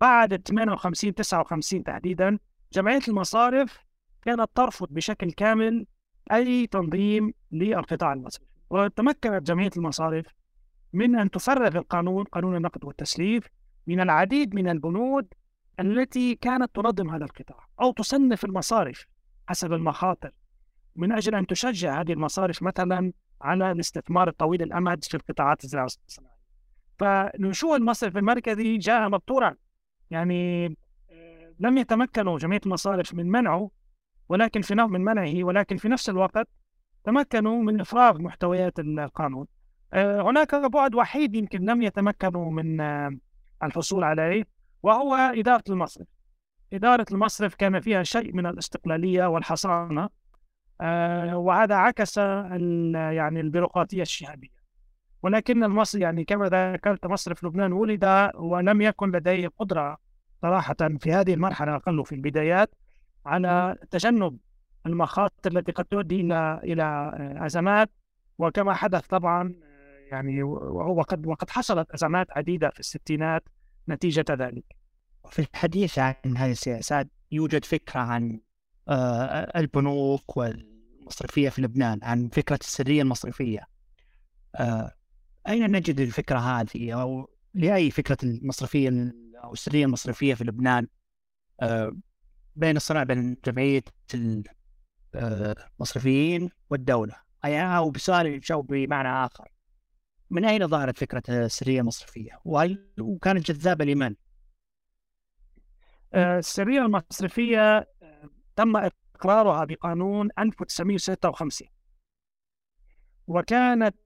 بعد 0.00 0.42
58 0.48 1.14
59 1.14 1.84
تحديدا 1.84 2.38
جمعية 2.72 3.00
المصارف 3.08 3.78
كانت 4.22 4.50
ترفض 4.54 4.88
بشكل 4.90 5.32
كامل 5.32 5.86
أي 6.32 6.66
تنظيم 6.66 7.34
للقطاع 7.52 8.12
المصرفي 8.12 8.50
وتمكنت 8.70 9.42
جمعية 9.42 9.70
المصارف 9.76 10.26
من 10.92 11.16
أن 11.16 11.30
تفرغ 11.30 11.76
القانون 11.76 12.24
قانون 12.24 12.56
النقد 12.56 12.84
والتسليف 12.84 13.48
من 13.86 14.00
العديد 14.00 14.54
من 14.54 14.68
البنود 14.68 15.26
التي 15.80 16.34
كانت 16.34 16.70
تنظم 16.74 17.10
هذا 17.10 17.24
القطاع 17.24 17.66
أو 17.80 17.92
تصنف 17.92 18.44
المصارف 18.44 19.06
حسب 19.48 19.72
المخاطر. 19.72 20.30
من 20.96 21.12
أجل 21.12 21.34
أن 21.34 21.46
تشجع 21.46 22.00
هذه 22.00 22.12
المصارف 22.12 22.62
مثلا 22.62 23.12
على 23.40 23.70
الاستثمار 23.70 24.28
الطويل 24.28 24.62
الأمد 24.62 25.04
في 25.04 25.16
القطاعات 25.16 25.64
الزراعية 25.64 25.88
والصناعية. 26.04 26.34
فنشوء 26.98 27.76
المصرف 27.76 28.16
المركزي 28.16 28.76
جاء 28.76 29.08
مبتورا. 29.08 29.54
يعني 30.10 30.66
آه، 31.10 31.54
لم 31.58 31.78
يتمكنوا 31.78 32.38
جمعية 32.38 32.60
المصارف 32.66 33.14
من 33.14 33.30
منعه 33.30 33.70
ولكن 34.28 34.60
في 34.60 34.74
من 34.74 35.00
منعه 35.04 35.44
ولكن 35.44 35.76
في 35.76 35.88
نفس 35.88 36.08
الوقت 36.10 36.48
تمكنوا 37.04 37.62
من 37.62 37.80
إفراغ 37.80 38.18
محتويات 38.18 38.78
القانون. 38.78 39.46
آه، 39.92 40.22
هناك 40.22 40.54
بعد 40.54 40.94
وحيد 40.94 41.34
يمكن 41.34 41.60
لم 41.64 41.82
يتمكنوا 41.82 42.50
من 42.50 42.80
آه، 42.80 43.16
الحصول 43.62 44.04
عليه 44.04 44.44
وهو 44.82 45.14
إدارة 45.14 45.64
المصرف. 45.70 46.06
إدارة 46.72 47.06
المصرف 47.12 47.54
كان 47.54 47.80
فيها 47.80 48.02
شيء 48.02 48.32
من 48.32 48.46
الاستقلالية 48.46 49.26
والحصانة 49.26 50.08
آه، 50.80 51.36
وهذا 51.36 51.74
عكس 51.74 52.16
يعني 52.16 53.40
البيروقراطية 53.40 54.02
الشعبية 54.02 54.54
ولكن 55.22 55.64
المصري 55.64 56.00
يعني 56.00 56.24
كما 56.24 56.46
ذكرت 56.46 57.06
مصرف 57.06 57.44
لبنان 57.44 57.72
ولد 57.72 58.30
ولم 58.34 58.82
يكن 58.82 59.10
لديه 59.10 59.48
قدرة 59.58 59.98
صراحة 60.42 60.76
في 61.00 61.12
هذه 61.12 61.34
المرحلة 61.34 61.74
أقل 61.76 62.04
في 62.04 62.14
البدايات. 62.14 62.74
على 63.26 63.76
تجنب 63.90 64.38
المخاطر 64.86 65.58
التي 65.58 65.72
قد 65.72 65.84
تؤدي 65.84 66.20
إلى 66.20 66.60
إلى 66.64 67.12
أزمات. 67.46 67.90
وكما 68.38 68.74
حدث 68.74 69.06
طبعا 69.06 69.54
يعني 70.10 70.42
وقد 70.42 71.26
وقد 71.26 71.50
حصلت 71.50 71.90
أزمات 71.90 72.26
عديدة 72.30 72.70
في 72.70 72.80
الستينات 72.80 73.48
نتيجة 73.88 74.24
ذلك. 74.30 74.64
في 75.30 75.38
الحديث 75.38 75.98
عن 75.98 76.14
هذه 76.36 76.50
السياسات 76.50 77.08
يوجد 77.32 77.64
فكرة 77.64 78.00
عن 78.00 78.40
آه، 78.88 79.60
البنوك 79.60 80.36
والمصرفية 80.36 81.48
في 81.48 81.62
لبنان 81.62 81.98
عن 82.02 82.28
فكرة 82.28 82.58
السرية 82.60 83.02
المصرفية. 83.02 83.66
آه، 84.54 84.92
أين 85.48 85.72
نجد 85.72 86.00
الفكرة 86.00 86.38
هذه؟ 86.38 86.92
أو 87.00 87.30
لأي 87.54 87.90
فكرة 87.90 88.18
المصرفية 88.22 89.12
أو 89.44 89.52
السرية 89.52 89.84
المصرفية 89.84 90.34
في 90.34 90.44
لبنان؟ 90.44 90.86
آه، 91.60 91.96
بين 92.56 92.76
الصراع 92.76 93.02
بين 93.02 93.36
جمعية 93.46 93.84
المصرفيين 95.14 96.50
والدولة. 96.70 97.14
أي 97.44 97.76
أو 97.76 97.90
بسؤال 97.90 98.40
أو 98.52 98.62
بمعنى 98.62 99.08
آخر. 99.26 99.48
من 100.30 100.44
أين 100.44 100.68
ظهرت 100.68 100.98
فكرة 100.98 101.22
السرية 101.28 101.80
المصرفية؟ 101.80 102.40
وهل 102.44 102.88
وكانت 103.00 103.50
جذابة 103.52 103.84
لمن؟ 103.84 104.14
السرية 106.14 106.80
المصرفية 106.80 107.88
تم 108.56 108.76
إقرارها 108.76 109.64
بقانون 109.64 110.28
1956 110.38 111.68
وكانت 113.26 113.96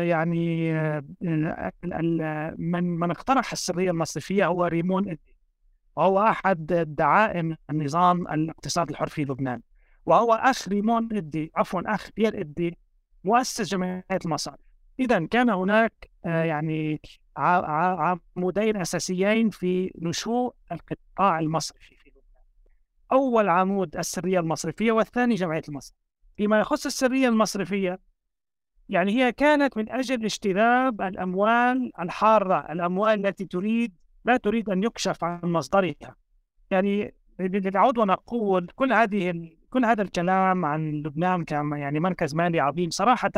يعني 0.00 0.72
من 2.58 2.84
من 2.84 3.10
اقترح 3.10 3.52
السرية 3.52 3.90
المصرفية 3.90 4.46
هو 4.46 4.64
ريمون 4.64 5.08
إدي 5.08 5.37
وهو 5.98 6.18
أحد 6.18 6.66
دعائم 6.98 7.56
النظام 7.70 8.28
الاقتصادي 8.28 8.92
الحر 8.92 9.08
في 9.08 9.22
لبنان. 9.24 9.60
وهو 10.06 10.34
أخ 10.34 10.68
ريمون 10.68 11.08
إدي 11.16 11.52
عفوا 11.56 11.94
أخ 11.94 12.10
بيير 12.16 12.40
إدي 12.40 12.78
مؤسس 13.24 13.62
جمعية 13.62 14.04
المصارف 14.24 14.58
إذا 15.00 15.26
كان 15.26 15.50
هناك 15.50 16.10
يعني 16.24 17.00
عمودين 17.36 18.76
أساسيين 18.76 19.50
في 19.50 19.92
نشوء 19.98 20.54
القطاع 20.72 21.38
المصرفي 21.38 21.94
أول 23.12 23.48
عمود 23.48 23.96
السرية 23.96 24.40
المصرفية 24.40 24.92
والثاني 24.92 25.34
جمعية 25.34 25.62
المصرف 25.68 25.96
فيما 26.36 26.60
يخص 26.60 26.86
السرية 26.86 27.28
المصرفية 27.28 27.98
يعني 28.88 29.12
هي 29.12 29.32
كانت 29.32 29.76
من 29.76 29.92
أجل 29.92 30.24
اجتذاب 30.24 31.02
الأموال 31.02 31.92
الحارة 32.00 32.72
الأموال 32.72 33.26
التي 33.26 33.44
تريد 33.44 33.94
لا 34.28 34.36
تريد 34.36 34.70
أن 34.70 34.82
يكشف 34.82 35.24
عن 35.24 35.40
مصدرها. 35.42 36.16
يعني 36.70 37.14
نعود 37.74 37.98
ونقول 37.98 38.66
كل 38.76 38.92
هذه 38.92 39.50
كل 39.70 39.84
هذا 39.84 40.02
الكلام 40.02 40.64
عن 40.64 40.90
لبنان 40.90 41.44
كما 41.44 41.78
يعني 41.78 42.00
مركز 42.00 42.34
مالي 42.34 42.60
عظيم 42.60 42.90
صراحة 42.90 43.30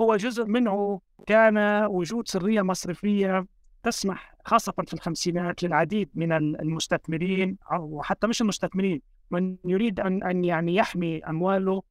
هو 0.00 0.16
جزء 0.16 0.44
منه 0.44 1.00
كان 1.26 1.84
وجود 1.84 2.28
سرية 2.28 2.62
مصرفية 2.62 3.46
تسمح 3.82 4.34
خاصة 4.44 4.72
في 4.86 4.94
الخمسينات 4.94 5.62
للعديد 5.62 6.10
من 6.14 6.32
المستثمرين 6.32 7.56
أو 7.72 8.02
حتى 8.02 8.26
مش 8.26 8.40
المستثمرين 8.40 9.02
من 9.30 9.56
يريد 9.64 10.00
أن 10.00 10.22
أن 10.22 10.44
يعني 10.44 10.74
يحمي 10.74 11.18
أمواله. 11.18 11.82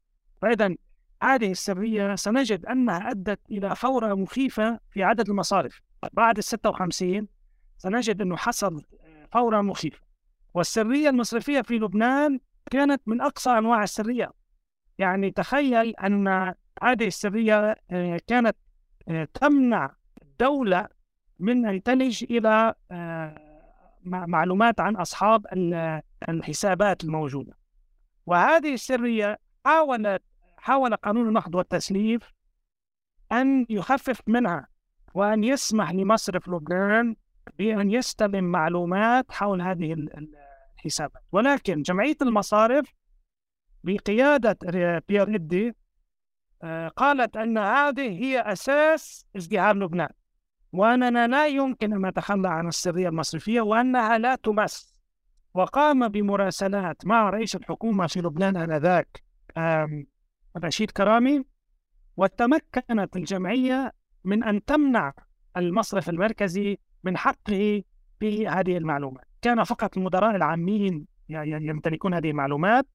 فإذا 0.41 0.75
هذه 1.23 1.51
السرية 1.51 2.15
سنجد 2.15 2.65
أنها 2.65 3.11
أدت 3.11 3.39
إلى 3.51 3.75
فورة 3.75 4.13
مخيفة 4.13 4.79
في 4.91 5.03
عدد 5.03 5.29
المصارف. 5.29 5.81
بعد 6.13 6.37
ال 6.37 6.43
56 6.43 7.27
سنجد 7.77 8.21
أنه 8.21 8.35
حصل 8.35 8.83
فورة 9.31 9.61
مخيفة. 9.61 9.99
والسرية 10.53 11.09
المصرفية 11.09 11.61
في 11.61 11.79
لبنان 11.79 12.39
كانت 12.71 13.01
من 13.05 13.21
أقصى 13.21 13.49
أنواع 13.49 13.83
السرية. 13.83 14.31
يعني 14.97 15.31
تخيل 15.31 15.95
أن 15.95 16.27
هذه 16.83 17.07
السرية 17.07 17.75
آه، 17.91 18.19
كانت 18.27 18.57
آه، 19.07 19.27
تمنع 19.33 19.95
الدولة 20.21 20.87
من 21.39 21.65
أن 21.65 21.83
تلج 21.83 22.23
إلى 22.23 22.73
آه، 22.91 23.35
معلومات 24.03 24.79
عن 24.79 24.95
أصحاب 24.95 25.45
الحسابات 26.29 27.03
الموجودة. 27.03 27.57
وهذه 28.25 28.73
السرية 28.73 29.39
حاولت 29.65 30.21
حاول 30.57 30.95
قانون 30.95 31.27
النقد 31.27 31.55
والتسليف 31.55 32.33
أن 33.31 33.65
يخفف 33.69 34.21
منها 34.27 34.67
وأن 35.13 35.43
يسمح 35.43 35.91
لمصرف 35.91 36.49
لبنان 36.49 37.15
بأن 37.57 37.91
يستلم 37.91 38.43
معلومات 38.43 39.31
حول 39.31 39.61
هذه 39.61 39.95
الحسابات. 40.77 41.23
ولكن 41.31 41.81
جمعية 41.81 42.17
المصارف 42.21 42.93
بقيادة 43.83 44.57
بيير 45.07 45.35
إدي 45.35 45.75
آه، 46.63 46.87
قالت 46.87 47.37
أن 47.37 47.57
هذه 47.57 48.23
هي 48.23 48.39
أساس 48.41 49.25
ازدهار 49.37 49.75
لبنان 49.75 50.09
وأننا 50.71 51.27
لا 51.27 51.47
يمكن 51.47 51.93
أن 51.93 52.05
نتخلى 52.05 52.49
عن 52.49 52.67
السرية 52.67 53.09
المصرفية 53.09 53.61
وأنها 53.61 54.17
لا 54.17 54.35
تمس. 54.35 54.97
وقام 55.53 56.07
بمراسلات 56.07 57.05
مع 57.05 57.29
رئيس 57.29 57.55
الحكومة 57.55 58.07
في 58.07 58.19
لبنان 58.19 58.57
آنذاك 58.57 59.23
رشيد 60.57 60.91
كرامي 60.91 61.45
وتمكنت 62.17 63.15
الجمعية 63.15 63.93
من 64.23 64.43
أن 64.43 64.65
تمنع 64.65 65.13
المصرف 65.57 66.09
المركزي 66.09 66.79
من 67.03 67.17
حقه 67.17 67.83
في 68.19 68.47
هذه 68.47 68.77
المعلومات. 68.77 69.25
كان 69.41 69.63
فقط 69.63 69.97
المدراء 69.97 70.35
العامين 70.35 71.05
يمتلكون 71.29 72.13
هذه 72.13 72.29
المعلومات. 72.29 72.87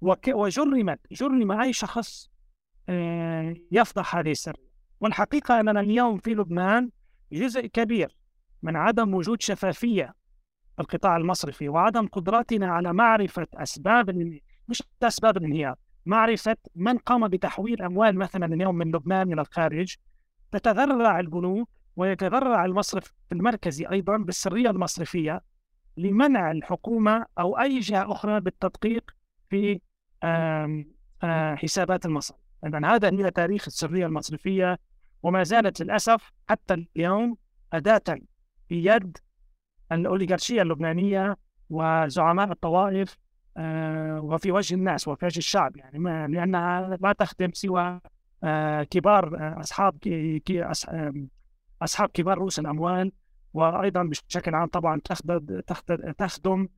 وجرمت 0.00 1.00
جرم 1.12 1.52
أي 1.52 1.72
شخص 1.72 2.30
آه، 2.88 3.54
يفضح 3.72 4.16
هذه 4.16 4.30
السرية 4.30 4.66
والحقيقة 5.00 5.60
أننا 5.60 5.80
اليوم 5.80 6.18
في 6.18 6.34
لبنان 6.34 6.90
جزء 7.32 7.66
كبير 7.66 8.16
من 8.62 8.76
عدم 8.76 9.14
وجود 9.14 9.42
شفافية 9.42 10.14
في 10.76 10.82
القطاع 10.82 11.16
المصرفي 11.16 11.68
وعدم 11.68 12.06
قدرتنا 12.06 12.66
على 12.66 12.92
معرفة 12.92 13.46
أسباب 13.54 14.38
مش 14.68 14.82
أسباب 15.02 15.36
الانهيار 15.36 15.76
معرفة 16.06 16.56
من 16.74 16.98
قام 16.98 17.28
بتحويل 17.28 17.82
أموال 17.82 18.18
مثلا 18.18 18.46
اليوم 18.46 18.74
من 18.74 18.86
لبنان 18.86 19.32
إلى 19.32 19.40
الخارج. 19.40 19.96
تتذرع 20.52 21.20
البنوك 21.20 21.68
ويتذرع 21.96 22.64
المصرف 22.64 23.12
المركزي 23.32 23.86
أيضا 23.86 24.16
بالسرية 24.16 24.70
المصرفية 24.70 25.42
لمنع 25.96 26.50
الحكومة 26.50 27.26
أو 27.38 27.58
أي 27.58 27.78
جهة 27.80 28.12
أخرى 28.12 28.40
بالتدقيق 28.40 29.10
في 29.50 29.80
حسابات 31.56 32.06
المصرف. 32.06 32.38
إذا 32.66 32.86
هذا 32.86 33.10
هي 33.10 33.30
تاريخ 33.30 33.64
السرية 33.66 34.06
المصرفية 34.06 34.78
وما 35.22 35.42
زالت 35.42 35.82
للأسف 35.82 36.32
حتى 36.48 36.86
اليوم 36.96 37.36
أداة 37.72 38.18
في 38.68 38.84
يد 38.84 39.18
الأوليغارشية 39.92 40.62
اللبنانية 40.62 41.36
وزعماء 41.70 42.52
الطوائف 42.52 43.18
آه، 43.56 44.20
وفي 44.20 44.52
وجه 44.52 44.74
الناس 44.74 45.08
وفي 45.08 45.26
وجه 45.26 45.38
الشعب. 45.38 45.76
يعني 45.76 45.98
ما 45.98 46.26
لأنها 46.26 46.96
لا 47.00 47.12
تخدم 47.12 47.50
سوى 47.52 48.00
آه، 48.44 48.82
كبار 48.82 49.36
آه، 49.36 49.60
أصحاب 49.60 49.98
أصحاب 51.82 52.08
كبار 52.08 52.38
رؤوس 52.38 52.58
الأموال 52.58 53.12
وأيضا 53.54 54.02
بشكل 54.02 54.54
عام 54.54 54.68
طبعا 54.68 55.00
تخدم 55.04 55.64
تخدم 56.18 56.68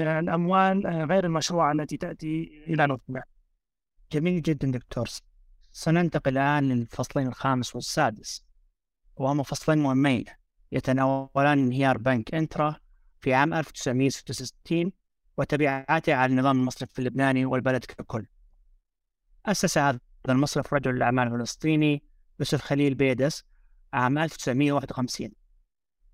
الأموال 0.00 0.86
غير 0.86 1.24
المشروعة 1.24 1.72
التي 1.72 1.96
تأتي 1.96 2.64
إلى 2.66 2.84
لبنان. 2.84 3.22
جميل 4.12 4.42
جدا 4.42 4.70
دكتور. 4.70 5.08
سننتقل 5.72 6.32
الآن 6.38 6.68
للفصلين 6.68 7.26
الخامس 7.26 7.74
والسادس 7.74 8.44
وهما 9.16 9.42
فصلين 9.42 9.78
مهمين. 9.78 10.24
يتناولان 10.72 11.58
انهيار 11.58 11.98
بنك 11.98 12.34
انترا 12.34 12.76
في 13.20 13.34
عام 13.34 13.54
1966 13.54 14.92
وتبعاته 15.36 16.14
على 16.14 16.32
النظام 16.32 16.60
المصرفي 16.60 16.98
اللبناني 16.98 17.44
والبلد 17.44 17.84
ككل. 17.84 18.26
أسس 19.46 19.78
هذا 19.78 20.00
المصرف 20.28 20.74
رجل 20.74 20.96
الأعمال 20.96 21.26
الفلسطيني 21.26 22.02
يوسف 22.40 22.60
خليل 22.60 22.94
بيدس 22.94 23.44
عام 23.92 24.18
1951 24.18 25.30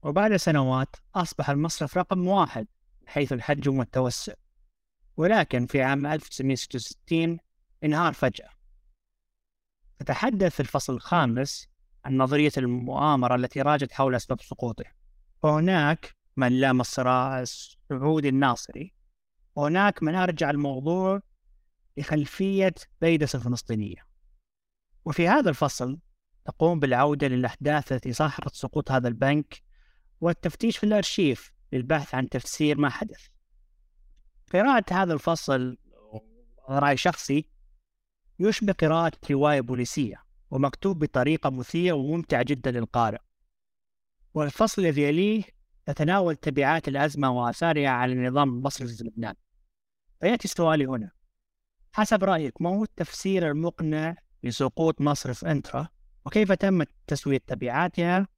وبعد 0.03 0.37
سنوات 0.37 0.97
أصبح 1.15 1.51
المصرف 1.51 1.99
رقم 1.99 2.27
واحد 2.27 2.67
حيث 3.07 3.33
الحجم 3.33 3.79
والتوسع 3.79 4.35
ولكن 5.17 5.67
في 5.67 5.83
عام 5.83 6.07
1966 6.07 7.39
انهار 7.85 8.13
فجأة. 8.13 8.49
تتحدث 9.99 10.55
في 10.55 10.61
الفصل 10.61 10.95
الخامس 10.95 11.69
عن 12.05 12.19
نظرية 12.19 12.53
المؤامرة 12.57 13.35
التي 13.35 13.63
راجت 13.63 13.93
حول 13.93 14.15
أسباب 14.15 14.41
سقوطه. 14.41 14.85
وهناك 15.43 16.15
من 16.37 16.61
لام 16.61 16.81
الصراع 16.81 17.41
السعودي 17.41 18.29
الناصري. 18.29 18.95
وهناك 19.57 20.03
من 20.03 20.15
أرجع 20.15 20.51
الموضوع 20.51 21.21
لخلفية 21.97 22.75
بيدس 23.01 23.35
الفلسطينية. 23.35 24.07
وفي 25.05 25.29
هذا 25.29 25.51
الفصل 25.51 25.99
تقوم 26.45 26.81
بالعودة 26.81 27.29
للأحداث 27.29 27.93
التي 27.93 28.13
صاحبت 28.13 28.55
سقوط 28.55 28.91
هذا 28.91 29.09
البنك 29.09 29.63
والتفتيش 30.21 30.79
في 30.79 30.85
الأرشيف 30.85 31.53
للبحث 31.73 32.15
عن 32.15 32.29
تفسير 32.29 32.79
ما 32.79 32.89
حدث. 32.89 33.27
قراءة 34.53 34.85
هذا 34.91 35.15
الفصل 35.15 35.77
رأي 36.69 36.97
شخصي 36.97 37.49
يشبه 38.39 38.73
قراءة 38.73 39.13
رواية 39.31 39.61
بوليسية 39.61 40.25
ومكتوب 40.51 40.99
بطريقة 40.99 41.51
مثيرة 41.51 41.95
وممتعة 41.95 42.43
جدا 42.43 42.71
للقارئ. 42.71 43.19
والفصل 44.35 44.83
الذي 44.83 45.03
يليه 45.03 45.43
يتناول 45.89 46.37
تبعات 46.37 46.89
الأزمة 46.89 47.31
وآثارها 47.31 47.89
على 47.89 48.13
النظام 48.13 48.49
المصرفي 48.49 48.97
في 48.97 49.05
لبنان. 49.05 49.35
فيأتي 50.21 50.49
سؤالي 50.49 50.87
هنا. 50.87 51.11
حسب 51.93 52.25
رأيك 52.25 52.63
ما 52.63 52.71
هو 52.71 52.83
التفسير 52.83 53.51
المقنع 53.51 54.17
لسقوط 54.43 55.01
مصرف 55.01 55.45
أنترا؟ 55.45 55.89
وكيف 56.27 56.53
تم 56.53 56.83
تسوية 57.07 57.41
تبعاتها؟ 57.47 58.29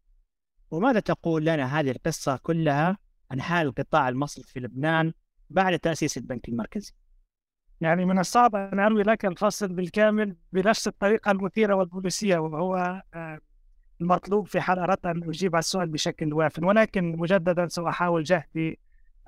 وماذا 0.71 1.01
تقول 1.01 1.45
لنا 1.45 1.81
هذه 1.81 1.91
القصة 1.91 2.37
كلها 2.37 2.99
عن 3.31 3.41
حال 3.41 3.67
القطاع 3.67 4.09
المصرفي 4.09 4.53
في 4.53 4.61
لبنان 4.61 5.13
بعد 5.51 5.79
تأسيس 5.79 6.19
البنك 6.19 6.49
المركزي؟ 6.49 6.93
يعني 7.81 8.05
من 8.05 8.19
الصعب 8.19 8.57
أن 8.57 8.81
أروي 8.81 9.03
لك 9.03 9.27
الفصل 9.27 9.69
بالكامل 9.69 10.37
بنفس 10.53 10.89
الطريقة 10.89 11.31
المثيرة 11.31 11.75
والبوليسية 11.75 12.39
وهو 12.39 13.03
آه، 13.15 13.41
المطلوب 14.01 14.47
في 14.47 14.61
حال 14.61 14.79
أردت 14.79 15.07
أن 15.07 15.29
أجيب 15.29 15.57
على 15.57 15.61
السؤال 15.61 15.89
بشكل 15.89 16.33
واف 16.33 16.59
ولكن 16.63 17.17
مجددا 17.17 17.69
سأحاول 17.69 18.23
جهدي 18.23 18.79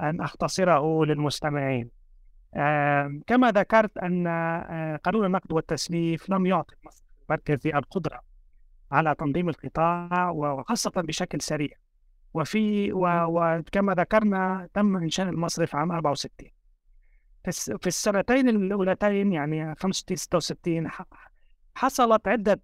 أن 0.00 0.20
أختصره 0.20 1.04
للمستمعين. 1.04 1.90
كما 3.26 3.50
ذكرت 3.50 3.98
أن 3.98 4.26
آه، 4.26 4.96
قانون 4.96 5.26
النقد 5.26 5.52
والتسليف 5.52 6.30
لم 6.30 6.46
يعطي 6.46 6.76
مصر 6.84 7.04
المركزي 7.30 7.70
القدرة. 7.70 8.20
على 8.92 9.14
تنظيم 9.14 9.48
القطاع 9.48 10.30
وخاصة 10.30 10.90
بشكل 10.96 11.40
سريع. 11.40 11.76
وفي 12.34 12.92
وكما 12.92 13.94
ذكرنا 13.94 14.68
تم 14.74 14.96
إنشاء 14.96 15.28
المصرف 15.28 15.76
عام 15.76 15.92
64 15.92 16.50
في 17.52 17.86
السنتين 17.86 18.48
الأولتين 18.48 19.32
يعني 19.32 19.74
65 19.74 20.16
66 20.16 20.88
حصلت 21.74 22.28
عدة 22.28 22.60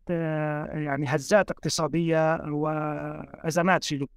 يعني 0.68 1.06
هزات 1.08 1.50
اقتصادية 1.50 2.34
وأزمات 2.34 3.84
في 3.84 3.94
لبنان 3.94 4.08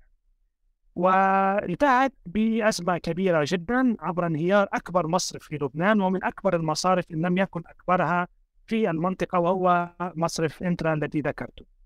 وانتهت 0.95 2.13
بأزمة 2.25 2.97
كبيرة 2.97 3.45
جدا 3.47 3.95
عبر 3.99 4.25
انهيار 4.27 4.67
أكبر 4.73 5.07
مصرف 5.07 5.43
في 5.43 5.55
لبنان 5.55 6.01
ومن 6.01 6.23
أكبر 6.23 6.55
المصارف 6.55 7.05
إن 7.11 7.25
لم 7.25 7.37
يكن 7.37 7.63
أكبرها 7.65 8.27
في 8.65 8.89
المنطقة 8.89 9.39
وهو 9.39 9.89
مصرف 10.01 10.63
إنترا 10.63 10.93
الذي 10.93 11.21
ذكرته. 11.21 11.76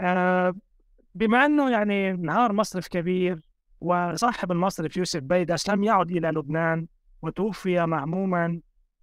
آه، 0.00 0.54
بما 1.14 1.46
أنه 1.46 1.70
يعني 1.70 2.10
انهار 2.10 2.52
مصرف 2.52 2.88
كبير 2.88 3.42
وصاحب 3.80 4.52
المصرف 4.52 4.96
يوسف 4.96 5.20
بيدس 5.20 5.70
لم 5.70 5.84
يعد 5.84 6.10
إلى 6.10 6.28
لبنان 6.28 6.86
وتوفي 7.22 7.86
مهموما 7.86 8.60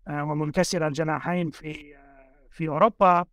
آه، 0.08 0.24
ومنكسر 0.24 0.88
الجناحين 0.88 1.52
في 1.52 1.96
آه، 1.98 2.48
في 2.52 2.68
أوروبا 2.68 3.26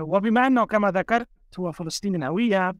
وبما 0.00 0.46
أنه 0.46 0.66
كما 0.66 0.90
ذكرت 0.90 1.28
هو 1.58 1.72
فلسطيني 1.72 2.16
الهوية 2.16 2.74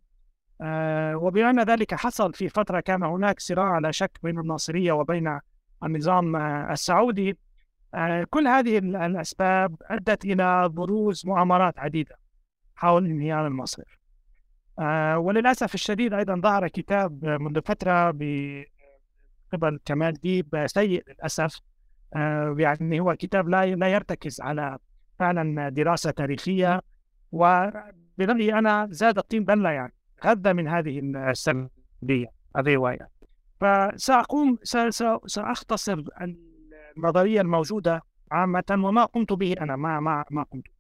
آه، 0.61 1.17
وبما 1.17 1.51
أن 1.51 1.61
ذلك 1.63 1.95
حصل 1.95 2.35
في 2.35 2.49
فترة 2.49 2.81
كان 2.81 3.03
هناك 3.03 3.41
صراع 3.41 3.79
لا 3.79 3.91
شك 3.91 4.19
بين 4.23 4.39
الناصرية 4.39 4.93
وبين 4.93 5.39
النظام 5.85 6.37
السعودي 6.37 7.39
كل 8.31 8.49
هذه 8.49 8.79
الأسباب 8.79 9.77
أدت 9.83 10.25
إلى 10.25 10.69
بروز 10.69 11.27
مؤامرات 11.27 11.79
عديدة. 11.79 12.17
حول 12.77 13.07
انهيار 13.07 13.47
المصرف 13.47 13.99
وللأسف 15.17 15.75
الشديد 15.75 16.15
أيضا 16.15 16.35
ظهر 16.35 16.69
كتاب 16.69 17.25
منذ 17.25 17.61
فترة 17.65 18.11
قبل 19.53 19.81
كمال 19.85 20.13
ديب 20.13 20.67
سيء 20.67 21.05
للأسف. 21.09 21.61
يعني 22.59 23.01
هو 23.01 23.15
كتاب 23.15 23.49
لا 23.49 23.67
لا 23.67 23.89
يرتكز 23.89 24.41
على 24.41 24.79
فعلا 25.19 25.69
دراسة 25.69 26.11
تاريخية 26.11 26.83
وبرأيي 27.33 28.55
أنا 28.59 28.89
زاد 28.91 29.19
الطين 29.19 29.45
بلة 29.45 29.71
يعني 29.71 29.93
غذى 30.25 30.53
من 30.53 30.69
هذه 30.69 31.01
السردية 31.31 32.27
الرواية 32.57 33.09
فسأقوم 33.61 34.59
سأختصر 35.27 36.05
النظرية 36.97 37.41
الموجودة 37.41 38.03
عامة 38.31 38.65
وما 38.71 39.05
قمت 39.05 39.33
به 39.33 39.55
أنا 39.61 39.77
ما 39.77 40.01
ما 40.01 40.25
ما 40.31 40.43
قمت. 40.43 40.74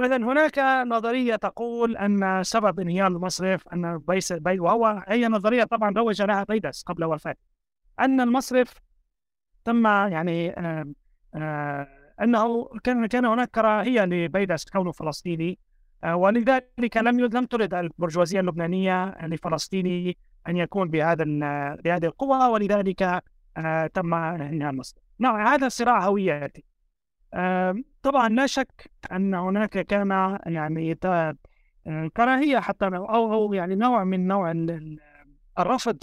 فإذا 0.00 0.16
هناك 0.16 0.58
نظرية 0.86 1.36
تقول 1.36 1.96
أن 1.96 2.42
سبب 2.42 2.80
انهيار 2.80 3.06
المصرف 3.06 3.74
بيس 4.08 4.32
بي 4.32 4.60
وهو 4.60 5.04
هي 5.08 5.28
نظرية 5.28 5.64
طبعا 5.64 5.90
روج 5.96 6.22
لها 6.22 6.44
بيدس 6.44 6.82
قبل 6.82 7.04
وفاته 7.04 7.40
أن 8.00 8.20
المصرف 8.20 8.74
تم 9.64 9.86
يعني 9.86 10.50
آه 10.50 10.92
آه 11.34 11.88
أنه 12.22 12.68
كان 12.84 13.06
كان 13.06 13.24
هناك 13.24 13.50
كراهية 13.50 14.04
لبيدس 14.04 14.64
كونه 14.64 14.92
فلسطيني 14.92 15.58
آه، 16.04 16.16
ولذلك 16.16 16.96
لم 16.96 17.20
لم 17.20 17.44
ترد 17.44 17.74
البرجوازية 17.74 18.40
اللبنانية 18.40 19.26
لفلسطيني 19.26 20.16
أن 20.48 20.56
يكون 20.56 20.90
بهذا 20.90 21.24
بهذه 21.74 22.04
القوة 22.04 22.50
ولذلك 22.50 23.22
تم 23.94 24.14
انهاء 24.14 24.72
مصر. 24.72 24.96
نعم 25.18 25.46
هذا 25.46 25.68
صراع 25.68 26.04
هوياتي. 26.04 26.64
طبعا 28.02 28.28
لا 28.28 28.46
شك 28.46 28.90
أن 29.12 29.34
هناك 29.34 29.70
كان 29.70 30.38
يعني 30.46 30.98
آه، 31.04 31.36
كراهية 32.16 32.58
حتى 32.58 32.86
أو 32.86 33.32
أو 33.34 33.52
يعني 33.52 33.74
نوع 33.74 34.04
من 34.04 34.26
نوع 34.26 34.52
الرفض 35.58 35.98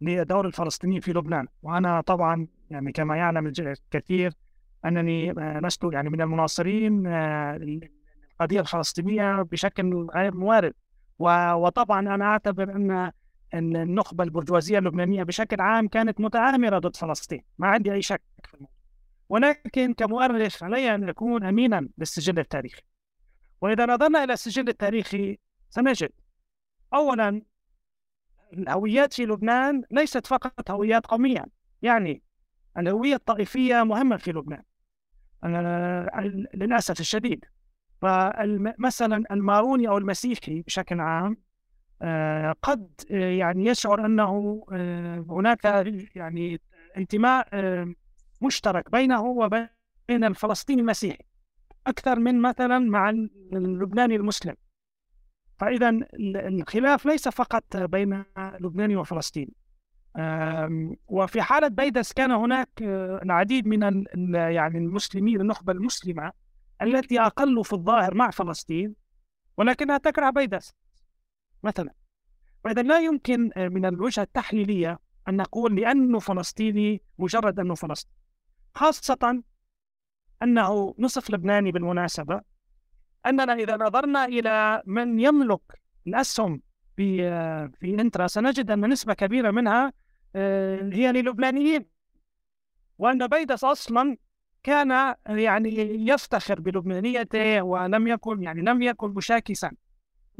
لدور 0.00 0.46
الفلسطينيين 0.46 1.00
في 1.00 1.12
لبنان. 1.12 1.46
وأنا 1.62 2.00
طبعا 2.00 2.46
يعني 2.70 2.92
كما 2.92 3.16
يعلم 3.16 3.52
الكثير 3.58 4.32
أنني 4.84 5.32
لست 5.32 5.84
يعني 5.92 6.10
من 6.10 6.20
المناصرين 6.20 7.06
القضية 7.06 8.60
الفلسطينية 8.60 9.42
بشكل 9.42 10.08
غير 10.14 10.34
موارد. 10.34 10.74
وطبعا 11.18 12.00
أنا 12.14 12.24
أعتبر 12.24 12.76
أن 12.76 13.12
ان 13.54 13.76
النخبة 13.76 14.24
البرجوازية 14.24 14.78
اللبنانية 14.78 15.22
بشكل 15.22 15.60
عام 15.60 15.88
كانت 15.88 16.20
متآمره 16.20 16.78
ضد 16.78 16.96
فلسطين. 16.96 17.42
ما 17.58 17.68
عندي 17.68 17.92
أي 17.92 18.02
شك 18.02 18.22
في 18.44 18.54
الموضوع. 18.54 18.79
ولكن 19.30 19.94
كمؤرخ 19.94 20.62
علي 20.62 20.94
أن 20.94 21.08
اكون 21.08 21.44
أمينا 21.44 21.88
للسجل 21.98 22.38
التاريخي. 22.38 22.82
وإذا 23.60 23.86
نظرنا 23.86 24.24
إلى 24.24 24.32
السجل 24.32 24.68
التاريخي 24.68 25.38
سنجد 25.70 26.10
اولا 26.94 27.42
الهويات 28.52 29.12
في 29.12 29.26
لبنان 29.26 29.82
ليست 29.90 30.26
فقط 30.26 30.70
هويات 30.70 31.06
قومية 31.06 31.44
يعني 31.82 32.22
الهوية 32.78 33.14
الطائفية 33.14 33.82
مهمة 33.82 34.16
في 34.16 34.32
لبنان 34.32 34.62
للأسف 36.54 37.00
الشديد. 37.00 37.44
فمثلا 38.02 39.24
الماروني 39.30 39.88
أو 39.88 39.98
المسيحي 39.98 40.62
بشكل 40.62 41.00
عام 41.00 41.36
آه، 42.02 42.54
قد 42.62 42.90
آه، 43.10 43.14
يعني 43.14 43.66
يشعر 43.66 44.06
آه، 44.06 45.24
هناك 45.28 45.64
يعني 46.14 46.60
انتماء 46.96 47.48
مشترك 48.40 48.90
بينه 48.90 49.22
وبين 49.22 49.68
الفلسطيني 50.10 50.80
المسيحي 50.80 51.24
أكثر 51.86 52.18
من 52.18 52.42
مثلا 52.42 52.78
مع 52.78 53.10
اللبناني 53.10 54.16
المسلم. 54.16 54.54
فاذا 55.58 55.98
الخلاف 56.46 57.06
ليس 57.06 57.28
فقط 57.28 57.76
بين 57.76 58.24
لبناني 58.38 58.96
وفلسطيني. 58.96 59.54
وفي 61.06 61.42
حالة 61.42 61.68
بيدس 61.68 62.12
كان 62.12 62.30
هناك 62.30 62.68
العديد 63.22 63.66
من 63.66 64.04
يعني 64.34 64.78
المسلمين 64.78 65.40
النخبة 65.40 65.72
المسلمة 65.72 66.32
التي 66.82 67.20
أقل 67.20 67.64
في 67.64 67.72
الظاهر 67.72 68.14
مع 68.14 68.30
فلسطين 68.30 68.94
ولكنها 69.56 69.98
تكره 69.98 70.30
بيدس 70.30 70.74
مثلا. 71.62 71.90
فإذا 72.64 72.82
لا 72.82 72.98
يمكن 72.98 73.50
من 73.56 73.86
الوجهة 73.86 74.22
التحليلية 74.22 74.98
أن 75.28 75.36
نقول 75.36 75.76
لأنه 75.76 76.18
فلسطيني 76.18 77.02
مجرد 77.18 77.60
أنه 77.60 77.74
فلسطيني. 77.74 78.19
خاصة 78.74 79.42
أنه 80.42 80.94
نصف 80.98 81.30
لبناني 81.30 81.72
بالمناسبة 81.72 82.40
أننا 83.26 83.52
إذا 83.52 83.76
نظرنا 83.76 84.24
إلى 84.24 84.82
من 84.86 85.20
يملك 85.20 85.60
الأسهم 86.06 86.62
في 86.96 87.16
في 87.80 88.00
إنترا 88.00 88.26
سنجد 88.26 88.70
أن 88.70 88.90
نسبة 88.90 89.14
كبيرة 89.14 89.50
منها 89.50 89.92
آه، 90.36 90.90
هي 90.92 91.12
للبنانيين. 91.12 91.86
وأن 92.98 93.26
بيدس 93.26 93.64
أصلا 93.64 94.16
كان 94.62 95.14
يعني 95.26 95.70
يفتخر 96.08 96.60
بلبنانيته 96.60 97.62
ولم 97.62 98.08
يكن 98.08 98.42
يعني 98.42 98.62
لم 98.62 98.82
يكن 98.82 99.10
مشاكسا. 99.10 99.70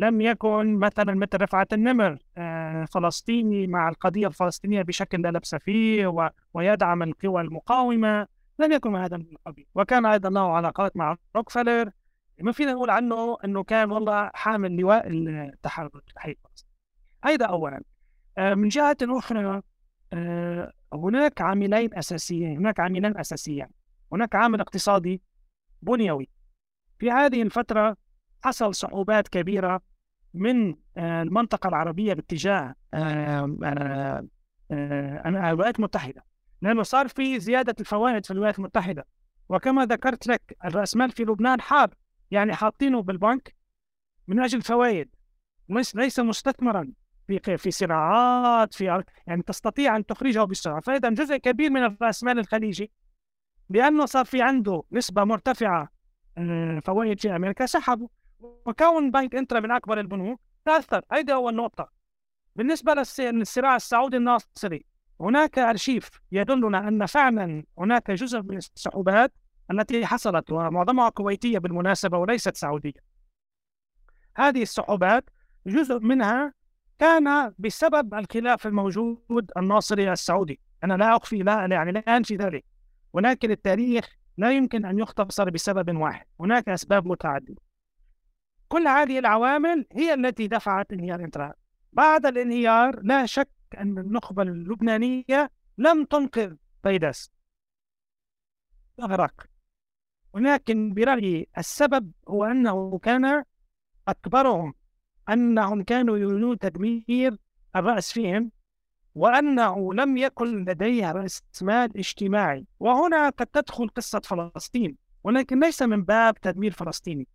لم 0.00 0.20
يكن 0.20 0.76
مثلا 0.76 1.14
مثل 1.14 1.42
رفعت 1.42 1.72
النمر 1.72 2.18
آه، 2.36 2.84
فلسطيني 2.84 3.66
مع 3.66 3.88
القضية 3.88 4.26
الفلسطينية 4.26 4.82
بشكل 4.82 5.22
لا 5.22 5.28
لبس 5.28 5.54
فيه 5.54 6.32
ويدعم 6.54 7.02
القوى 7.02 7.42
المقاومة 7.42 8.26
لم 8.58 8.72
يكن 8.72 8.96
هذا 8.96 9.16
القبيل. 9.16 9.66
وكان 9.74 10.06
أيضا 10.06 10.30
له 10.30 10.56
علاقات 10.56 10.96
مع 10.96 11.16
روكفلر 11.36 11.90
ما 12.40 12.52
فينا 12.52 12.72
نقول 12.72 12.90
عنه 12.90 13.36
أنه 13.44 13.62
كان 13.62 13.92
والله 13.92 14.30
حامل 14.34 14.76
لواء 14.76 15.08
التحرر 15.08 15.90
التحرير 16.08 16.38
هذا 17.24 17.46
أولا 17.46 17.82
آه، 18.38 18.54
من 18.54 18.68
جهة 18.68 18.96
أخرى 19.02 19.62
آه، 20.12 20.72
هناك 20.92 21.40
عاملين 21.40 21.94
أساسيين 21.94 22.56
هناك 22.56 22.80
عاملين 22.80 23.16
أساسيين 23.18 23.66
هناك 24.12 24.34
عامل 24.34 24.60
اقتصادي 24.60 25.22
بنيوي. 25.82 26.28
في 26.98 27.10
هذه 27.10 27.42
الفترة 27.42 27.96
حصل 28.42 28.74
صعوبات 28.74 29.28
كبيرة 29.28 29.80
من 30.34 30.74
آه، 30.96 31.22
المنطقة 31.22 31.68
العربية 31.68 32.14
باتجاه 32.14 32.74
الولايات 35.26 35.76
المتحدة 35.78 36.24
لأنه 36.62 36.82
صار 36.82 37.08
في 37.08 37.40
زيادة 37.40 37.74
الفوائد 37.80 38.24
في 38.26 38.30
الولايات 38.30 38.58
المتحدة. 38.58 39.06
وكما 39.48 39.86
ذكرت 39.86 40.26
لك 40.26 40.56
الرأسمال 40.64 41.10
في 41.10 41.22
لبنان 41.22 41.60
حار 41.60 41.94
يعني 42.30 42.54
حاطينه 42.54 43.02
بالبنك 43.02 43.54
من 44.28 44.40
أجل 44.40 44.62
فوائد 44.62 45.08
ليس 45.94 46.20
مستثمرا 46.20 46.92
في 47.26 47.58
في 47.58 47.70
صناعات 47.70 48.74
في 48.74 49.02
يعني 49.26 49.42
تستطيع 49.42 49.96
أن 49.96 50.06
تخرجه 50.06 50.44
بسرعة. 50.44 50.80
فاذا 50.80 51.10
جزء 51.10 51.36
كبير 51.36 51.70
من 51.70 51.84
الراسمال 51.84 52.38
الخليجي 52.38 52.90
لأنه 53.70 54.06
صار 54.06 54.24
في 54.24 54.42
عنده 54.42 54.82
نسبة 54.92 55.24
مرتفعة 55.24 55.88
آه، 56.38 56.80
فوائد 56.84 57.20
في 57.20 57.36
أمريكا 57.36 57.66
سحبوا 57.66 58.08
وكون 58.40 59.10
بنك 59.10 59.34
انترا 59.34 59.60
من 59.60 59.70
أكبر 59.70 60.00
البنوك. 60.00 60.40
تاثر 60.64 61.04
هيدي 61.12 61.32
اول 61.34 61.54
نقطه 61.54 61.90
بالنسبة 62.56 62.94
للصراع 63.18 63.76
السعودي 63.76 64.16
الناصري 64.16 64.84
هناك 65.20 65.58
أرشيف 65.58 66.10
يدلنا 66.32 66.88
أن 66.88 67.06
فعلا 67.06 67.64
هناك 67.78 68.10
جزء 68.10 68.42
من 68.42 68.56
الصعوبات 68.56 69.32
التي 69.70 70.06
حصلت 70.06 70.52
ومعظمها 70.52 71.08
كويتية 71.08 71.58
بالمناسبة 71.58 72.18
وليست 72.18 72.56
سعودية. 72.56 73.10
هذه 74.36 74.62
الصعوبات 74.62 75.30
جزء 75.66 75.98
منها 75.98 76.52
كان 76.98 77.54
بسبب 77.58 78.14
الخلاف 78.14 78.66
الموجود 78.66 79.50
الناصري 79.56 80.12
السعودي. 80.12 80.60
أنا 80.84 80.94
لا 80.94 81.16
أخفي 81.16 81.38
لا 81.38 81.66
يعني 81.70 81.92
لا 81.92 82.00
أنفي 82.00 82.36
ذلك. 82.36 82.64
ولكن 83.12 83.50
التاريخ 83.50 84.16
لا 84.36 84.52
يمكن 84.52 84.86
أن 84.86 84.98
يختصر 84.98 85.50
بسبب 85.50 85.96
واحد. 85.96 86.26
هناك 86.40 86.68
أسباب 86.68 87.06
متعددة. 87.06 87.69
كل 88.72 88.88
هذه 88.88 89.18
العوامل 89.18 89.86
هي 89.92 90.14
التي 90.14 90.46
دفعت 90.46 90.92
انهيار 90.92 91.18
الانترا 91.18 91.54
بعد 91.92 92.26
الانهيار 92.26 93.00
لا 93.02 93.26
شك 93.26 93.48
أن 93.78 93.98
النخبة 93.98 94.42
اللبنانية 94.42 95.50
لم 95.78 96.04
تنقذ 96.04 96.54
بيدس 96.84 97.30
أغرق. 99.00 99.46
ولكن 100.32 100.94
برأيي 100.94 101.48
السبب 101.58 102.12
هو 102.28 102.44
أنه 102.44 102.98
كان 102.98 103.44
أكبرهم 104.08 104.74
أنهم 105.28 105.82
كانوا 105.82 106.18
يريدون 106.18 106.58
تدمير 106.58 107.36
الرأس 107.76 108.12
فيهم 108.12 108.50
وأنه 109.14 109.94
لم 109.94 110.16
يكن 110.16 110.64
لديه 110.64 111.12
رأس 111.12 111.42
مال 111.62 111.96
اجتماعي. 111.98 112.66
وهنا 112.80 113.28
قد 113.28 113.46
تدخل 113.46 113.88
قصة 113.88 114.20
فلسطين 114.20 114.96
ولكن 115.24 115.60
ليس 115.60 115.82
من 115.82 116.02
باب 116.04 116.40
تدمير 116.40 116.72
فلسطيني 116.72 117.28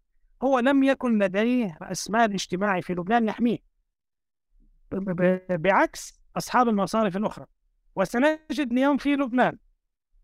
هو 0.44 0.60
لم 0.60 0.84
يكن 0.84 1.20
لديه 1.20 1.78
رأس 1.82 2.10
مال 2.10 2.34
اجتماعي 2.34 2.82
في 2.82 2.94
لبنان 2.94 3.28
يحميه. 3.28 3.58
بعكس 5.50 6.22
أصحاب 6.38 6.70
المصارف 6.70 7.18
الأخرى. 7.18 7.46
وسنجد 7.96 8.72
اليوم 8.72 8.98
في 8.98 9.16
لبنان 9.16 9.58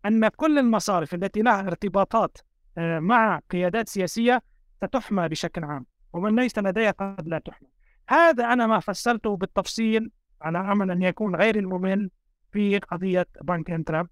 أن 0.06 0.28
كل 0.28 0.58
المصارف 0.58 1.14
التي 1.14 1.42
لها 1.42 1.60
ارتباطات 1.60 2.38
آه، 2.78 2.98
مع 2.98 3.40
قيادات 3.50 3.88
سياسية 3.88 4.42
ستحمى 4.84 5.28
بشكل 5.28 5.64
عام 5.64 5.86
ومن 6.12 6.36
ليس 6.36 6.58
لديه 6.58 6.90
قد 6.90 7.28
لا 7.28 7.38
تحمل 7.38 7.68
هذا 8.08 8.52
أنا 8.52 8.66
ما 8.66 8.80
فسرته 8.80 9.36
بالتفصيل 9.36 10.10
على 10.42 10.58
أمل 10.58 10.90
أن 10.90 11.02
يكون 11.02 11.36
غير 11.36 11.56
الممل 11.56 12.10
في 12.52 12.78
قضية 12.78 13.26
بنك 13.42 13.70
انترا 13.70 14.08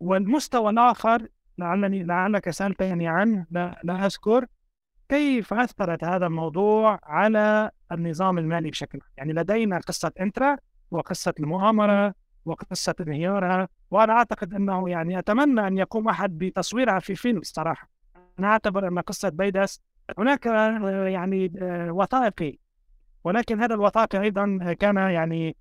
والمستوى 0.00 0.70
الآخر 0.70 1.28
لعلني 1.58 2.04
لعلك 2.04 2.50
سألتني 2.50 3.08
عنه 3.08 3.46
لا, 3.50 3.80
لا 3.84 4.06
أذكر. 4.06 4.46
كيف 5.08 5.54
أثرت 5.54 6.04
هذا 6.04 6.26
الموضوع 6.26 7.00
على 7.02 7.70
النظام 7.92 8.38
المالي 8.38 8.70
بشكل 8.70 8.98
يعني 9.16 9.32
لدينا 9.32 9.78
قصة 9.78 10.12
إنترا 10.20 10.56
وقصة 10.90 11.34
المؤامرة 11.40 12.14
وقصة 12.44 12.94
انهيارها 13.00 13.68
وأنا 13.90 14.12
أعتقد 14.12 14.54
أنه 14.54 14.88
يعني 14.88 15.18
أتمنى 15.18 15.66
أن 15.66 15.78
يقوم 15.78 16.08
أحد 16.08 16.38
بتصويرها 16.38 16.98
في 16.98 17.14
فيلم 17.14 17.38
الصراحة. 17.38 17.88
أنا 18.38 18.48
أعتبر 18.48 18.88
أن 18.88 18.98
قصة 18.98 19.28
بيدس 19.28 19.80
هناك 20.18 20.46
آه، 20.46 21.06
يعني 21.08 21.52
آه، 21.58 21.92
وثائقي. 21.92 22.58
ولكن 23.24 23.60
هذا 23.60 23.74
الوثائقي 23.74 24.20
أيضا 24.20 24.74
كان 24.80 24.96
يعني 24.96 25.56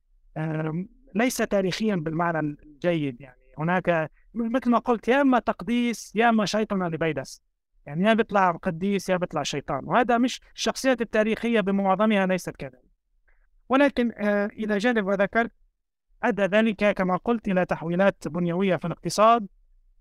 ليس 1.16 1.38
تاريخيا 1.38 1.96
بالمعنى 1.96 2.40
الجيد 2.40 3.22
يعني. 3.22 3.38
هناك 3.58 4.12
مثل 4.34 4.70
ما 4.70 4.78
قلت 4.78 5.08
يا 5.08 5.22
إما 5.22 5.40
تقديس 5.40 6.16
يا 6.16 6.30
إما 6.30 6.46
شيطان 6.46 6.84
لبيدس. 6.88 7.42
يعني 7.86 8.04
يا 8.04 8.14
بيطلع 8.14 8.52
قديس 8.52 9.10
يا 9.10 9.18
بيطلع 9.18 9.44
شيطان 9.44 9.86
وهذا 9.86 10.18
مش 10.18 10.42
الشخصيات 10.56 11.02
التاريخية 11.02 11.62
بمعظمها 11.62 12.26
ليست 12.26 12.50
كذلك. 12.50 12.84
ولكن 13.70 14.12
آه، 14.18 14.46
إلى 14.46 14.78
جانب 14.78 15.06
وذكرت 15.06 15.52
أدى 16.24 16.42
ذلك 16.42 16.92
كما 16.92 17.18
قلت 17.18 17.48
إلى 17.48 17.66
تحويلات 17.66 18.28
بنيوية 18.28 18.76
في 18.76 18.88
الاقتصاد. 18.88 19.48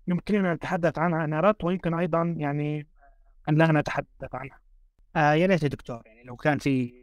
يمكننا 0.07 0.49
أن 0.51 0.55
نتحدث 0.55 0.99
عنها 0.99 1.25
نارات 1.25 1.63
ويمكن 1.63 1.93
أيضا 1.93 2.35
يعني 2.37 2.87
أن 3.49 3.55
لا 3.55 3.71
نتحدث 3.71 4.35
عنها. 4.35 4.59
آه 5.15 5.33
يا 5.33 5.45
ريت 5.45 5.63
يا 5.63 5.67
دكتور 5.67 6.01
يعني 6.05 6.23
لو 6.23 6.35
كان 6.35 6.57
في 6.57 6.93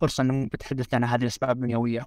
فرصة 0.00 0.22
أنه 0.22 0.48
تتحدث 0.48 0.94
عن 0.94 1.04
هذه 1.04 1.22
الأسباب 1.22 1.50
البنيوية. 1.50 2.06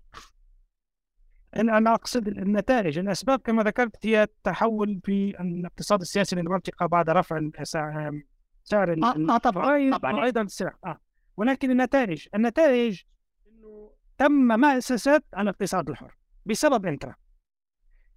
أنا 1.55 1.93
أقصد 1.93 2.27
النتائج. 2.27 2.97
الأسباب 2.99 3.39
كما 3.39 3.63
ذكرت 3.63 4.05
هي 4.05 4.23
التحول 4.23 5.01
في 5.03 5.41
الاقتصاد 5.41 6.01
السياسي 6.01 6.35
للمنطقة 6.35 6.85
بعد 6.85 7.09
رفع 7.09 7.49
سعر 7.63 8.21
سعر 8.63 8.93
آه, 9.03 9.35
آه 9.35 9.37
طبعا 9.37 9.97
طبعا. 9.97 10.13
وأيضا 10.13 10.41
السعر. 10.41 10.75
آه. 10.85 10.99
ولكن 11.38 11.72
النتائج 11.72 12.27
النتائج 12.35 13.01
أنه 13.47 13.91
تم 14.17 14.31
مأسسة 14.31 15.22
الاقتصاد 15.38 15.89
الحر 15.89 16.17
بسبب 16.45 16.85
إنترا. 16.85 17.15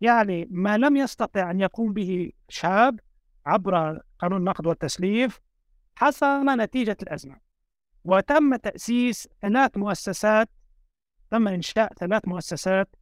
يعني 0.00 0.48
ما 0.50 0.78
لم 0.78 0.96
يستطع 0.96 1.50
أن 1.50 1.60
يقوم 1.60 1.92
به 1.92 2.32
شاب 2.48 3.00
عبر 3.46 4.00
قانون 4.18 4.38
النقد 4.38 4.66
والتسليف 4.66 5.40
حصل 5.96 6.46
نتيجة 6.46 6.96
الأزمة. 7.02 7.40
وتم 8.04 8.56
تأسيس 8.56 9.28
ثلاث 9.42 9.76
مؤسسات 9.76 10.48
تم 11.30 11.48
إنشاء 11.48 11.94
ثلاث 11.94 12.28
مؤسسات 12.28 12.96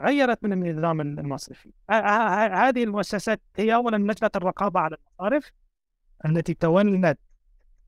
غيرت 0.00 0.44
من 0.44 0.52
النظام 0.52 1.00
المصرفي. 1.00 1.72
هذه 1.90 2.84
المؤسسات 2.84 3.40
هي 3.56 3.74
أولا 3.74 3.96
لجنة 3.96 4.30
الرقابة 4.36 4.80
على 4.80 4.96
المصارف 4.96 5.52
التي 6.26 6.54
تولت 6.54 7.18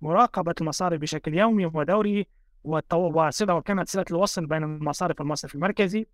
مراقبة 0.00 0.54
المصارف 0.60 1.00
بشكل 1.00 1.34
يومي 1.34 1.66
ودوري 1.66 2.26
وصلة 2.64 3.54
وكانت 3.54 3.88
صلة 3.88 4.04
الوصل 4.10 4.46
بين 4.46 4.62
المصارف 4.62 5.20
والمصرف 5.20 5.54
المركزي. 5.54 6.06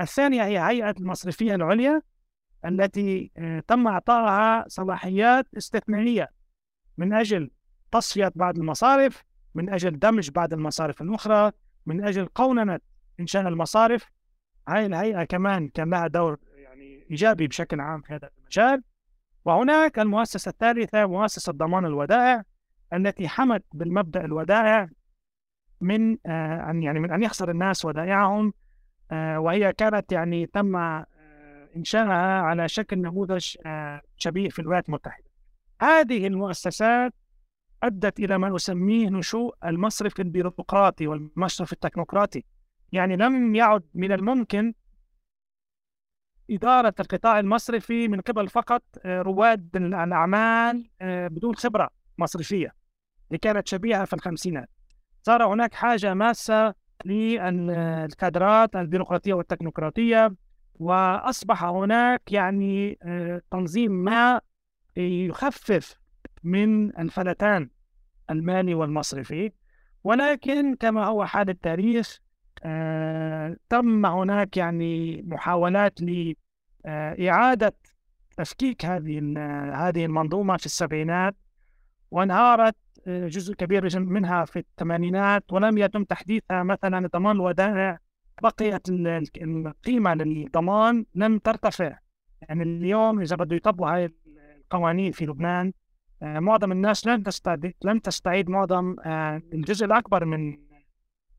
الثانية 0.00 0.44
هي 0.44 0.58
هيئة 0.58 0.94
المصرفية 0.98 1.54
العليا 1.54 2.02
التي 2.64 3.30
آه، 3.36 3.60
تم 3.68 3.88
إعطائها 3.88 4.64
صلاحيات 4.68 5.46
استثنائية 5.56 6.28
من 6.98 7.12
أجل 7.12 7.50
تصفية 7.92 8.32
بعض 8.34 8.58
المصارف 8.58 9.24
من 9.54 9.70
أجل 9.70 9.98
دمج 9.98 10.30
بعض 10.30 10.52
المصارف 10.52 11.02
الأخرى 11.02 11.52
من 11.86 12.04
أجل 12.04 12.26
قوننة 12.26 12.80
إنشاء 13.20 13.48
المصارف 13.48 14.10
هاي 14.68 14.86
الهيئة 14.86 15.24
كمان 15.24 15.68
كان 15.68 15.90
لها 15.90 16.06
دور 16.06 16.38
يعني 16.56 17.06
إيجابي 17.10 17.46
بشكل 17.46 17.80
عام 17.80 18.00
في 18.02 18.14
هذا 18.14 18.30
المجال. 18.38 18.82
وهناك 19.44 19.98
المؤسسة 19.98 20.48
الثالثة 20.48 21.06
مؤسسة 21.06 21.52
ضمان 21.52 21.86
الودائع 21.86 22.42
التي 22.92 23.28
حمت 23.28 23.64
بالمبدأ 23.72 24.24
الودائع 24.24 24.88
من 25.80 26.16
آه 26.26 26.70
أن 26.70 26.82
يعني 26.82 27.00
من 27.00 27.10
أن 27.12 27.22
يخسر 27.22 27.50
الناس 27.50 27.84
ودائعهم 27.84 28.52
آه 29.10 29.40
وهي 29.40 29.72
كانت 29.72 30.12
يعني 30.12 30.46
تم 30.46 30.76
آه 30.76 31.06
إنشائها 31.76 32.40
على 32.40 32.68
شكل 32.68 32.98
نموذج 32.98 33.56
شبيه 34.16 34.48
في 34.48 34.58
الولايات 34.58 34.88
المتحدة. 34.88 35.26
هذه 35.82 36.26
المؤسسات 36.26 37.14
أدت 37.82 38.20
إلى 38.20 38.38
ما 38.38 38.48
نسميه 38.48 39.08
نشوء 39.08 39.54
المصرف 39.64 40.20
البيروقراطي 40.20 41.06
والمصرف 41.06 41.72
التكنوقراطي. 41.72 42.44
يعني 42.92 43.16
لم 43.16 43.54
يعد 43.54 43.82
من 43.94 44.12
الممكن 44.12 44.74
إدارة 46.50 46.94
القطاع 47.00 47.38
المصرفي 47.38 48.08
من 48.08 48.20
قبل 48.20 48.48
فقط 48.48 48.82
رواد 49.06 49.76
الأعمال 49.76 50.90
بدون 51.02 51.54
خبرة 51.54 51.90
مصرفية 52.18 52.74
اللي 53.28 53.38
كانت 53.38 53.68
شبيهة 53.68 54.04
في 54.04 54.12
الخمسينات. 54.12 54.70
صار 55.22 55.46
هناك 55.46 55.74
حاجة 55.74 56.14
ماسة 56.14 56.74
للكادرات 57.04 58.76
البيروقراطية 58.76 59.34
والتكنوقراطية 59.34 60.34
وأصبح 60.74 61.64
هناك 61.64 62.32
يعني 62.32 62.98
تنظيم 63.50 63.92
ما 63.92 64.40
يخفف 64.96 65.98
من 66.44 66.98
الفلتان 66.98 67.70
المالي 68.30 68.74
والمصرفي. 68.74 69.52
ولكن 70.04 70.74
كما 70.74 71.04
هو 71.06 71.24
حال 71.24 71.50
التاريخ 71.50 72.18
آه 72.18 72.25
تم 73.68 74.06
هناك 74.06 74.56
يعني 74.56 75.22
محاولات 75.22 76.00
لإعادة 76.84 77.76
تفكيك 78.36 78.84
هذه 78.84 79.18
هذه 79.74 80.04
المنظومة 80.04 80.56
في 80.56 80.66
السبعينات 80.66 81.36
وانهارت 82.10 82.76
آه، 83.06 83.28
جزء 83.28 83.54
كبير 83.54 84.00
منها 84.00 84.44
في 84.44 84.58
الثمانينات 84.58 85.52
ولم 85.52 85.78
يتم 85.78 86.04
تحديثها 86.04 86.62
مثلا 86.62 87.06
الضمان 87.06 87.36
الودائع 87.36 87.98
بقيت 88.42 88.88
القيمة 88.88 90.14
للضمان 90.14 91.04
لم 91.14 91.38
ترتفع. 91.38 91.98
يعني 92.42 92.62
اليوم 92.62 93.20
إذا 93.20 93.36
بده 93.36 93.56
يطبقوا 93.56 93.90
هاي 93.90 94.10
القوانين 94.60 95.12
في 95.12 95.26
لبنان 95.26 95.72
آه، 96.22 96.38
معظم 96.38 96.72
الناس 96.72 97.06
لن 97.06 97.22
تستعيد 97.22 97.74
لن 97.84 98.02
تستعيد 98.02 98.50
معظم 98.50 98.96
آه، 99.04 99.42
الجزء 99.52 99.86
الأكبر 99.86 100.24
من 100.24 100.56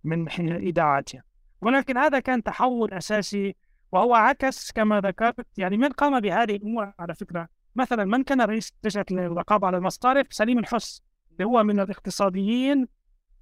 من 0.07 0.51
إيداعاتها 0.51 1.23
ولكن 1.61 1.97
هذا 1.97 2.19
كان 2.19 2.43
تحول 2.43 2.93
أساسي 2.93 3.55
وهو 3.91 4.15
عكس 4.15 4.71
كما 4.71 5.01
ذكرت 5.01 5.47
يعني 5.57 5.77
من 5.77 5.89
قام 5.89 6.19
بهذه 6.19 6.55
الأمور 6.55 6.93
على 6.99 7.15
فكرة. 7.15 7.47
مثلا 7.75 8.05
من 8.05 8.23
كان 8.23 8.41
رئيس 8.41 8.73
لجنة 8.83 9.05
الرقابة 9.11 9.67
على 9.67 9.77
المصارف؟ 9.77 10.27
سليم 10.29 10.59
الحس 10.59 11.01
اللي 11.31 11.45
هو 11.45 11.63
من 11.63 11.79
الاقتصاديين 11.79 12.87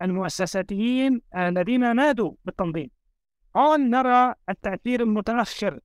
المؤسساتيين 0.01 1.21
الذين 1.35 1.95
نادوا 1.95 2.31
بالتنظيم. 2.45 2.89
هون 3.57 3.89
نرى 3.89 4.33
التأثير 4.49 5.01
المتأخر 5.01 5.79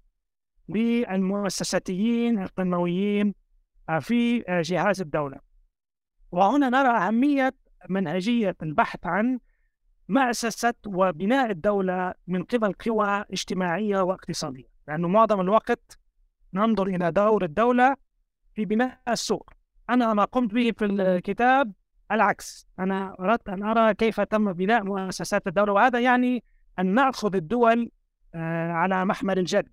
للمؤسساتيين 0.68 2.42
القمويين 2.42 3.34
في 4.00 4.38
جهاز 4.48 5.00
الدولة. 5.00 5.38
وهنا 6.32 6.68
نرى 6.68 6.88
أهمية 6.88 7.54
منهجية 7.88 8.56
البحث 8.62 9.06
عن 9.06 9.38
مأسسة 10.10 10.74
وبناء 10.86 11.50
الدولة 11.50 12.14
من 12.26 12.42
قبل 12.42 12.72
قوى 12.72 13.24
اجتماعية 13.32 14.00
واقتصادية 14.00 14.64
لأنه 14.88 15.08
معظم 15.08 15.40
الوقت 15.40 15.98
ننظر 16.54 16.86
إلى 16.86 17.12
دور 17.12 17.44
الدولة 17.44 17.96
في 18.54 18.64
بناء 18.64 18.98
السوق. 19.08 19.50
أنا 19.90 20.14
ما 20.14 20.24
قمت 20.24 20.54
به 20.54 20.72
في 20.78 20.84
الكتاب 20.84 21.72
العكس 22.12 22.66
أنا 22.78 23.16
أردت 23.20 23.48
أن 23.48 23.62
أرى 23.62 23.94
كيف 23.94 24.20
تم 24.20 24.52
بناء 24.52 24.84
مؤسسات 24.84 25.46
الدولة 25.46 25.72
وهذا 25.72 26.00
يعني 26.00 26.44
أن 26.78 26.86
نأخذ 26.86 27.36
الدول 27.36 27.90
آه، 28.34 28.72
على 28.72 29.04
محمل 29.04 29.38
الجد 29.38 29.68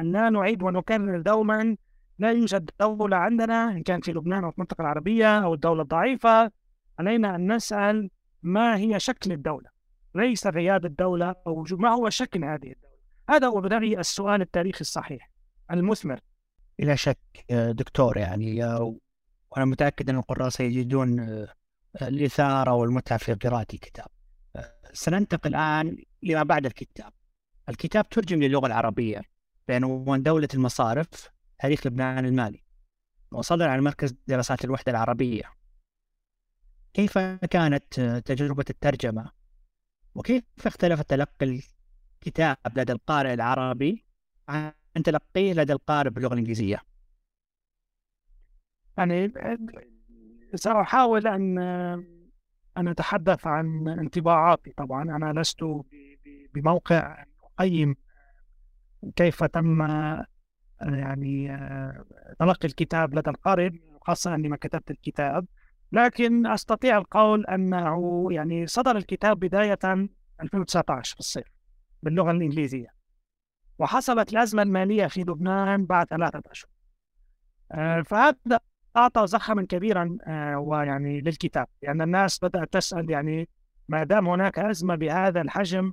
أن 0.00 0.12
لا 0.12 0.30
نعيد 0.30 0.62
ونكرر 0.62 1.20
دوما 1.20 1.76
لا 2.18 2.32
يوجد 2.32 2.70
دولة 2.80 3.16
عندنا 3.16 3.70
إن 3.70 3.82
كان 3.82 4.00
في 4.00 4.12
لبنان 4.12 4.44
أو 4.44 4.50
في 4.50 4.56
المنطقة 4.56 4.82
العربية 4.82 5.38
أو 5.38 5.54
الدولة 5.54 5.82
الضعيفة 5.82 6.50
علينا 6.98 7.34
أن 7.34 7.52
نسأل 7.52 8.10
ما 8.42 8.76
هي 8.76 9.00
شكل 9.00 9.32
الدولة. 9.32 9.73
ليس 10.14 10.46
غياب 10.46 10.84
الدولة 10.84 11.34
أو 11.46 11.64
ما 11.70 11.90
هو 11.90 12.10
شكل 12.10 12.44
هذه 12.44 12.54
الدولة؟ 12.54 12.94
هذا 13.30 13.46
هو 13.46 13.60
برأيي 13.60 14.00
السؤال 14.00 14.40
التاريخي 14.40 14.80
الصحيح 14.80 15.30
المثمر. 15.70 16.20
بلا 16.78 16.94
شك 16.94 17.18
دكتور 17.50 18.16
يعني 18.16 18.64
وأنا 19.50 19.64
متأكد 19.64 20.10
أن 20.10 20.16
القراء 20.16 20.48
سيجدون 20.48 21.46
الإثارة 22.02 22.72
والمتعة 22.72 23.18
في 23.18 23.34
قراءة 23.34 23.66
الكتاب. 23.74 24.06
سننتقل 24.92 25.50
الآن 25.50 25.96
لما 26.22 26.42
بعد 26.42 26.66
الكتاب. 26.66 27.12
الكتاب 27.68 28.08
ترجم 28.08 28.42
للغة 28.42 28.66
العربية 28.66 29.22
بعنوان 29.68 30.22
دولة 30.22 30.48
المصارف 30.54 31.08
تاريخ 31.58 31.86
لبنان 31.86 32.24
المالي. 32.24 32.64
وصدر 33.32 33.68
عن 33.68 33.80
مركز 33.80 34.14
دراسات 34.26 34.64
الوحدة 34.64 34.92
العربية. 34.92 35.42
كيف 36.92 37.18
كانت 37.50 38.00
تجربة 38.24 38.64
الترجمة؟ 38.70 39.43
وكيف 40.14 40.44
اختلف 40.66 41.02
تلقي 41.02 41.60
الكتاب 42.22 42.56
لدى 42.76 42.92
القارئ 42.92 43.34
العربي 43.34 44.04
عن 44.48 44.72
تلقيه 45.04 45.52
لدى 45.52 45.72
القارئ 45.72 46.10
باللغة 46.10 46.32
الإنجليزية؟ 46.32 46.82
يعني 48.98 49.32
سأحاول 50.54 51.26
أن 51.26 51.58
أن 52.76 52.88
أتحدث 52.88 53.46
عن 53.46 53.88
انطباعاتي. 53.88 54.70
طبعا 54.70 55.02
أنا 55.02 55.40
لست 55.40 55.64
بموقع 56.54 57.24
أقيم 57.58 57.96
كيف 59.16 59.44
تم 59.44 59.82
يعني 60.80 61.48
تلقي 62.38 62.68
الكتاب 62.68 63.14
لدى 63.14 63.30
القارئ 63.30 63.70
خاصة 64.02 64.34
أني 64.34 64.48
ما 64.48 64.56
كتبت 64.56 64.90
الكتاب. 64.90 65.46
لكن 65.92 66.46
أستطيع 66.46 66.98
القول 66.98 67.46
أنه 67.46 68.26
يعني 68.30 68.66
صدر 68.66 68.96
الكتاب 68.96 69.38
بداية 69.38 69.78
2019 70.40 71.14
في 71.14 71.20
الصيف 71.20 71.46
باللغة 72.02 72.30
الإنجليزية. 72.30 72.94
وحصلت 73.78 74.32
الأزمة 74.32 74.62
المالية 74.62 75.06
في 75.06 75.20
لبنان 75.20 75.86
بعد 75.86 76.06
ثلاثة 76.06 76.42
أشهر. 76.50 76.70
آه، 77.72 78.02
فهذا 78.02 78.60
أعطى 78.96 79.26
زخما 79.26 79.66
كبيرا 79.66 80.18
آه، 80.26 80.58
ويعني 80.58 81.20
للكتاب 81.20 81.66
لأن 81.82 81.88
يعني 81.88 82.04
الناس 82.04 82.44
بدأت 82.44 82.72
تسأل 82.72 83.10
يعني 83.10 83.48
ما 83.88 84.04
دام 84.04 84.28
هناك 84.28 84.58
أزمة 84.58 84.94
بهذا 84.94 85.40
الحجم 85.40 85.92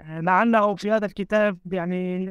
آه، 0.00 0.20
لعله 0.20 0.74
في 0.74 0.90
هذا 0.90 1.06
الكتاب 1.06 1.58
يعني 1.72 2.28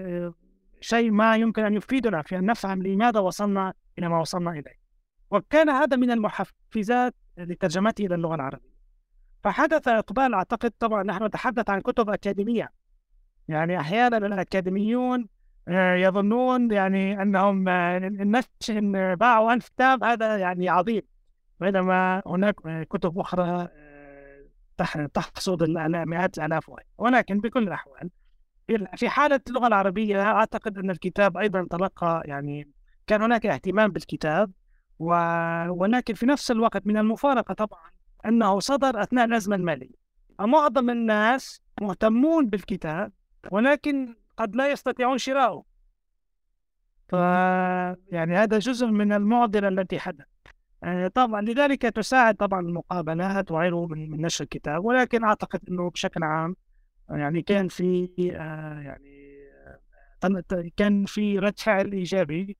شيء 0.81 1.11
ما 1.11 1.35
يمكن 1.35 1.65
أن 1.65 1.73
يفيدنا 1.73 2.21
في 2.21 2.37
أن 2.37 2.45
نفهم 2.45 2.83
لماذا 2.83 3.19
وصلنا 3.19 3.73
إلى 3.99 4.09
ما 4.09 4.19
وصلنا 4.19 4.51
إليه. 4.51 4.86
وكان 5.31 5.69
هذا 5.69 5.97
من 5.97 6.11
المحفزات 6.11 7.15
لترجمته 7.37 8.05
إلى 8.05 8.15
اللغة 8.15 8.35
العربية. 8.35 8.77
فحدث 9.43 9.87
إقبال 9.87 10.33
أعتقد 10.33 10.71
طبعا 10.79 11.03
نحن 11.03 11.23
نتحدث 11.23 11.69
عن 11.69 11.81
كتب 11.81 12.09
أكاديمية. 12.09 12.71
يعني 13.47 13.79
أحيانا 13.79 14.17
الأكاديميون 14.17 15.27
آه، 15.67 15.95
يظنون 15.95 16.71
يعني 16.71 17.21
أنهم 17.21 17.69
آه، 17.69 17.97
إن 18.69 19.15
باعوا 19.15 19.53
ألف 19.53 19.69
كتاب. 19.69 20.03
هذا 20.03 20.37
يعني 20.37 20.69
عظيم. 20.69 21.01
بينما 21.59 22.21
هناك 22.25 22.87
كتب 22.89 23.19
أخرى 23.19 23.67
آه، 23.71 25.05
تحصد 25.13 25.69
مئات 25.89 26.37
الآلاف 26.37 26.71
ولكن 26.97 27.39
بكل 27.39 27.63
الأحوال 27.63 28.09
في 28.95 29.09
حالة 29.09 29.39
اللغة 29.47 29.67
العربية 29.67 30.21
أعتقد 30.21 30.77
أن 30.77 30.89
الكتاب 30.89 31.37
أيضا 31.37 31.67
تلقى 31.69 32.21
يعني 32.25 32.69
كان 33.07 33.21
هناك 33.21 33.45
اهتمام 33.45 33.91
بالكتاب. 33.91 34.51
و... 34.99 35.13
ولكن 35.69 36.13
في 36.13 36.25
نفس 36.25 36.51
الوقت 36.51 36.87
من 36.87 36.97
المفارقة 36.97 37.53
طبعا 37.53 37.91
أنه 38.25 38.59
صدر 38.59 39.03
أثناء 39.03 39.25
الأزمة 39.25 39.55
المالية. 39.55 40.07
معظم 40.39 40.89
الناس 40.89 41.61
مهتمون 41.81 42.49
بالكتاب 42.49 43.11
ولكن 43.51 44.15
قد 44.37 44.55
لا 44.55 44.71
يستطيعون 44.71 45.17
شراءه 45.17 45.63
ف 47.09 47.13
يعني 48.11 48.35
هذا 48.35 48.59
جزء 48.59 48.87
من 48.87 49.13
المعضلة 49.13 49.67
التي 49.67 49.99
حدث 49.99 50.25
آه، 50.83 51.07
طبعا 51.07 51.41
لذلك 51.41 51.81
تساعد 51.81 52.35
طبعا 52.35 52.59
المقابلات 52.59 53.51
وغيره 53.51 53.87
من 53.87 54.21
نشر 54.21 54.43
الكتاب 54.43 54.85
ولكن 54.85 55.23
أعتقد 55.23 55.59
أنه 55.69 55.89
بشكل 55.89 56.23
عام 56.23 56.55
يعني 57.09 57.41
كان 57.41 57.67
في 57.67 58.09
آه، 58.35 58.79
يعني 58.79 59.37
آه، 60.23 60.69
كان 60.77 61.05
في 61.05 61.39
رد 61.39 61.59
فعل 61.59 61.91
إيجابي. 61.91 62.57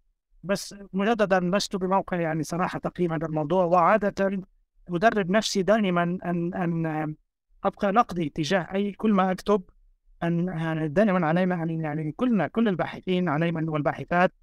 بس 0.48 0.76
مجددا 0.94 1.40
لست 1.40 1.76
بموقع 1.76 2.20
يعني 2.20 2.44
صراحة 2.44 2.80
تقييم 2.80 3.14
هذا 3.14 3.28
الموضوع 3.28 3.66
وعاده 3.66 4.44
أدرب 4.90 5.32
نفسي 5.32 5.64
دائما 5.64 6.04
أن 6.04 6.54
أن 6.54 7.16
أبقى 7.64 7.92
نقدي 7.92 8.30
تجاه 8.30 8.68
أي 8.74 8.92
كل 8.92 9.14
ما 9.14 9.32
أكتب 9.32 9.62
أن 10.24 10.48
يعني 10.48 10.88
دائما 10.88 11.28
علينا 11.28 11.64
أن 11.64 11.82
يعني 11.82 12.12
كلنا 12.12 12.48
كل 12.48 12.68
الباحثين 12.68 13.30
علينا 13.30 13.72
والباحثات 13.72 14.34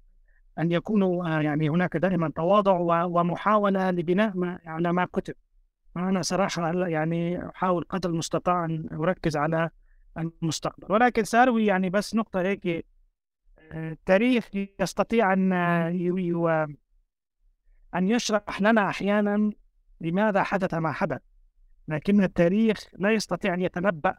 أن 0.59 0.71
يكونوا 0.71 1.27
آه، 1.27 1.41
يعني 1.41 1.69
هناك 1.69 1.97
دائما 1.97 2.31
تواضع 2.35 3.03
ومحاولة 3.05 3.91
لبناء 3.91 4.37
ما 4.37 4.59
على 4.65 4.93
ما 4.93 5.05
كتب. 5.05 5.33
أنا 5.97 6.21
صراحة 6.21 6.87
يعني 6.87 7.49
أحاول 7.49 7.85
قدر 7.89 8.09
المستطاع 8.09 8.65
أن 8.65 8.89
أركز 8.91 9.37
على 9.37 9.69
المستقبل. 10.17 10.93
ولكن 10.93 11.23
سأروي 11.23 11.65
يعني 11.65 11.89
بس 11.89 12.15
نقطة 12.15 12.41
هيك 12.41 12.85
التاريخ 13.73 14.49
يستطيع 14.79 15.33
أن 15.33 15.53
أن 17.95 18.07
يشرح 18.09 18.61
لنا 18.61 18.89
أحيانا 18.89 19.51
لماذا 20.01 20.43
حدث 20.43 20.73
ما 20.73 20.91
حدث 20.91 21.21
لكن 21.87 22.23
التاريخ 22.23 22.77
لا 22.93 23.11
يستطيع 23.11 23.53
أن 23.53 23.61
يتنبأ 23.61 24.15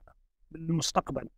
بالمستقبل. 0.50 1.28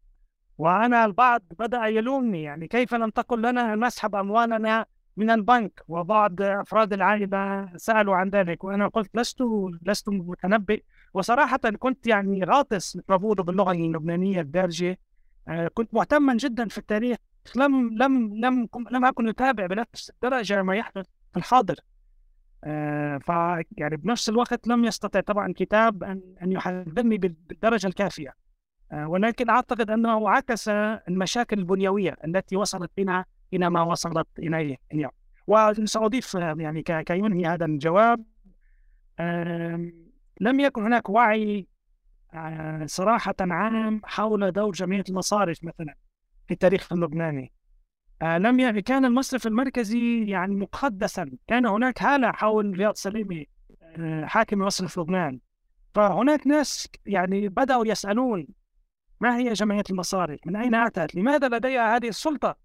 وأنا 0.58 1.04
البعض 1.04 1.42
بدأ 1.58 1.86
يلومني 1.86 2.42
يعني 2.42 2.68
كيف 2.68 2.94
لم 2.94 3.10
تقل 3.10 3.42
لنا 3.42 3.74
نسحب 3.74 4.14
أموالنا 4.14 4.86
من 5.16 5.30
البنك؟ 5.30 5.82
وبعض 5.88 6.42
أفراد 6.42 6.92
العائلة 6.92 7.68
سألوا 7.76 8.16
عن 8.16 8.28
ذلك 8.28 8.64
وأنا 8.64 8.88
قلت 8.88 9.16
لست 9.16 9.38
لست 9.82 10.08
متنبئ. 10.08 10.82
وصراحة 11.14 11.58
كنت 11.78 12.06
يعني 12.06 12.44
غاطس 12.44 12.96
مثل 12.96 13.18
باللغة 13.18 13.72
اللبنانية 13.72 14.40
الدارجة. 14.40 14.98
آه، 15.48 15.68
كنت 15.68 15.94
مهتما 15.94 16.34
جدا 16.34 16.68
في 16.68 16.78
التاريخ 16.78 17.18
لم 17.56 17.90
لم 18.02 18.34
لم 18.44 18.68
لم 18.90 19.04
أكن 19.04 19.28
أتابع 19.28 19.66
بنفس 19.66 20.10
الدرجة 20.10 20.62
ما 20.62 20.76
يحدث 20.76 21.06
في 21.32 21.36
الحاضر. 21.36 21.76
آه، 22.64 23.18
ف 23.18 23.28
يعني 23.76 23.96
بنفس 23.96 24.28
الوقت 24.28 24.68
لم 24.68 24.84
يستطع 24.84 25.20
طبعا 25.20 25.46
الكتاب 25.46 26.04
أن 26.04 26.20
أن 26.42 26.52
يحذرني 26.52 27.18
بالدرجة 27.18 27.86
الكافية. 27.86 28.34
آه، 28.92 29.08
ولكن 29.08 29.50
أعتقد 29.50 29.90
أنه 29.90 30.30
عكس 30.30 30.68
المشاكل 30.68 31.58
البنيوية 31.58 32.16
التي 32.24 32.56
وصلت 32.56 32.90
بنا 32.96 33.24
إلى 33.52 33.70
ما 33.70 33.82
وصلت 33.82 34.28
إليه 34.38 34.76
اليوم. 34.92 35.12
وسأضيف 35.46 36.34
يعني 36.34 36.82
كينهي 36.82 37.46
هذا 37.46 37.64
الجواب. 37.64 38.24
لم 40.40 40.60
يكن 40.60 40.82
هناك 40.82 41.08
وعي 41.08 41.66
آه، 42.34 42.86
صراحة 42.86 43.34
عام 43.40 44.00
حول 44.04 44.52
دور 44.52 44.72
جمعية 44.72 45.04
المصارف 45.08 45.64
مثلا. 45.64 45.94
في 46.48 46.54
التاريخ 46.54 46.92
اللبناني. 46.92 47.52
آه، 48.22 48.38
لم 48.38 48.60
يعني 48.60 48.82
كان 48.82 49.04
المصرف 49.04 49.46
المركزي 49.46 50.24
يعني 50.24 50.54
مقدسا. 50.54 51.30
كان 51.46 51.66
هناك 51.66 52.02
هالة 52.02 52.32
حول 52.32 52.78
رياض 52.78 52.94
سليمي 52.94 53.46
آه، 53.82 54.24
حاكم 54.24 54.58
مصرف 54.58 54.98
لبنان. 54.98 55.40
فهناك 55.94 56.46
ناس 56.46 56.88
يعني 57.06 57.48
بدأوا 57.48 57.86
يسألون 57.86 58.46
ما 59.20 59.36
هي 59.36 59.52
جمعية 59.52 59.82
المصارف 59.90 60.40
من 60.46 60.56
أين 60.56 60.74
أتت؟ 60.74 61.14
لماذا 61.14 61.48
لديها 61.48 61.96
هذه 61.96 62.08
السلطة؟ 62.08 62.56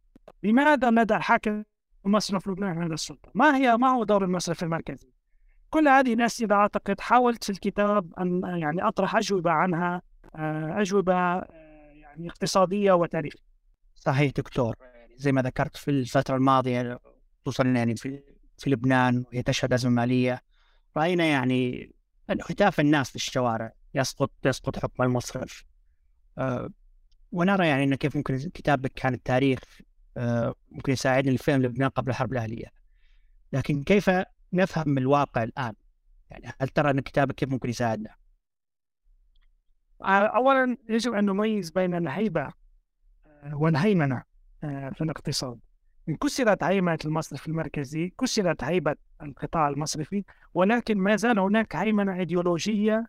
لماذا 0.43 0.89
لدى 0.89 1.15
الحاكم 1.15 1.63
مصرف 2.05 2.47
لبنان 2.47 2.83
هذه 2.83 2.93
السلطة؟ 2.93 3.31
ما 3.33 3.57
هي 3.57 3.77
ما 3.77 3.89
هو 3.89 4.03
دور 4.03 4.23
المصرف 4.23 4.63
المركزي؟ 4.63 5.09
كل 5.69 5.87
هذه 5.87 6.13
الأسئلة 6.13 6.55
أعتقد 6.55 7.01
حاولت 7.01 7.43
في 7.43 7.49
الكتاب 7.49 8.13
أن 8.19 8.41
يعني 8.43 8.87
أطرح 8.87 9.15
أجوبة 9.15 9.51
عنها 9.51 10.01
آه، 10.35 10.81
أجوبة 10.81 11.13
يعني 11.93 12.29
اقتصادية 12.29 12.91
وتاريخية. 12.91 13.52
صحيح 14.05 14.31
دكتور. 14.31 14.75
زي 15.15 15.31
ما 15.31 15.41
ذكرت 15.41 15.77
في 15.77 15.91
الفترة 15.91 16.35
الماضية 16.35 16.99
خصوصا 17.41 17.63
يعني 17.63 17.95
في 17.95 18.23
في 18.57 18.69
لبنان 18.69 19.25
وهي 19.27 19.43
تشهد 19.43 19.73
أزمة 19.73 19.91
مالية 19.91 20.41
رأينا 20.97 21.25
يعني 21.25 21.91
هتاف 22.29 22.79
الناس 22.79 23.09
في 23.09 23.15
الشوارع 23.15 23.73
يسقط 23.93 24.31
يسقط 24.45 24.79
حكم 24.79 25.03
المصرف. 25.03 25.65
أه 26.37 26.69
ونرى 27.31 27.67
يعني 27.67 27.83
أنه 27.83 27.95
كيف 27.95 28.15
ممكن 28.15 28.37
كتابك 28.37 29.05
عن 29.05 29.13
التاريخ 29.13 29.59
أه 30.17 30.55
ممكن 30.71 30.93
يساعدنا 30.93 31.31
لفهم 31.31 31.61
لبنان 31.61 31.89
قبل 31.89 32.09
الحرب 32.09 32.31
الأهلية. 32.33 32.67
لكن 33.53 33.83
كيف 33.83 34.11
نفهم 34.53 34.97
الواقع 34.97 35.43
الآن؟ 35.43 35.73
يعني 36.29 36.53
هل 36.61 36.67
ترى 36.67 36.91
أن 36.91 36.99
كتابك 36.99 37.35
كيف 37.35 37.49
ممكن 37.49 37.69
يساعدنا؟ 37.69 38.15
آه، 40.01 40.05
أولا 40.07 40.77
يجب 40.89 41.13
أن 41.13 41.25
نميز 41.25 41.69
بين 41.69 41.95
الهيبة 41.95 42.41
آه، 42.41 42.62
والهيمنة 43.53 44.23
آه، 44.63 44.89
في 44.89 45.03
الاقتصاد. 45.03 45.59
كسرت 46.21 46.63
هيمنة 46.63 46.97
المصرف 47.05 47.47
المركزي 47.47 48.13
كسرت 48.19 48.63
هيبة 48.63 48.95
القطاع 49.21 49.69
المصرفي 49.69 50.23
ولكن 50.53 50.97
ما 50.97 51.15
زال 51.15 51.39
هناك 51.39 51.75
هيمنة 51.75 52.19
أيديولوجية 52.19 53.07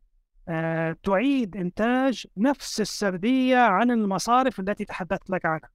آه، 0.49 0.97
تعيد 1.03 1.57
إنتاج 1.57 2.27
نفس 2.37 2.81
السردية 2.81 3.59
عن 3.59 3.91
المصارف 3.91 4.61
التي 4.61 4.85
تحدثت 4.85 5.31
لك 5.31 5.47
عنها. 5.47 5.71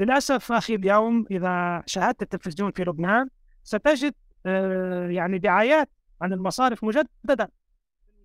للأسف 0.00 0.52
أخي 0.52 0.74
اليوم 0.74 1.26
إذا 1.30 1.82
شاهدت 1.86 2.22
التلفزيون 2.22 2.70
في 2.70 2.84
لبنان 2.84 3.28
ستجد 3.62 4.14
آه، 4.46 5.08
يعني 5.08 5.38
دعايات 5.38 5.90
عن 6.22 6.32
المصارف 6.32 6.84
مجددا 6.84 7.48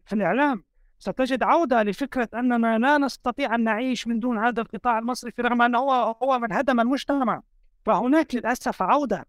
في 0.06 0.14
الإعلام 0.14 0.64
ستجد 1.00 1.44
عودة 1.44 1.84
لفكرة 1.84 2.30
أننا 2.34 2.78
لا 2.78 2.98
نستطيع 2.98 3.56
أن 3.56 3.64
نعيش 3.64 4.08
من 4.08 4.20
دون 4.20 4.38
هذا 4.38 4.62
القطاع 4.62 5.00
المصرفي 5.00 5.42
رغم 5.42 5.62
أنه 5.62 5.80
هو 5.80 6.16
هو 6.24 6.40
من 6.40 6.54
هدم 6.54 6.80
المجتمع. 6.80 7.42
فهناك 7.86 8.36
للأسف 8.36 8.82
عودة 8.82 9.26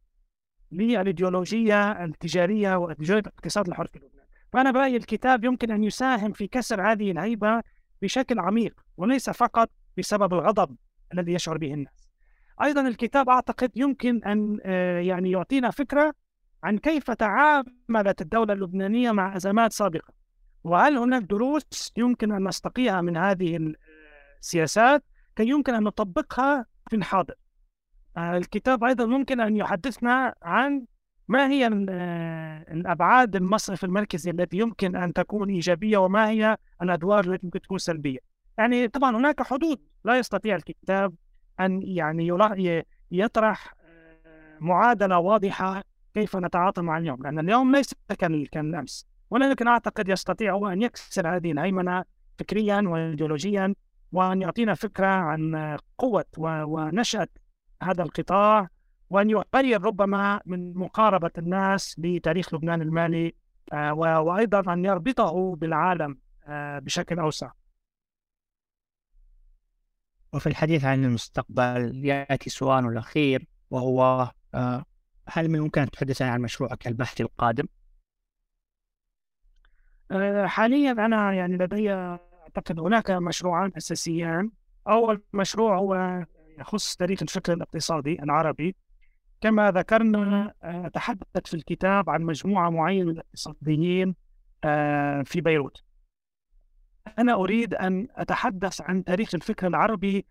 للإيديولوجية 0.73 2.05
التجارية 2.05 2.77
وإيديولوجية 2.77 3.19
الاقتصاد 3.19 3.69
الحر 3.69 3.87
في 3.87 3.99
لبنان. 3.99 4.27
فأنا 4.53 4.71
برأيي 4.71 4.97
الكتاب 4.97 5.45
يمكن 5.45 5.71
أن 5.71 5.85
يساهم 5.85 6.33
في 6.33 6.47
كسر 6.47 6.93
هذه 6.93 7.11
الهيبة 7.11 7.63
بشكل 8.03 8.39
عميق 8.39 8.81
وليس 8.97 9.31
فقط 9.31 9.71
بسبب 9.99 10.35
الغضب 10.35 10.77
الذي 11.15 11.33
يشعر 11.33 11.59
به 11.59 11.75
الناس. 11.75 12.09
أيضا 12.63 12.89
الكتاب 12.89 13.29
أعتقد 13.29 13.71
يمكن 13.77 14.25
أن 14.25 14.59
آه، 14.65 15.01
يعني 15.01 15.31
يعطينا 15.31 15.71
فكرة 15.71 16.15
عن 16.65 16.79
كيف 16.79 17.11
تعاملت 17.11 18.21
الدولة 18.21 18.53
اللبنانية 18.53 19.13
مع 19.13 19.37
أزمات 19.37 19.73
سابقة. 19.73 20.26
وهل 20.67 20.99
هناك 20.99 21.23
دروس 21.23 21.93
يمكن 21.97 22.33
أن 22.33 22.49
نستقيها 22.49 23.01
من 23.01 23.17
هذه 23.17 23.75
السياسات 24.41 25.05
كي 25.37 25.49
يمكن 25.49 25.75
أن 25.75 25.83
نطبقها 25.83 26.67
في 26.91 26.97
الحاضر؟ 26.97 27.35
آه، 28.17 28.37
الكتاب 28.37 28.85
أيضا 28.85 29.07
ممكن 29.07 29.41
أن 29.41 29.57
يحدثنا 29.57 30.35
عن 30.43 30.85
ما 31.29 31.49
هي 31.49 31.87
آه، 31.91 32.73
الأبعاد 32.73 33.37
المصرف 33.37 33.85
المركزي 33.85 34.31
التي 34.31 34.57
يمكن 34.57 34.97
أن 34.97 35.13
تكون 35.13 35.51
إيجابية 35.51 35.99
وما 35.99 36.29
هي 36.29 36.57
الأدوار 36.83 37.25
التي 37.25 37.47
ممكن 37.47 37.61
تكون 37.61 37.79
سلبية. 37.79 38.19
يعني 38.59 38.89
طبعا 38.89 39.17
هناك 39.17 39.43
حدود 39.43 39.81
لا 40.05 40.19
يستطيع 40.19 40.57
الكتاب 40.57 41.15
أن 41.61 41.83
يعني 41.83 42.27
يطرح 43.11 43.75
آه، 43.81 44.57
معادلة 44.61 45.19
واضحة 45.19 45.83
كيف 46.15 46.37
نتعاطى 46.37 46.83
مع 46.83 46.99
اليوم 46.99 47.23
لأن 47.23 47.39
اليوم 47.39 47.77
ليس 47.77 47.95
كالأمس. 48.53 49.16
ولكن 49.31 49.69
أعتقد 49.69 50.09
يستطيع 50.09 50.53
هو 50.55 50.69
أن 50.69 50.83
يكسر 50.83 51.37
هذه 51.37 51.53
الهيمنة 51.53 52.05
فكريا 52.39 52.83
وإيديولوجيا 52.87 53.75
وأن 54.13 54.43
يعطينا 54.43 54.75
فكرة 54.75 55.07
عن 55.07 55.77
قوة 55.99 56.25
ونشأة 56.39 57.29
هذا 57.83 58.03
القطاع 58.03 58.69
وأن 59.11 59.31
يغير 59.31 59.83
ربما 59.83 60.41
من 60.47 60.75
مقاربة 60.75 61.31
الناس 61.39 61.97
لتاريخ 61.99 62.55
لبنان 62.55 62.83
المالي 62.83 63.35
آه، 63.73 63.93
وأيضا 63.95 64.73
أن 64.73 64.85
يربطه 64.85 65.57
بالعالم 65.57 66.19
آه، 66.47 66.79
بشكل 66.79 67.19
أوسع 67.19 67.51
وفي 70.33 70.47
الحديث 70.47 70.85
عن 70.85 71.05
المستقبل 71.05 72.05
يأتي 72.05 72.51
سؤال 72.51 72.87
الأخير 72.87 73.47
وهو 73.71 74.31
آه، 74.55 74.85
هل 75.29 75.49
من 75.49 75.59
يمكن 75.59 75.81
أن 75.81 75.91
تحدث 75.91 76.23
عن 76.23 76.41
مشروعك 76.41 76.87
البحثي 76.87 77.23
القادم؟ 77.23 77.67
آه، 80.11 80.47
حاليا 80.47 80.93
أنا 80.93 81.33
يعني 81.33 81.57
لدي 81.57 81.93
أعتقد 81.93 82.81
هناك 82.81 83.11
مشروعان 83.11 83.73
أساسيان. 83.77 84.51
أول 84.89 85.23
مشروع 85.33 85.79
هو 85.79 86.25
يخص 86.59 86.97
تاريخ 86.97 87.23
الفكر 87.23 87.53
الاقتصادي 87.53 88.23
العربي. 88.23 88.77
كما 89.41 89.71
ذكرنا 89.71 90.55
آه، 90.63 90.89
تحدثت 90.89 91.47
في 91.47 91.55
الكتاب 91.55 92.11
عن 92.11 92.23
مجموعة 92.23 92.71
معينة 92.71 93.05
من 93.05 93.13
الاقتصاديين 93.13 94.15
آه، 94.65 95.23
في 95.23 95.41
بيروت. 95.41 95.83
أنا 97.19 97.35
أريد 97.35 97.75
أن 97.75 98.09
أتحدث 98.11 98.81
عن 98.81 99.05
تاريخ 99.05 99.35
الفكر 99.35 99.67
العربي 99.67 100.27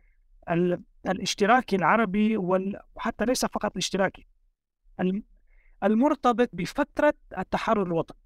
الاشتراكي 1.09 1.75
العربي 1.75 2.37
وحتى 2.37 3.25
ليس 3.25 3.45
فقط 3.45 3.71
الاشتراكي 3.71 4.27
المرتبط 5.83 6.49
بفترة 6.53 7.13
التحرر 7.37 7.83
الوطني. 7.83 8.17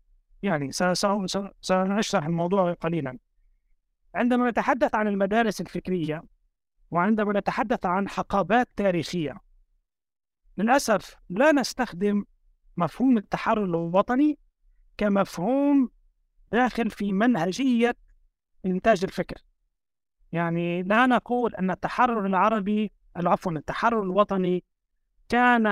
يعني 0.44 0.72
سأشرح 1.62 2.26
الموضوع 2.26 2.74
قليلا. 2.74 3.18
عندما 4.16 4.50
نتحدث 4.50 4.96
عن 4.96 5.08
المدارس 5.08 5.62
الفكرية 5.62 6.24
وعندما 6.92 7.40
نتحدث 7.40 7.86
عن 7.86 8.10
حقبات 8.10 8.70
تاريخية 8.76 9.38
للأسف 10.58 11.16
لا 11.30 11.52
نستخدم 11.52 12.26
مفهوم 12.78 13.18
التحرر 13.18 13.66
الوطني 13.66 14.38
كمفهوم 14.98 15.90
داخل 16.52 16.90
في 16.90 17.14
منهجية 17.14 17.96
إنتاج 18.66 19.04
الفكر. 19.04 19.38
يعني 20.32 20.84
لا 20.84 21.06
نقول 21.06 21.56
أن 21.56 21.72
التحرر 21.72 22.26
العربي 22.26 22.92
عفوا 23.16 23.52
التحرر 23.52 24.04
الوطني 24.04 24.64
كان 25.30 25.68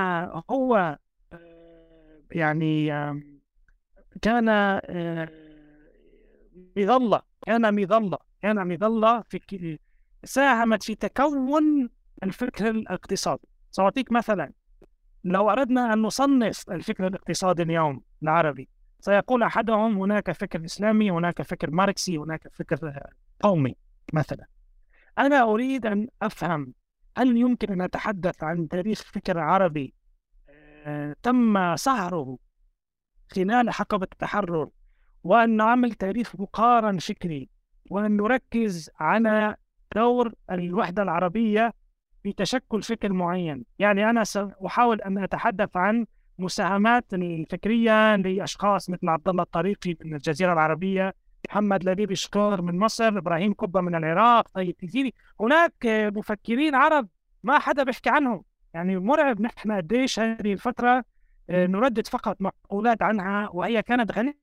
هو 0.51 0.97
آه، 1.33 2.21
يعني 2.31 2.91
كان 4.21 4.49
آه، 4.49 5.29
مظلة 6.77 7.21
كان 7.45 7.81
مظلة 7.81 8.17
كان 8.41 8.67
مظلة 8.67 9.21
في 9.21 9.79
ساهمت 10.23 10.83
في 10.83 10.95
تكون 10.95 11.89
الفكر 12.23 12.69
الاقتصادي. 12.69 13.47
سأعطيك 13.71 14.11
مثلا 14.11 14.51
لو 15.23 15.49
أردنا 15.49 15.93
أن 15.93 16.01
نصنف 16.01 16.69
الفكر 16.71 17.07
الاقتصادي 17.07 17.63
اليوم 17.63 18.01
العربي 18.23 18.69
سيقول 18.99 19.43
أحدهم 19.43 19.97
هناك 20.01 20.31
فكر 20.31 20.65
إسلامي 20.65 21.11
هناك 21.11 21.41
فكر 21.41 21.71
ماركسي 21.71 22.17
هناك 22.17 22.47
فكر 22.53 23.03
قومي 23.41 23.75
مثلا. 24.13 24.45
أنا 25.17 25.43
أريد 25.43 25.85
أن 25.85 26.07
أفهم 26.21 26.73
هل 27.17 27.37
يمكن 27.37 27.71
أن 27.71 27.81
أتحدث 27.81 28.43
عن 28.43 28.67
تاريخ 28.67 29.01
فكر 29.01 29.39
عربي 29.39 29.93
آه، 30.85 31.15
تم 31.23 31.75
سهره 31.75 32.37
خلال 33.31 33.69
حقبة 33.69 34.07
التحرر 34.11 34.69
وأن 35.23 35.57
نعمل 35.57 35.91
تاريخ 35.93 36.35
مقارن 36.39 36.97
فكري 36.97 37.49
وأن 37.89 38.17
نركز 38.17 38.89
على 38.99 39.55
دور 39.95 40.33
الوحدة 40.51 41.03
العربية 41.03 41.73
في 42.23 42.33
تشكل 42.33 42.81
فكر 42.81 43.13
معين. 43.13 43.65
يعني 43.79 44.09
أنا 44.09 44.23
سأحاول 44.23 45.01
أن 45.01 45.17
أتحدث 45.17 45.77
عن 45.77 46.05
مساهمات 46.39 47.13
الفكرية 47.13 48.15
لأشخاص 48.15 48.89
مثل 48.89 49.09
عبد 49.09 49.29
الله 49.29 49.43
الطريقي 49.43 49.97
من 50.05 50.15
الجزيرة 50.15 50.53
العربية 50.53 51.13
محمد 51.49 51.89
لبيب 51.89 52.13
شكور 52.13 52.61
من 52.61 52.79
مصر 52.79 53.07
إبراهيم 53.07 53.53
قبة 53.53 53.81
من 53.81 53.95
العراق 53.95 54.47
طيب 54.53 54.77
تجيني 54.77 55.13
هناك 55.39 55.73
مفكرين 55.85 56.75
عرب 56.75 57.07
ما 57.43 57.59
حدا 57.59 57.83
بيحكي 57.83 58.09
عنهم. 58.09 58.43
يعني 58.73 58.99
مرعب 58.99 59.41
نحن 59.41 59.71
قديش 59.71 60.19
هذه 60.19 60.53
الفترة 60.53 61.03
نردد 61.49 62.07
فقط 62.07 62.37
مقولات 62.39 63.01
عنها 63.01 63.49
وهي 63.53 63.81
كانت 63.81 64.11
غنية 64.11 64.37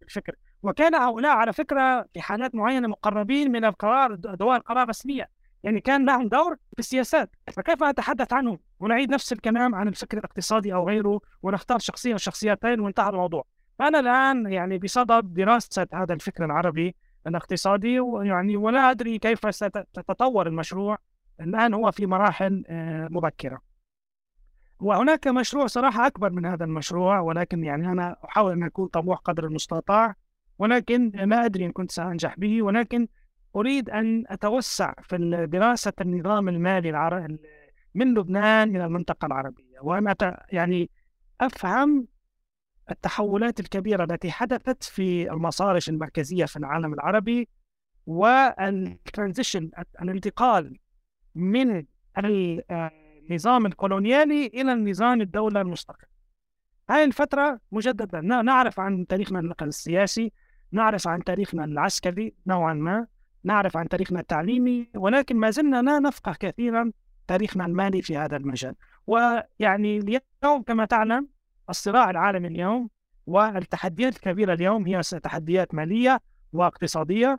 بالفكر 0.00 0.34
وكان 0.62 0.94
هؤلاء 0.94 1.36
على 1.36 1.52
فكرة 1.52 2.06
في 2.14 2.20
حالات 2.20 2.54
معينة 2.54 2.88
مقربين 2.88 3.52
من 3.52 3.64
القرار 3.64 4.14
دوائر 4.14 4.56
القرار 4.56 4.82
الرسمية 4.82 5.28
يعني 5.62 5.80
كان 5.80 6.06
لهم 6.06 6.28
دور 6.28 6.56
في 6.56 6.78
السياسات. 6.78 7.30
فكيف 7.52 7.82
أتحدث 7.82 8.32
عنهم؟ 8.32 8.58
ونعيد 8.80 9.10
نفس 9.10 9.32
الكلام 9.32 9.74
عن 9.74 9.88
الفكر 9.88 10.18
الاقتصادي 10.18 10.74
أو 10.74 10.88
غيره 10.88 11.20
ونختار 11.42 11.78
شخصية 11.78 12.12
أو 12.12 12.18
شخصيتين 12.18 12.80
وانتهى 12.80 13.08
الموضوع. 13.08 13.44
فأنا 13.78 14.00
الآن 14.00 14.52
يعني 14.52 14.78
بصدد 14.78 15.34
دراسة 15.34 15.86
هذا 15.94 16.14
الفكر 16.14 16.44
العربي 16.44 16.94
الاقتصادي 17.26 18.00
ويعني 18.00 18.56
ولا 18.56 18.90
أدري 18.90 19.18
كيف 19.18 19.54
ستتطور 19.54 20.46
المشروع. 20.46 20.98
الآن 21.40 21.74
هو 21.74 21.90
في 21.90 22.06
مراحل 22.06 22.64
آه، 22.68 23.08
مبكرة. 23.10 23.67
وهناك 24.80 25.28
مشروع 25.28 25.66
صراحة 25.66 26.06
أكبر 26.06 26.30
من 26.30 26.46
هذا 26.46 26.64
المشروع 26.64 27.20
ولكن 27.20 27.64
يعني 27.64 27.92
أنا 27.92 28.16
أحاول 28.24 28.52
أن 28.52 28.62
أكون 28.62 28.88
طموح 28.88 29.18
قدر 29.18 29.44
المستطاع 29.44 30.14
ولكن 30.58 31.12
ما 31.24 31.44
أدري 31.44 31.66
إن 31.66 31.72
كنت 31.72 31.92
سأنجح 31.92 32.38
به 32.38 32.62
ولكن 32.62 33.08
أريد 33.56 33.90
أن 33.90 34.24
أتوسع 34.26 34.94
في 35.02 35.46
دراسة 35.50 35.92
النظام 36.00 36.48
المالي 36.48 36.90
العربي 36.90 37.38
من 37.94 38.14
لبنان 38.14 38.76
إلى 38.76 38.84
المنطقة 38.84 39.26
العربية 39.26 39.80
وأن 39.80 40.14
يعني 40.52 40.90
أفهم 41.40 42.06
التحولات 42.90 43.60
الكبيرة 43.60 44.04
التي 44.04 44.30
حدثت 44.30 44.82
في 44.82 45.30
المصارف 45.30 45.88
المركزية 45.88 46.44
في 46.44 46.56
العالم 46.56 46.94
العربي 46.94 47.48
والترانزيشن 48.06 49.70
الانتقال 50.02 50.78
من 51.34 51.84
النظام 53.28 53.66
الكولونيالي 53.66 54.46
إلى 54.46 54.72
النظام 54.72 55.20
الدولة 55.20 55.60
المستقل 55.60 56.06
هذه 56.90 57.04
الفترة 57.04 57.60
مجددا 57.72 58.20
نعرف 58.20 58.80
عن 58.80 59.06
تاريخنا 59.06 59.40
النقل 59.40 59.68
السياسي 59.68 60.32
نعرف 60.72 61.08
عن 61.08 61.24
تاريخنا 61.24 61.64
العسكري 61.64 62.34
نوعا 62.46 62.74
ما 62.74 63.06
نعرف 63.44 63.76
عن 63.76 63.88
تاريخنا 63.88 64.20
التعليمي 64.20 64.88
ولكن 64.94 65.36
ما 65.36 65.50
زلنا 65.50 65.82
لا 65.82 65.98
نفقه 65.98 66.36
كثيرا 66.40 66.92
تاريخنا 67.26 67.66
المالي 67.66 68.02
في 68.02 68.16
هذا 68.16 68.36
المجال. 68.36 68.74
ويعني 69.06 69.98
اليوم 69.98 70.62
كما 70.66 70.84
تعلم 70.84 71.28
الصراع 71.70 72.10
العالمي 72.10 72.48
اليوم 72.48 72.90
والتحديات 73.26 74.16
الكبيرة 74.16 74.52
اليوم 74.52 74.86
هي 74.86 75.00
تحديات 75.00 75.74
مالية 75.74 76.20
واقتصادية. 76.52 77.38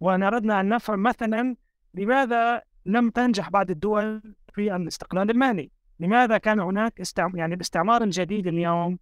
وأن 0.00 0.22
أردنا 0.22 0.60
أن 0.60 0.68
نفهم 0.68 1.02
مثلا 1.02 1.56
لماذا 1.94 2.62
لم 2.86 3.10
تنجح 3.10 3.50
بعض 3.50 3.70
الدول 3.70 4.34
في 4.56 4.76
الاستقلال 4.76 5.30
المالي. 5.30 5.70
لماذا 6.00 6.38
كان 6.38 6.60
هناك 6.60 7.00
استعمار 7.00 7.38
يعني 7.38 7.54
الاستعمار 7.54 8.02
الجديد 8.02 8.46
اليوم 8.46 8.98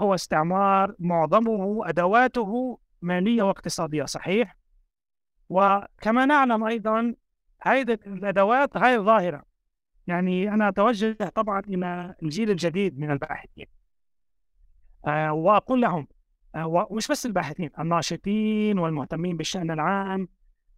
هو 0.00 0.14
استعمار 0.14 0.94
معظمه 0.98 1.88
أدواته 1.88 2.78
مالية 3.02 3.42
واقتصادية 3.42 4.04
صحيح؟ 4.04 4.56
وكما 5.48 6.26
نعلم 6.26 6.64
أيضا 6.64 7.14
هذه 7.62 7.98
الأدوات 8.06 8.76
غير 8.76 9.02
ظاهرة. 9.02 9.42
يعني 10.06 10.48
أنا 10.54 10.68
أتوجه 10.68 11.12
طبعا 11.12 11.60
إلى 11.60 12.14
الجيل 12.22 12.50
الجديد 12.50 12.98
من 12.98 13.10
الباحثين. 13.10 13.66
آه 15.06 15.32
وأقول 15.32 15.80
لهم 15.80 16.06
آه 16.54 16.66
ومش 16.66 17.08
بس 17.08 17.26
الباحثين 17.26 17.70
الناشطين 17.78 18.78
والمهتمين 18.78 19.36
بالشأن 19.36 19.70
العام 19.70 20.28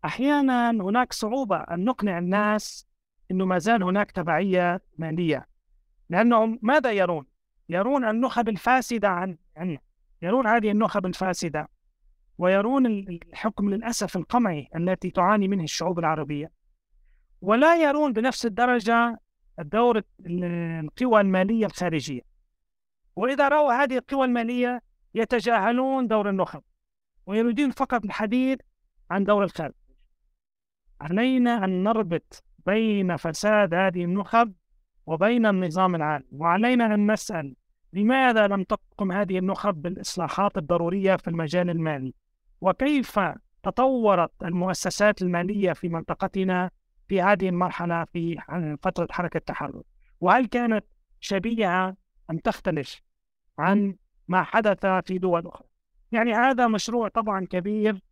أحيانا 0.04 0.70
هناك 0.70 1.12
صعوبة 1.12 1.56
أن 1.56 1.84
نقنع 1.84 2.18
الناس 2.18 2.91
أنه 3.32 3.44
ما 3.44 3.58
زال 3.58 3.82
هناك 3.82 4.10
تبعية 4.10 4.82
مالية. 4.98 5.46
لأنهم 6.08 6.58
ماذا 6.62 6.92
يرون؟ 6.92 7.26
يرون 7.68 8.04
النخب 8.04 8.48
الفاسدة 8.48 9.08
عن 9.08 9.36
عنا. 9.56 9.78
يرون 10.22 10.46
هذه 10.46 10.70
النخب 10.70 11.06
الفاسدة. 11.06 11.68
ويرون 12.38 12.86
الحكم 12.86 13.70
للأسف 13.70 14.16
القمعي 14.16 14.68
التي 14.76 15.10
تعاني 15.10 15.48
منه 15.48 15.62
الشعوب 15.62 15.98
العربية. 15.98 16.52
ولا 17.40 17.76
يرون 17.76 18.12
بنفس 18.12 18.46
الدرجة 18.46 19.20
الدور 19.58 20.02
القوى 20.26 21.20
المالية 21.20 21.66
الخارجية. 21.66 22.20
وإذا 23.16 23.48
رأوا 23.48 23.72
هذه 23.72 23.98
القوى 23.98 24.24
المالية 24.24 24.82
يتجاهلون 25.14 26.06
دور 26.06 26.28
النخب. 26.28 26.62
ويريدون 27.26 27.70
فقط 27.70 28.04
الحديث 28.04 28.58
عن 29.10 29.24
دور 29.24 29.44
الخارج. 29.44 29.74
علينا 31.00 31.64
أن 31.64 31.82
نربط 31.82 32.44
بين 32.66 33.16
فساد 33.16 33.74
هذه 33.74 34.04
النخب 34.04 34.52
وبين 35.06 35.46
النظام 35.46 35.94
العام. 35.94 36.24
وعلينا 36.32 36.94
أن 36.94 37.12
نسأل 37.12 37.56
لماذا 37.92 38.46
لم 38.46 38.62
تقم 38.62 39.12
هذه 39.12 39.38
النخب 39.38 39.82
بالإصلاحات 39.82 40.58
الضرورية 40.58 41.16
في 41.16 41.28
المجال 41.28 41.70
المالي؟ 41.70 42.14
وكيف 42.60 43.20
تطورت 43.62 44.30
المؤسسات 44.42 45.22
المالية 45.22 45.72
في 45.72 45.88
منطقتنا 45.88 46.70
في 47.08 47.22
هذه 47.22 47.48
المرحلة 47.48 48.04
في 48.12 48.38
فترة 48.82 49.08
حركة 49.10 49.36
التحرر؟ 49.36 49.82
وهل 50.20 50.46
كانت 50.46 50.84
شبيهة 51.20 51.96
أم 52.30 52.38
تختلف 52.38 53.00
عن 53.58 53.96
ما 54.28 54.42
حدث 54.42 54.86
في 54.86 55.18
دول 55.18 55.46
أخرى؟ 55.46 55.66
يعني 56.12 56.34
هذا 56.34 56.68
مشروع 56.68 57.08
طبعا 57.08 57.46
كبير 57.46 58.02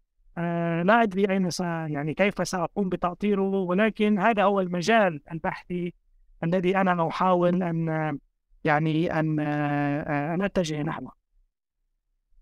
لا 0.83 1.03
أدري 1.03 1.31
أين 1.31 1.49
يعني 1.95 2.15
كيف 2.15 2.49
سأقوم 2.49 2.89
بتأطيره 2.89 3.43
ولكن 3.43 4.19
هذا 4.19 4.43
هو 4.43 4.61
المجال 4.61 5.21
البحثي 5.33 5.95
الذي 6.45 6.77
أنا 6.77 7.09
أحاول 7.09 7.63
أن 7.63 8.19
يعني 8.65 9.21
أن 9.21 9.41
آه 9.41 10.35
أن 10.35 10.43
أتجه 10.43 10.83
نحوه. 10.83 11.13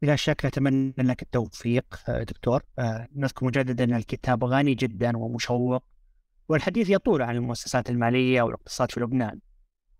بلا 0.02 0.16
شك 0.16 0.46
نتمنى 0.46 0.94
لك 0.98 1.22
التوفيق 1.22 1.84
آه، 2.08 2.22
دكتور. 2.22 2.62
آه، 2.78 3.08
نذكر 3.16 3.46
مجددا 3.46 3.84
أن 3.84 3.94
الكتاب 3.94 4.44
غني 4.44 4.74
جدا 4.74 5.16
ومشوق 5.16 5.84
والحديث 6.48 6.90
يطول 6.90 7.22
عن 7.22 7.36
المؤسسات 7.36 7.90
المالية 7.90 8.42
والاقتصاد 8.42 8.90
في 8.90 9.00
لبنان. 9.00 9.40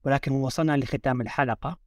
ولكن 0.05 0.33
وصلنا 0.33 0.77
لختام 0.77 1.21
الحلقة. 1.21 1.79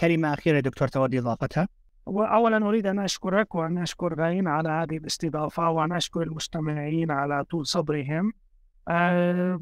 كلمة 0.00 0.34
أخيرة 0.34 0.60
دكتور 0.60 0.88
تودي 0.88 1.18
إضافتها. 1.18 1.68
وأولا 2.06 2.68
أريد 2.68 2.86
أن 2.86 2.98
أشكرك 2.98 3.54
وأن 3.54 3.78
أشكر 3.78 4.20
غاين 4.20 4.48
على 4.48 4.68
هذه 4.68 4.96
الاستضافة 4.96 5.70
وأن 5.70 5.92
أشكر 5.92 6.22
المستمعين 6.22 7.10
على 7.10 7.44
طول 7.44 7.66
صبرهم. 7.66 8.32
أه 8.88 9.60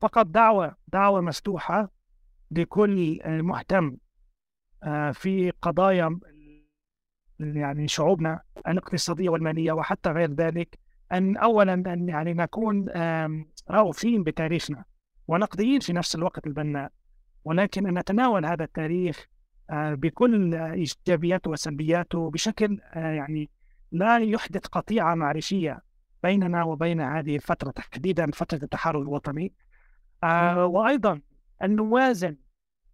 فقط 0.00 0.26
دعوة 0.26 0.76
دعوة 0.88 1.20
مفتوحة 1.20 1.90
لكل 2.50 3.20
مهتم 3.26 3.96
أه 4.82 5.10
في 5.10 5.50
قضايا 5.50 6.18
يعني 7.40 7.88
شعوبنا 7.88 8.40
الاقتصادية 8.68 9.28
والمالية 9.28 9.72
وحتى 9.72 10.10
غير 10.10 10.30
ذلك 10.30 10.78
أن 11.12 11.36
أولا 11.36 11.72
أن 11.74 12.08
يعني 12.08 12.34
نكون 12.34 12.88
رأوفين 13.70 14.22
بتاريخنا 14.22 14.84
ونقديين 15.28 15.80
في 15.80 15.92
نفس 15.92 16.14
الوقت 16.14 16.46
البناء 16.46 16.92
ولكن 17.44 17.86
أن 17.86 17.98
نتناول 17.98 18.46
هذا 18.46 18.64
التاريخ 18.64 19.26
آه، 19.26 19.37
بكل 19.70 20.54
إيجابياته 20.54 21.50
وسلبياته 21.50 22.30
بشكل 22.30 22.80
آه، 22.84 23.12
يعني 23.12 23.50
لا 23.92 24.18
يحدث 24.18 24.66
قطيعة 24.66 25.14
معرفية 25.14 25.82
بيننا 26.22 26.64
وبين 26.64 27.00
هذه 27.00 27.36
الفترة 27.36 27.70
تحديدا 27.70 28.30
فترة 28.30 28.60
التحرر 28.62 29.02
الوطني. 29.02 29.52
آه، 30.24 30.66
وأيضا 30.66 31.20
أن 31.62 31.76
نوازن 31.76 32.36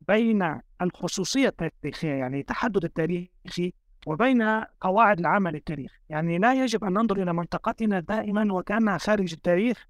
بين 0.08 0.60
الخصوصية 0.82 1.54
التاريخية 1.62 2.12
يعني 2.12 2.40
التحدد 2.40 2.84
التاريخي 2.84 3.72
وبين 4.06 4.42
قواعد 4.80 5.18
العمل 5.18 5.54
التاريخ 5.54 5.92
يعني 6.08 6.38
لا 6.38 6.54
يجب 6.54 6.84
أن 6.84 6.92
ننظر 6.92 7.22
إلى 7.22 7.32
منطقتنا 7.32 8.00
دائما 8.00 8.52
وكأنها 8.52 8.98
خارج 8.98 9.32
التاريخ 9.32 9.86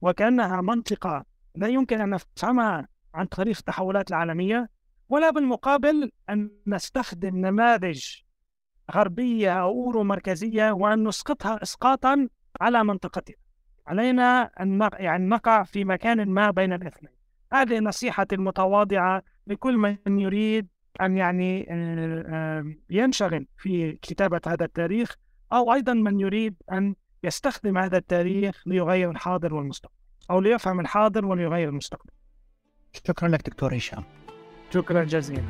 وكأنها 0.00 0.60
منطقة 0.60 1.24
لا 1.54 1.68
يمكن 1.68 2.00
أن 2.00 2.10
نفهمها 2.10 2.88
عن 3.14 3.26
طريق 3.26 3.56
التحولات 3.58 4.10
العالمية. 4.10 4.68
ولا 5.14 5.30
بالمقابل 5.30 6.10
أن 6.30 6.50
نستخدم 6.66 7.36
نماذج 7.36 8.04
غربية 8.94 9.52
أو 9.52 9.70
أورو 9.70 10.04
مركزية 10.04 10.72
وأن 10.72 11.08
نسقطها 11.08 11.62
إسقاطا 11.62 12.28
على 12.60 12.84
منطقتنا. 12.84 13.36
علينا 13.86 14.50
أن 14.60 14.88
يعني 14.92 15.26
نقع 15.26 15.62
في 15.62 15.84
مكان 15.84 16.28
ما 16.28 16.50
بين 16.50 16.72
الاثنين. 16.72 17.12
هذه 17.52 17.78
نصيحتي 17.78 18.34
المتواضعة 18.34 19.22
لكل 19.46 19.76
من 19.76 20.20
يريد 20.20 20.68
أن 21.00 21.16
يعني 21.16 21.66
آه، 21.70 22.24
آه، 22.28 22.74
ينشغل 22.90 23.46
في 23.58 23.92
كتابة 23.92 24.40
هذا 24.46 24.64
التاريخ 24.64 25.16
أو 25.52 25.74
أيضا 25.74 25.92
من 25.92 26.20
يريد 26.20 26.54
أن 26.72 26.94
يستخدم 27.24 27.78
هذا 27.78 27.96
التاريخ 27.96 28.62
ليغير 28.66 29.10
الحاضر 29.10 29.54
والمستقبل 29.54 29.94
أو 30.30 30.40
ليفهم 30.40 30.80
الحاضر 30.80 31.26
وليغير 31.26 31.68
المستقبل. 31.68 32.10
شكرا 32.92 33.28
لك 33.28 33.48
دكتور 33.48 33.76
هشام. 33.76 34.23
شكرا 34.74 35.04
جزيلا 35.04 35.42